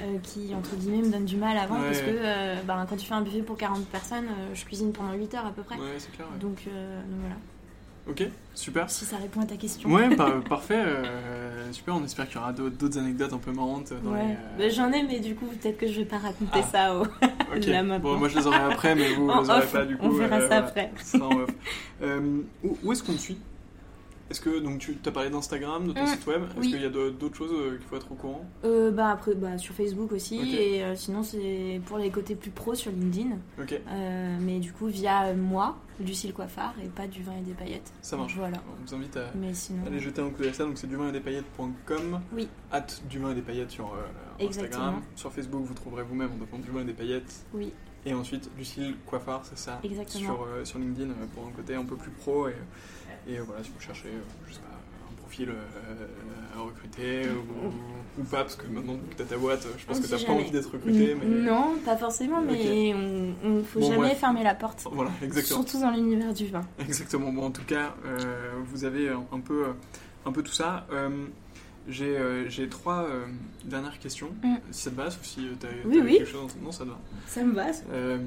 euh, 0.00 0.18
qui 0.22 0.54
entre 0.54 0.74
guillemets 0.76 1.06
me 1.06 1.12
donne 1.12 1.24
du 1.24 1.36
mal 1.36 1.56
avant 1.56 1.76
Ouais. 1.80 1.86
parce 1.86 2.00
que 2.00 2.10
euh, 2.10 2.56
bah, 2.66 2.84
quand 2.88 2.96
tu 2.96 3.06
fais 3.06 3.14
un 3.14 3.20
buffet 3.22 3.42
pour 3.42 3.56
40 3.56 3.84
personnes, 3.86 4.24
euh, 4.26 4.54
je 4.54 4.64
cuisine 4.64 4.92
pendant 4.92 5.12
8 5.12 5.34
heures 5.34 5.46
à 5.46 5.50
peu 5.52 5.62
près. 5.62 5.76
Ouais, 5.76 5.96
clair. 6.14 6.26
ouais. 6.32 6.38
Donc, 6.38 6.64
donc 6.64 7.20
voilà, 7.20 7.36
Ok, 8.08 8.24
super. 8.54 8.88
si 8.90 9.04
ça 9.04 9.16
répond 9.18 9.40
à 9.42 9.46
ta 9.46 9.56
question. 9.56 9.88
Ouais, 9.90 10.14
par- 10.16 10.40
parfait. 10.48 10.82
euh, 10.84 11.70
super, 11.72 11.94
on 11.94 12.04
espère 12.04 12.26
qu'il 12.26 12.36
y 12.36 12.38
aura 12.38 12.52
d'autres 12.52 12.98
anecdotes 12.98 13.32
un 13.32 13.38
peu 13.38 13.52
marrantes. 13.52 13.92
Dans 14.02 14.12
Ouais. 14.12 14.26
les, 14.26 14.32
euh, 14.32 14.36
Bah, 14.58 14.68
J'en 14.68 14.90
ai, 14.92 15.02
mais 15.02 15.20
du 15.20 15.34
coup, 15.34 15.46
peut-être 15.46 15.76
que 15.78 15.86
je 15.86 15.98
vais 16.00 16.04
pas 16.06 16.18
raconter 16.18 16.60
Ah. 16.60 16.62
ça 16.62 16.96
au. 16.96 17.02
Ok. 17.02 17.08
là, 17.66 17.82
maintenant. 17.82 18.12
Bon, 18.12 18.18
moi 18.18 18.28
je 18.28 18.38
les 18.38 18.46
aurai 18.46 18.56
après, 18.56 18.94
mais 18.94 19.12
vous, 19.14 19.26
vous 19.30 19.42
les 19.42 19.50
aurez 19.50 19.58
off, 19.60 19.72
pas 19.72 19.84
du 19.84 19.96
coup. 19.96 20.06
on 20.06 20.10
verra 20.10 20.36
euh, 20.36 20.40
ça 20.40 20.46
voilà. 20.46 20.66
après. 20.66 20.92
Off. 21.20 21.50
Euh, 22.02 22.40
où 22.64 22.78
où 22.82 22.92
est-ce 22.92 23.02
qu'on 23.02 23.12
te 23.12 23.18
suit? 23.18 23.38
Est-ce 24.30 24.40
que 24.40 24.60
donc 24.60 24.78
tu 24.78 24.96
as 25.04 25.10
parlé 25.10 25.28
d'Instagram, 25.28 25.88
de 25.88 25.92
ton 25.92 26.02
Mm, 26.04 26.06
site 26.06 26.26
web 26.26 26.42
Est-ce 26.44 26.58
oui. 26.60 26.70
qu'il 26.70 26.80
y 26.82 26.84
a 26.84 26.88
d'autres 26.88 27.34
choses 27.36 27.50
euh, 27.52 27.76
qu'il 27.78 27.86
faut 27.86 27.96
être 27.96 28.10
au 28.12 28.14
courant? 28.14 28.46
Euh, 28.64 28.90
bah 28.92 29.08
après 29.10 29.34
bah, 29.34 29.58
sur 29.58 29.74
Facebook 29.74 30.12
aussi 30.12 30.36
et 30.56 30.84
euh, 30.84 30.94
sinon 30.94 31.22
c'est 31.24 31.80
pour 31.86 31.98
les 31.98 32.10
côtés 32.10 32.36
plus 32.36 32.50
pro 32.52 32.74
sur 32.74 32.92
LinkedIn 32.92 33.36
Ok, 33.60 33.72
Euh, 33.88 34.36
mais 34.40 34.60
du 34.60 34.72
coup 34.72 34.86
via 34.86 35.24
euh, 35.26 35.34
moi 35.36 35.76
Lucille 35.98 36.32
Coiffard 36.32 36.74
et 36.82 36.88
pas 36.88 37.06
du 37.08 37.22
vin 37.22 37.32
et 37.38 37.42
des 37.42 37.52
paillettes 37.54 37.92
ça 38.02 38.16
marche. 38.16 38.36
voilà 38.36 38.58
On 38.80 38.86
vous 38.86 38.94
invite 38.94 39.16
à 39.16 39.30
mais 39.34 39.52
sinon 39.52 39.84
aller 39.86 39.98
jeter 39.98 40.22
un 40.22 40.30
coup 40.30 40.40
d'œil 40.42 40.50
à 40.50 40.54
ça. 40.54 40.64
Donc 40.64 40.78
c'est 40.78 40.86
du 40.86 40.96
vin 40.96 41.08
et 41.08 41.12
des 41.12 41.20
paillettes.com. 41.20 42.20
Oui. 42.32 42.48
At 42.70 42.86
du 43.08 43.18
vin 43.18 43.32
et 43.32 43.34
des 43.34 43.42
paillettes 43.42 43.70
sur 43.72 43.92
Instagram. 44.40 45.02
Sur 45.16 45.32
Facebook, 45.32 45.62
vous 45.64 45.74
trouverez 45.74 46.02
vous-même 46.04 46.30
en 46.34 46.38
tapant 46.38 46.58
du 46.58 46.70
vin 46.70 46.82
et 46.82 46.84
des 46.84 46.92
paillettes. 46.94 47.44
oui 47.52 47.72
Et 48.06 48.14
ensuite, 48.14 48.50
Lucille 48.56 48.94
Coiffard, 49.06 49.44
c'est 49.44 49.58
ça 49.58 49.78
Exactement. 49.84 50.24
Sur, 50.24 50.46
sur 50.66 50.78
LinkedIn 50.78 51.12
pour 51.34 51.46
un 51.46 51.50
côté 51.50 51.74
un 51.74 51.84
peu 51.84 51.96
plus 51.96 52.10
pro. 52.12 52.48
Et, 52.48 52.54
et 53.30 53.38
voilà, 53.40 53.62
si 53.64 53.70
vous 53.70 53.80
cherchez, 53.80 54.08
euh, 54.08 54.20
je 54.48 54.54
sais 54.54 54.60
pas, 54.60 54.66
un 55.10 55.14
profil 55.16 55.48
euh, 55.50 56.06
à 56.56 56.60
recruter 56.60 57.22
ou, 57.28 58.20
ou 58.20 58.24
pas, 58.24 58.38
parce 58.42 58.56
que 58.56 58.66
maintenant 58.66 58.96
que 58.96 59.14
t'as 59.16 59.24
ta 59.24 59.36
boîte, 59.38 59.66
je 59.78 59.84
pense 59.86 59.98
On 59.98 60.02
que 60.02 60.06
t'as 60.08 60.24
pas 60.24 60.32
envie 60.32 60.50
d'être 60.50 60.70
recruté. 60.72 61.14
Mais... 61.14 61.26
non 61.26 61.76
pas 61.84 61.96
forcément 61.96 62.40
mais 62.42 62.92
on, 62.94 63.34
on 63.44 63.62
faut 63.64 63.80
Bon, 63.80 63.86
jamais 63.86 63.98
bref. 64.08 64.18
fermer 64.18 64.42
la 64.42 64.54
porte 64.54 64.84
Voilà, 64.90 65.10
exactement. 65.22 65.62
surtout 65.62 65.80
dans 65.80 65.90
l'univers 65.90 66.32
du 66.34 66.46
vin 66.46 66.62
Exactement. 66.78 67.32
Bon, 67.32 67.46
en 67.46 67.50
tout 67.50 67.64
cas, 67.64 67.94
euh, 68.06 68.52
vous 68.66 68.84
avez 68.84 69.08
un, 69.08 69.40
peu, 69.40 69.66
un 70.26 70.32
peu 70.32 70.42
tout 70.42 70.52
ça. 70.52 70.86
J'ai, 71.88 72.16
euh, 72.16 72.46
trois 72.70 73.04
euh, 73.04 73.24
dernières 73.64 73.98
questions, 73.98 74.28
Mm. 74.42 74.56
si 74.70 74.82
ça 74.82 74.90
te 74.90 74.96
va, 74.96 75.10
sauf 75.10 75.24
si 75.24 75.46
tu 75.58 75.66
as, 75.66 75.70
Oui, 75.86 76.00
oui. 76.04 76.18
quelque 76.18 76.28
chose. 76.30 76.54
Non, 76.62 76.70
ça 76.72 76.84
te 76.84 76.90
va. 76.90 76.98
ça 77.26 77.42
me 77.42 77.52
va. 77.54 77.66
Euh, 77.92 78.18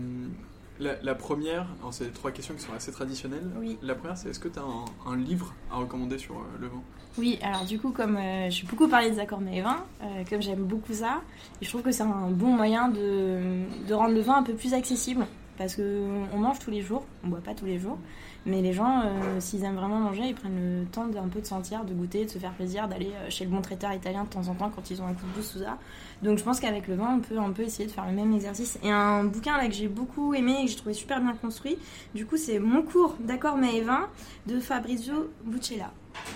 la, 0.79 1.01
la 1.01 1.15
première, 1.15 1.67
c'est 1.91 2.13
trois 2.13 2.31
questions 2.31 2.55
qui 2.55 2.61
sont 2.61 2.73
assez 2.73 2.91
traditionnelles. 2.91 3.49
Oui. 3.59 3.77
La 3.81 3.95
première, 3.95 4.17
c'est 4.17 4.29
est-ce 4.29 4.39
que 4.39 4.47
tu 4.47 4.59
as 4.59 4.63
un, 4.63 5.11
un 5.11 5.15
livre 5.15 5.53
à 5.71 5.77
recommander 5.77 6.17
sur 6.17 6.35
euh, 6.35 6.43
le 6.59 6.67
vin? 6.67 6.81
Oui, 7.17 7.37
alors 7.43 7.63
du 7.65 7.79
coup, 7.79 7.91
comme 7.91 8.17
euh, 8.17 8.49
j'ai 8.49 8.65
beaucoup 8.65 8.87
parlé 8.87 9.11
des 9.11 9.19
accords 9.19 9.39
mets 9.39 9.57
et 9.57 9.61
vins, 9.61 9.85
euh, 10.01 10.23
comme 10.29 10.41
j'aime 10.41 10.63
beaucoup 10.63 10.93
ça, 10.93 11.21
et 11.61 11.65
je 11.65 11.69
trouve 11.69 11.83
que 11.83 11.91
c'est 11.91 12.03
un 12.03 12.31
bon 12.31 12.47
moyen 12.55 12.89
de, 12.89 13.65
de 13.87 13.93
rendre 13.93 14.15
le 14.15 14.21
vin 14.21 14.37
un 14.37 14.43
peu 14.43 14.53
plus 14.53 14.73
accessible. 14.73 15.25
parce 15.57 15.75
que 15.75 16.03
on 16.33 16.37
mange 16.37 16.59
tous 16.59 16.71
les 16.71 16.81
jours, 16.81 17.05
on 17.23 17.27
boit 17.29 17.41
pas 17.41 17.53
tous 17.53 17.65
les 17.65 17.79
jours, 17.79 17.97
mais 18.45 18.61
les 18.61 18.73
gens, 18.73 19.01
euh, 19.05 19.39
s'ils 19.39 19.63
aiment 19.63 19.75
vraiment 19.77 19.99
manger, 19.99 20.23
ils 20.27 20.35
prennent 20.35 20.79
le 20.81 20.85
temps 20.85 21.07
d'un 21.07 21.27
peu 21.27 21.39
de 21.41 21.45
sentir, 21.45 21.85
de 21.85 21.93
goûter, 21.93 22.25
de 22.25 22.29
se 22.29 22.37
faire 22.37 22.51
plaisir, 22.53 22.87
d'aller 22.87 23.11
euh, 23.15 23.29
chez 23.29 23.45
le 23.45 23.51
bon 23.51 23.61
traiteur 23.61 23.93
italien 23.93 24.23
de 24.25 24.29
temps 24.29 24.47
en 24.47 24.53
temps 24.55 24.69
quand 24.73 24.89
ils 24.91 25.01
ont 25.01 25.07
un 25.07 25.13
coup 25.13 25.25
de 25.25 25.35
boost 25.35 25.51
sous 25.53 25.59
ça. 25.59 25.77
Donc 26.21 26.37
je 26.37 26.43
pense 26.43 26.59
qu'avec 26.59 26.87
le 26.87 26.95
vin, 26.95 27.15
on 27.15 27.19
peut 27.19 27.37
un 27.37 27.51
peu 27.51 27.61
essayer 27.63 27.85
de 27.87 27.91
faire 27.91 28.05
le 28.05 28.11
même 28.13 28.33
exercice. 28.33 28.77
Et 28.83 28.91
un 28.91 29.23
bouquin 29.23 29.57
là 29.57 29.67
que 29.67 29.73
j'ai 29.73 29.87
beaucoup 29.87 30.33
aimé 30.33 30.57
et 30.61 30.65
que 30.65 30.71
j'ai 30.71 30.77
trouvé 30.77 30.93
super 30.93 31.21
bien 31.21 31.33
construit, 31.35 31.77
du 32.15 32.25
coup 32.25 32.37
c'est 32.37 32.59
Mon 32.59 32.81
cours 32.81 33.15
d'accord 33.19 33.57
mais 33.57 33.75
et 33.77 33.81
vin 33.81 34.07
de 34.47 34.59
Fabrizio 34.59 35.29
Buccella. 35.45 35.91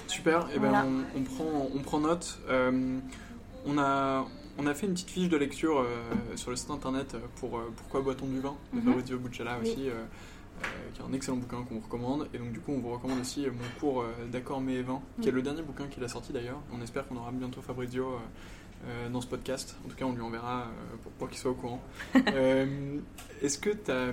Super, 0.08 0.48
et 0.56 0.60
ben 0.60 0.70
Voilà. 0.70 0.86
on, 0.86 1.20
on 1.20 1.24
prend, 1.24 1.68
on 1.76 1.80
prend 1.80 2.00
note. 2.00 2.40
Euh, 2.50 2.98
on, 3.66 3.78
a, 3.78 4.26
on 4.58 4.66
a 4.66 4.74
fait 4.74 4.88
une 4.88 4.94
petite 4.94 5.10
fiche 5.12 5.30
de 5.30 5.38
lecture 5.38 5.80
euh, 5.80 5.86
sur 6.36 6.50
le 6.52 6.56
site 6.56 6.72
internet 6.72 7.16
pour 7.40 7.58
euh, 7.58 7.72
Pourquoi 7.76 8.02
boit-on 8.02 8.26
du 8.28 8.40
vin 8.40 8.56
de 8.74 8.80
Mhm. 8.80 8.86
Fabrizio 8.86 9.18
Buccella 9.20 9.58
Oui. 9.62 9.70
aussi, 9.72 9.90
euh, 9.90 10.04
qui 10.94 11.02
est 11.02 11.06
un 11.06 11.14
excellent 11.14 11.38
bouquin 11.38 11.64
qu'on 11.68 11.76
vous 11.76 11.82
recommande. 11.82 12.28
Et 12.34 12.38
donc 12.38 12.52
du 12.52 12.60
coup 12.60 12.72
on 12.74 12.80
vous 12.80 12.92
recommande 12.92 13.20
aussi 13.22 13.46
euh, 13.46 13.52
Mon 13.52 13.80
cours 13.80 14.02
euh, 14.02 14.12
d'accord 14.32 14.62
mais 14.62 14.76
et 14.76 14.82
vin, 14.84 15.02
qui 15.22 15.30
est 15.30 15.32
le 15.32 15.42
dernier 15.42 15.62
bouquin 15.62 15.88
qu'il 15.88 16.04
a 16.04 16.08
sorti 16.08 16.34
d'ailleurs. 16.34 16.60
On 16.74 16.82
espère 16.82 17.08
qu'on 17.08 17.18
aura 17.18 17.32
bientôt 17.32 17.62
Fabrizio 17.62 18.06
euh, 18.06 18.18
euh, 18.88 19.10
dans 19.10 19.22
ce 19.22 19.28
podcast. 19.28 19.76
En 19.86 19.90
tout 19.90 19.96
cas 19.96 20.06
on 20.06 20.14
lui 20.14 20.22
enverra 20.22 20.62
euh, 20.64 20.96
pour, 21.04 21.12
pour 21.14 21.30
qu'il 21.30 21.38
soit 21.38 21.52
au 21.52 21.56
courant. 21.56 21.82
Euh, 22.34 22.98
Est-ce 23.42 23.58
que 23.58 23.70
tu 23.72 23.92
as... 23.92 24.12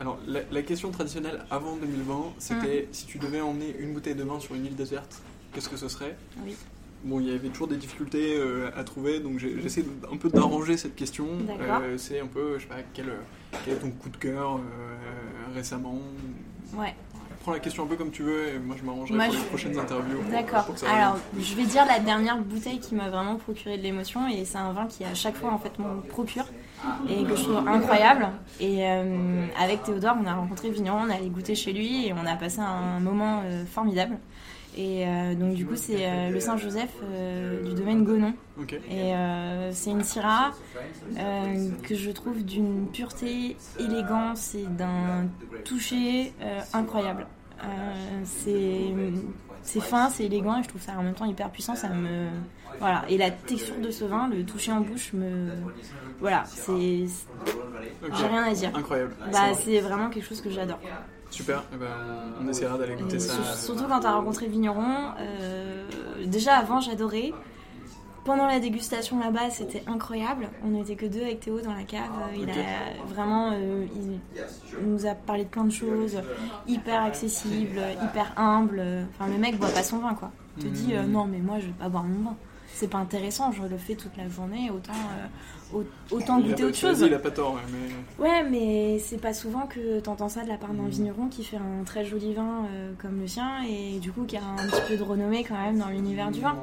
Alors, 0.00 0.18
la, 0.26 0.40
la 0.50 0.62
question 0.62 0.90
traditionnelle 0.90 1.44
avant 1.50 1.76
2020, 1.76 2.32
c'était 2.38 2.88
si 2.92 3.06
tu 3.06 3.18
devais 3.18 3.40
emmener 3.40 3.76
une 3.78 3.92
bouteille 3.92 4.14
de 4.16 4.24
vin 4.24 4.40
sur 4.40 4.54
une 4.56 4.64
île 4.66 4.74
déserte, 4.74 5.22
qu'est-ce 5.52 5.68
que 5.68 5.76
ce 5.76 5.86
serait? 5.88 6.16
Oui. 6.44 6.56
Bon, 7.04 7.20
il 7.20 7.28
y 7.28 7.34
avait 7.34 7.50
toujours 7.50 7.68
des 7.68 7.76
difficultés 7.76 8.36
euh, 8.36 8.70
à 8.74 8.82
trouver, 8.84 9.20
donc 9.20 9.38
j'essaie 9.38 9.84
un 10.10 10.16
peu 10.16 10.28
d'arranger 10.28 10.76
cette 10.76 10.96
question. 10.96 11.26
Euh, 11.60 11.98
C'est 11.98 12.18
un 12.20 12.26
peu, 12.26 12.58
je 12.58 12.62
sais 12.62 12.68
pas, 12.68 12.76
quel, 12.94 13.10
euh, 13.10 13.16
quel 13.64 13.74
est 13.74 13.78
ton 13.78 13.90
coup 13.90 14.08
de 14.08 14.16
cœur 14.16 14.56
euh, 14.56 15.54
récemment 15.54 15.98
Ouais. 16.76 16.94
Prends 17.42 17.52
la 17.52 17.58
question 17.58 17.82
un 17.82 17.86
peu 17.86 17.96
comme 17.96 18.12
tu 18.12 18.22
veux, 18.22 18.48
et 18.54 18.58
moi 18.60 18.76
je 18.78 18.84
m'arrangerai 18.84 19.18
pour 19.18 19.32
je- 19.34 19.38
les 19.38 19.44
prochaines 19.46 19.78
interviews. 19.78 20.18
D'accord. 20.30 20.64
Alors, 20.88 21.18
je 21.38 21.54
vais 21.56 21.64
dire 21.64 21.84
la 21.86 21.98
dernière 21.98 22.38
bouteille 22.38 22.78
qui 22.78 22.94
m'a 22.94 23.10
vraiment 23.10 23.34
procuré 23.34 23.76
de 23.78 23.82
l'émotion 23.82 24.28
et 24.28 24.44
c'est 24.44 24.58
un 24.58 24.72
vin 24.72 24.86
qui 24.86 25.04
à 25.04 25.12
chaque 25.14 25.34
fois 25.36 25.50
en 25.52 25.58
fait 25.58 25.76
me 25.80 26.00
procure 26.02 26.44
et 27.08 27.24
que 27.24 27.34
je 27.34 27.42
trouve 27.42 27.66
incroyable. 27.68 28.28
Et 28.60 28.86
euh, 28.88 29.44
avec 29.60 29.82
Théodore, 29.82 30.16
on 30.22 30.26
a 30.26 30.34
rencontré 30.34 30.70
vigneron, 30.70 30.98
on 31.06 31.10
allé 31.10 31.28
goûter 31.30 31.56
chez 31.56 31.72
lui 31.72 32.06
et 32.06 32.12
on 32.12 32.24
a 32.26 32.36
passé 32.36 32.60
un 32.60 33.00
moment 33.00 33.42
euh, 33.44 33.64
formidable. 33.66 34.18
Et 34.76 35.06
euh, 35.06 35.34
donc 35.34 35.54
du 35.54 35.66
coup, 35.66 35.76
c'est 35.76 36.06
euh, 36.06 36.30
le 36.30 36.40
Saint-Joseph 36.40 36.94
euh, 37.02 37.62
du 37.62 37.74
domaine 37.74 38.04
Gonon. 38.04 38.34
Ok. 38.58 38.72
Et 38.72 39.12
c'est 39.72 39.90
une 39.90 40.02
Syrah 40.02 40.52
que 41.82 41.94
je 41.94 42.10
trouve 42.10 42.42
d'une 42.44 42.86
pureté, 42.88 43.56
élégance 43.78 44.54
et 44.54 44.66
d'un 44.66 45.28
toucher 45.64 46.32
incroyable. 46.72 47.26
C'est 48.24 49.80
fin, 49.80 50.08
c'est 50.10 50.24
élégant 50.24 50.58
et 50.58 50.62
je 50.62 50.68
trouve 50.68 50.82
ça 50.82 50.92
en 50.98 51.02
même 51.02 51.14
temps 51.14 51.26
hyper 51.26 51.50
puissant. 51.50 51.76
Ça 51.76 51.88
me 51.88 52.28
voilà. 52.78 53.04
Et 53.08 53.18
la 53.18 53.30
texture 53.30 53.78
de 53.78 53.90
ce 53.90 54.04
vin, 54.04 54.28
le 54.28 54.44
toucher 54.44 54.72
en 54.72 54.80
bouche 54.80 55.12
me 55.12 55.50
voilà. 56.20 56.44
C'est 56.46 57.06
j'ai 58.18 58.26
rien 58.26 58.44
à 58.44 58.54
dire. 58.54 58.70
Incroyable. 58.74 59.14
Bah 59.32 59.54
c'est 59.54 59.80
vraiment 59.80 60.08
quelque 60.08 60.26
chose 60.26 60.40
que 60.40 60.50
j'adore. 60.50 60.80
Super, 61.32 61.64
eh 61.72 61.76
ben, 61.76 61.86
on 62.40 62.46
essaiera 62.48 62.76
d'aller 62.78 62.94
goûter 62.94 63.18
ça. 63.18 63.32
sur- 63.34 63.54
Surtout 63.74 63.84
quand 63.88 64.00
t'as 64.00 64.12
rencontré 64.12 64.46
vigneron. 64.46 65.12
euh, 65.18 65.84
déjà 66.26 66.56
avant, 66.56 66.80
j'adorais. 66.80 67.32
Pendant 68.24 68.46
la 68.46 68.60
dégustation 68.60 69.18
là-bas, 69.18 69.50
c'était 69.50 69.82
incroyable. 69.88 70.48
On 70.64 70.68
n'était 70.68 70.94
que 70.94 71.06
deux 71.06 71.22
avec 71.22 71.40
Théo 71.40 71.60
dans 71.60 71.72
la 71.74 71.82
cave. 71.82 72.02
Il 72.36 72.44
Ok. 72.44 72.50
a 72.50 73.04
vraiment, 73.12 73.50
euh, 73.52 73.84
il, 73.96 74.20
il 74.80 74.86
nous 74.88 75.06
a 75.06 75.14
parlé 75.14 75.42
de 75.44 75.48
plein 75.48 75.64
de 75.64 75.72
choses, 75.72 76.20
hyper 76.68 77.02
accessible, 77.02 77.80
hyper 78.04 78.32
humble. 78.36 78.80
Enfin, 79.18 79.28
le 79.28 79.38
mec 79.38 79.58
boit 79.58 79.70
pas 79.70 79.82
son 79.82 79.98
vin, 79.98 80.14
quoi. 80.14 80.30
Il 80.58 80.64
te 80.64 80.68
dit 80.68 80.94
euh, 80.94 81.02
non, 81.04 81.24
mais 81.24 81.38
moi, 81.38 81.58
je 81.58 81.66
vais 81.66 81.72
pas 81.72 81.88
boire 81.88 82.04
mon 82.04 82.30
vin. 82.30 82.36
C'est 82.74 82.88
pas 82.88 82.98
intéressant. 82.98 83.50
Je 83.52 83.62
le 83.64 83.76
fais 83.76 83.94
toute 83.96 84.16
la 84.16 84.28
journée. 84.28 84.70
Autant, 84.70 84.92
euh, 84.92 85.26
au- 85.26 85.61
autant 86.10 86.38
Il 86.38 86.48
goûter 86.48 86.64
autre 86.64 86.76
chose. 86.76 86.98
dit, 87.00 87.06
Il 87.06 87.14
a 87.14 87.18
pas 87.18 87.30
tort, 87.30 87.54
ouais, 87.54 87.60
mais. 87.72 88.24
Ouais, 88.24 88.42
mais 88.50 88.98
c'est 88.98 89.20
pas 89.20 89.32
souvent 89.34 89.66
que 89.66 90.00
t'entends 90.00 90.28
ça 90.28 90.42
de 90.44 90.48
la 90.48 90.56
part 90.56 90.70
d'un 90.74 90.82
Mhm. 90.84 90.88
vigneron 90.90 91.28
qui 91.28 91.44
fait 91.44 91.56
un 91.56 91.84
très 91.84 92.04
joli 92.04 92.34
vin 92.34 92.64
euh, 92.72 92.92
comme 92.98 93.20
le 93.20 93.26
sien 93.26 93.62
et 93.68 93.98
du 93.98 94.12
coup 94.12 94.24
qui 94.24 94.36
a 94.36 94.42
un 94.44 94.56
petit 94.56 94.80
peu 94.88 94.96
de 94.96 95.02
renommée 95.02 95.44
quand 95.44 95.54
même 95.60 95.78
dans 95.78 95.88
l'univers 95.88 96.30
du 96.30 96.40
vin. 96.40 96.56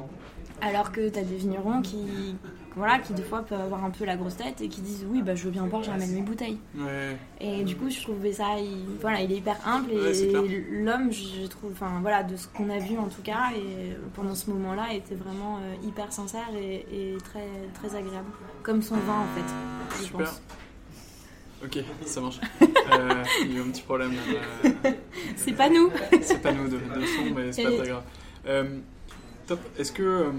Alors 0.62 0.92
que 0.92 1.08
t'as 1.08 1.22
des 1.22 1.36
vignerons 1.36 1.80
qui, 1.82 2.36
voilà, 2.76 2.98
qui 2.98 3.12
des 3.12 3.22
fois 3.22 3.42
peuvent 3.42 3.60
avoir 3.60 3.84
un 3.84 3.90
peu 3.90 4.04
la 4.04 4.16
grosse 4.16 4.36
tête 4.36 4.60
et 4.60 4.68
qui 4.68 4.80
disent 4.80 5.06
oui, 5.08 5.22
bah 5.22 5.34
je 5.34 5.44
veux 5.44 5.50
bien 5.50 5.66
boire, 5.66 5.82
je 5.82 5.90
ramène 5.90 6.12
mes 6.12 6.22
bouteilles. 6.22 6.58
Ouais. 6.76 7.16
Et 7.40 7.64
du 7.64 7.76
coup, 7.76 7.90
je 7.90 8.00
trouvais 8.00 8.32
ça, 8.32 8.58
il, 8.58 8.96
voilà, 9.00 9.20
il 9.20 9.32
est 9.32 9.36
hyper 9.36 9.56
humble 9.66 9.90
et 9.92 10.32
l'homme, 10.70 11.10
je 11.12 11.46
trouve, 11.46 11.72
enfin 11.72 11.98
voilà, 12.00 12.22
de 12.22 12.36
ce 12.36 12.46
qu'on 12.48 12.70
a 12.70 12.78
vu 12.78 12.96
en 12.98 13.08
tout 13.08 13.22
cas, 13.22 13.50
et 13.56 13.96
pendant 14.14 14.34
ce 14.34 14.50
moment-là, 14.50 14.92
était 14.94 15.14
vraiment 15.14 15.58
euh, 15.58 15.86
hyper 15.86 16.12
sincère 16.12 16.48
et, 16.56 16.86
et 16.92 17.16
très, 17.24 17.46
très 17.74 17.96
agréable, 17.96 18.30
comme 18.62 18.82
son 18.82 18.96
vin 18.96 19.20
en 19.20 19.34
fait. 19.34 19.98
Je 19.98 20.04
Super. 20.04 20.26
pense. 20.26 20.42
Ok, 21.62 21.78
ça 22.06 22.20
marche. 22.22 22.40
Euh, 22.62 23.22
il 23.42 23.52
y 23.52 23.56
a 23.56 23.58
eu 23.58 23.62
un 23.62 23.70
petit 23.70 23.82
problème. 23.82 24.12
Euh, 24.64 24.70
C'est 25.36 25.52
pas 25.52 25.68
nous. 25.68 25.90
c'est 26.22 26.40
pas 26.40 26.52
nous 26.52 26.68
de, 26.68 26.76
de 26.76 27.06
son, 27.06 27.34
mais 27.34 27.52
c'est 27.52 27.64
pas 27.64 27.72
très 27.72 27.88
grave. 27.88 28.04
Euh, 29.50 29.56
top. 29.56 29.60
Est-ce 29.78 29.92
que. 29.92 30.02
euh, 30.02 30.30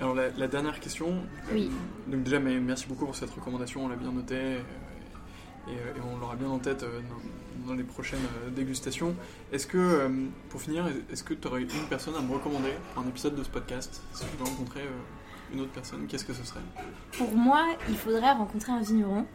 alors, 0.00 0.14
la, 0.14 0.28
la 0.30 0.48
dernière 0.48 0.78
question. 0.80 1.22
Oui. 1.52 1.70
Donc, 2.06 2.22
déjà, 2.22 2.38
mais 2.38 2.58
merci 2.58 2.86
beaucoup 2.86 3.04
pour 3.06 3.16
cette 3.16 3.30
recommandation, 3.30 3.84
on 3.84 3.88
l'a 3.88 3.96
bien 3.96 4.12
notée. 4.12 4.34
euh, 4.36 4.60
et, 5.68 5.70
euh, 5.70 5.96
et 5.96 6.00
on 6.12 6.18
l'aura 6.18 6.36
bien 6.36 6.48
en 6.48 6.58
tête 6.60 6.84
euh, 6.84 7.00
dans, 7.64 7.68
dans 7.70 7.74
les 7.74 7.82
prochaines 7.82 8.20
euh, 8.44 8.50
dégustations. 8.50 9.14
Est-ce 9.52 9.66
que, 9.66 9.78
euh, 9.78 10.08
pour 10.48 10.60
finir, 10.62 10.86
est-ce 11.10 11.24
que 11.24 11.34
tu 11.34 11.48
aurais 11.48 11.62
une 11.62 11.88
personne 11.88 12.14
à 12.14 12.20
me 12.20 12.32
recommander 12.32 12.72
pour 12.94 13.02
un 13.02 13.08
épisode 13.08 13.34
de 13.34 13.42
ce 13.42 13.48
podcast? 13.48 14.00
Si 14.12 14.24
tu 14.26 14.36
veux 14.38 14.44
rencontrer 14.44 14.82
euh, 14.82 15.52
une 15.54 15.60
autre 15.60 15.72
personne, 15.72 16.06
qu'est-ce 16.06 16.24
que 16.24 16.32
ce 16.34 16.44
serait? 16.44 16.60
Pour 17.18 17.32
moi, 17.34 17.64
il 17.88 17.96
faudrait 17.96 18.32
rencontrer 18.32 18.72
un 18.72 18.80
vigneron. 18.80 19.26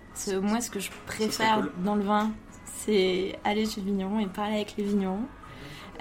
Moi, 0.42 0.62
ce 0.62 0.70
que 0.70 0.80
je 0.80 0.90
préfère 1.06 1.56
cool. 1.62 1.72
dans 1.84 1.96
le 1.96 2.04
vin, 2.04 2.32
c'est 2.78 3.38
aller 3.44 3.66
chez 3.66 3.82
le 3.82 3.88
vigneron 3.88 4.20
et 4.20 4.28
parler 4.28 4.56
avec 4.56 4.76
les 4.78 4.86
vignerons. 4.86 5.26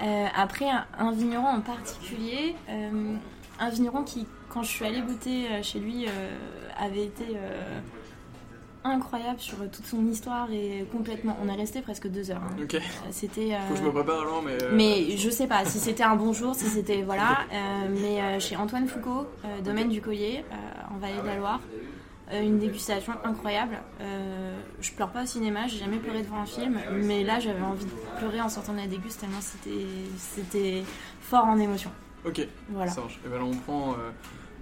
Euh, 0.01 0.25
après, 0.35 0.69
un, 0.69 0.85
un 0.97 1.11
vigneron 1.11 1.47
en 1.47 1.61
particulier, 1.61 2.55
euh, 2.69 3.15
un 3.59 3.69
vigneron 3.69 4.03
qui, 4.03 4.25
quand 4.49 4.63
je 4.63 4.69
suis 4.69 4.85
allée 4.85 5.01
goûter 5.01 5.47
euh, 5.49 5.63
chez 5.63 5.79
lui, 5.79 6.05
euh, 6.07 6.09
avait 6.79 7.05
été 7.05 7.23
euh, 7.35 7.79
incroyable 8.83 9.39
sur 9.39 9.57
toute 9.69 9.85
son 9.85 10.07
histoire 10.07 10.51
et 10.51 10.87
complètement. 10.91 11.37
On 11.43 11.47
est 11.47 11.55
resté 11.55 11.81
presque 11.81 12.07
deux 12.07 12.31
heures. 12.31 12.41
hein. 12.43 12.55
Ok, 12.63 12.73
Euh, 12.75 12.79
C'était. 13.11 13.55
faut 13.67 13.73
que 13.75 13.79
je 13.79 13.83
me 13.83 13.89
euh, 13.89 13.91
prépare 13.91 14.21
alors, 14.21 14.41
mais. 14.43 14.53
euh, 14.63 14.71
mais 14.73 15.17
je 15.17 15.29
sais 15.29 15.45
pas 15.45 15.63
si 15.65 15.77
c'était 15.77 16.01
un 16.03 16.15
bon 16.15 16.33
jour, 16.33 16.55
si 16.55 16.65
c'était 16.65 17.03
voilà. 17.03 17.41
Euh, 17.53 17.87
mais 17.91 18.21
euh, 18.21 18.39
chez 18.39 18.55
Antoine 18.55 18.87
Foucault, 18.87 19.27
euh, 19.45 19.61
domaine 19.61 19.89
du 19.89 20.01
Collier, 20.01 20.43
euh, 20.51 20.95
en 20.95 20.97
Vallée 20.97 21.21
de 21.21 21.27
la 21.27 21.35
Loire, 21.35 21.59
euh, 21.75 21.77
une 22.39 22.59
dégustation 22.59 23.13
incroyable. 23.23 23.77
Euh, 23.99 24.59
je 24.79 24.91
pleure 24.91 25.09
pas 25.11 25.23
au 25.23 25.25
cinéma, 25.25 25.67
j'ai 25.67 25.77
jamais 25.79 25.97
pleuré 25.97 26.21
devant 26.21 26.37
un 26.41 26.45
film, 26.45 26.79
mais 27.03 27.23
là 27.23 27.39
j'avais 27.39 27.61
envie 27.61 27.85
de 27.85 27.91
pleurer 28.17 28.41
en 28.41 28.49
sortant 28.49 28.73
de 28.73 28.77
la 28.79 28.87
déguste 28.87 29.19
tellement 29.19 29.41
c'était 29.41 29.85
c'était 30.17 30.83
fort 31.21 31.45
en 31.45 31.57
émotion. 31.59 31.91
Ok, 32.25 32.47
Voilà. 32.69 32.91
Et 32.91 33.29
ben 33.29 33.41
on 33.41 33.51
prend, 33.55 33.93
euh, 33.93 34.11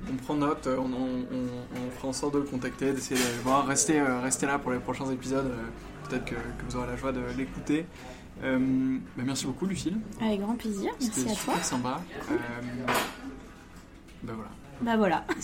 on 0.09 0.15
prend 0.15 0.33
note, 0.35 0.65
euh, 0.67 0.77
on, 0.77 0.85
on- 0.93 1.25
on- 1.35 1.87
on 1.87 1.91
fera 1.91 2.07
en 2.07 2.13
sorte 2.13 2.33
de 2.35 2.39
le 2.39 2.45
contacter, 2.45 2.93
d'essayer 2.93 3.19
de 3.19 3.25
le 3.37 3.41
voir. 3.43 3.67
Restez, 3.67 3.99
euh, 3.99 4.21
restez 4.21 4.45
là 4.45 4.57
pour 4.59 4.71
les 4.71 4.79
prochains 4.79 5.09
épisodes. 5.11 5.45
euh, 5.47 5.63
Peut-être 6.09 6.25
que, 6.25 6.35
que 6.35 6.65
vous 6.67 6.75
aurez 6.77 6.87
la 6.87 6.95
joie 6.95 7.11
de 7.11 7.21
l'écouter. 7.37 7.85
Euh, 8.43 8.57
bah, 9.17 9.23
merci 9.25 9.45
beaucoup, 9.45 9.65
Lucille. 9.67 9.97
Avec 10.21 10.39
grand 10.39 10.55
plaisir. 10.55 10.91
Merci 10.99 11.11
C'était 11.19 11.31
à 11.31 11.33
toi. 11.35 11.53
super 11.53 11.65
sympa. 11.65 12.01
Euh, 12.31 12.35
bah 14.23 14.33
voilà. 14.35 14.49
Bah 14.81 14.95
voilà. 14.97 15.25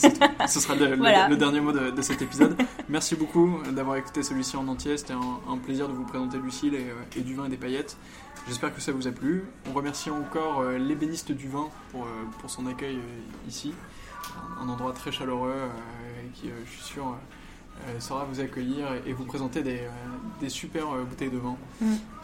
Ce 0.47 0.59
sera 0.59 0.75
le, 0.75 0.91
le- 0.91 0.95
Voilà. 0.97 1.27
le 1.27 1.36
dernier 1.38 1.59
mot 1.59 1.71
de, 1.71 1.91
de 1.91 2.01
cet 2.01 2.21
épisode. 2.21 2.55
Merci 2.89 3.15
beaucoup 3.15 3.59
d'avoir 3.71 3.97
écouté 3.97 4.23
celui-ci 4.23 4.55
en 4.57 4.67
entier. 4.67 4.97
C'était 4.97 5.13
un, 5.13 5.39
un 5.49 5.57
plaisir 5.57 5.88
de 5.88 5.93
vous 5.93 6.05
présenter 6.05 6.38
Lucille 6.38 6.73
et, 6.75 6.89
euh, 6.89 7.17
et 7.17 7.21
du 7.21 7.36
vin 7.36 7.45
et 7.45 7.49
des 7.49 7.57
paillettes. 7.57 7.97
J'espère 8.47 8.73
que 8.73 8.79
ça 8.79 8.91
vous 8.91 9.07
a 9.07 9.11
plu. 9.11 9.43
On 9.69 9.73
remercie 9.73 10.09
encore 10.09 10.61
euh, 10.61 10.77
l'ébéniste 10.77 11.31
du 11.31 11.49
vin 11.49 11.67
pour, 11.91 12.03
euh, 12.03 12.07
pour 12.39 12.49
son 12.49 12.65
accueil 12.67 12.99
ici. 13.47 13.73
Un, 14.59 14.63
un 14.65 14.69
endroit 14.69 14.93
très 14.93 15.11
chaleureux 15.11 15.53
qui, 16.33 16.49
je 16.65 16.71
suis 16.71 16.83
sûr, 16.83 17.15
saura 17.99 18.25
vous 18.25 18.39
accueillir 18.39 18.88
et, 19.05 19.13
vous 19.13 19.25
présenter 19.25 19.61
des, 19.61 19.81
des 20.39 20.49
super 20.49 20.88
bouteilles 21.07 21.29
de 21.29 21.38
vin. 21.38 21.55
À 21.83 22.14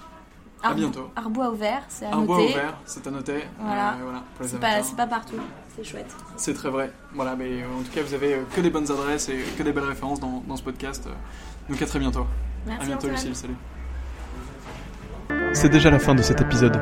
Arbo- 0.70 0.76
bientôt. 0.76 1.10
Arbois 1.16 1.50
ouvert, 1.50 1.84
c'est 1.90 2.06
à 2.06 2.14
Un 2.16 2.22
bois 2.22 2.38
noter. 2.38 2.52
ouvert, 2.54 2.74
c'est 2.86 3.08
à 3.08 3.12
noter. 3.12 3.44
Voilà. 3.60 3.96
Euh, 4.42 4.46
C'est 4.84 4.96
pas, 4.96 5.08
partout. 5.08 5.36
C'est 5.76 5.84
chouette. 5.84 6.14
C'est 6.38 6.54
très 6.54 6.70
vrai. 6.70 6.92
Voilà, 7.14 7.36
mais 7.36 7.64
en 7.64 7.82
tout 7.84 7.92
cas, 7.94 8.02
vous 8.04 8.14
avez 8.14 8.34
euh, 8.36 8.44
que 8.56 8.62
des 8.62 8.70
bonnes 8.70 8.92
adresses 8.92 9.30
et 9.30 9.38
que 9.58 9.64
des 9.64 9.72
belles 9.72 9.84
références 9.86 10.20
dans, 10.20 10.44
dans 10.48 10.56
ce 10.56 10.64
podcast. 10.64 11.06
Euh, 11.08 11.14
Donc 11.70 11.82
à 11.82 11.86
très 11.86 12.00
bientôt. 12.00 12.26
Merci 12.68 12.84
à 12.84 12.88
bientôt. 12.88 13.08
Lucille. 13.08 13.36
Salut. 13.36 13.56
C'est 15.54 15.70
déjà 15.70 15.90
la 15.90 16.00
fin 16.00 16.14
de 16.16 16.22
cet 16.22 16.42
épisode. 16.42 16.80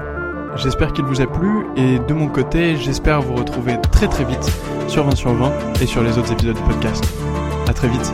J'espère 0.56 0.92
qu'il 0.94 1.06
vous 1.06 1.22
a 1.22 1.28
plu 1.28 1.66
et 1.76 2.00
de 2.00 2.14
mon 2.14 2.28
côté, 2.28 2.76
j'espère 2.76 3.22
vous 3.22 3.36
retrouver 3.36 3.80
très 3.92 4.08
très 4.08 4.24
vite 4.26 4.50
sur 4.88 5.04
20 5.06 5.16
sur 5.16 5.32
20 5.34 5.52
et 5.82 5.86
sur 5.86 6.02
les 6.04 6.18
autres 6.18 6.32
épisodes 6.32 6.56
du 6.56 6.64
podcast. 6.64 7.04
À 7.68 7.74
très 7.74 7.88
vite. 7.88 8.12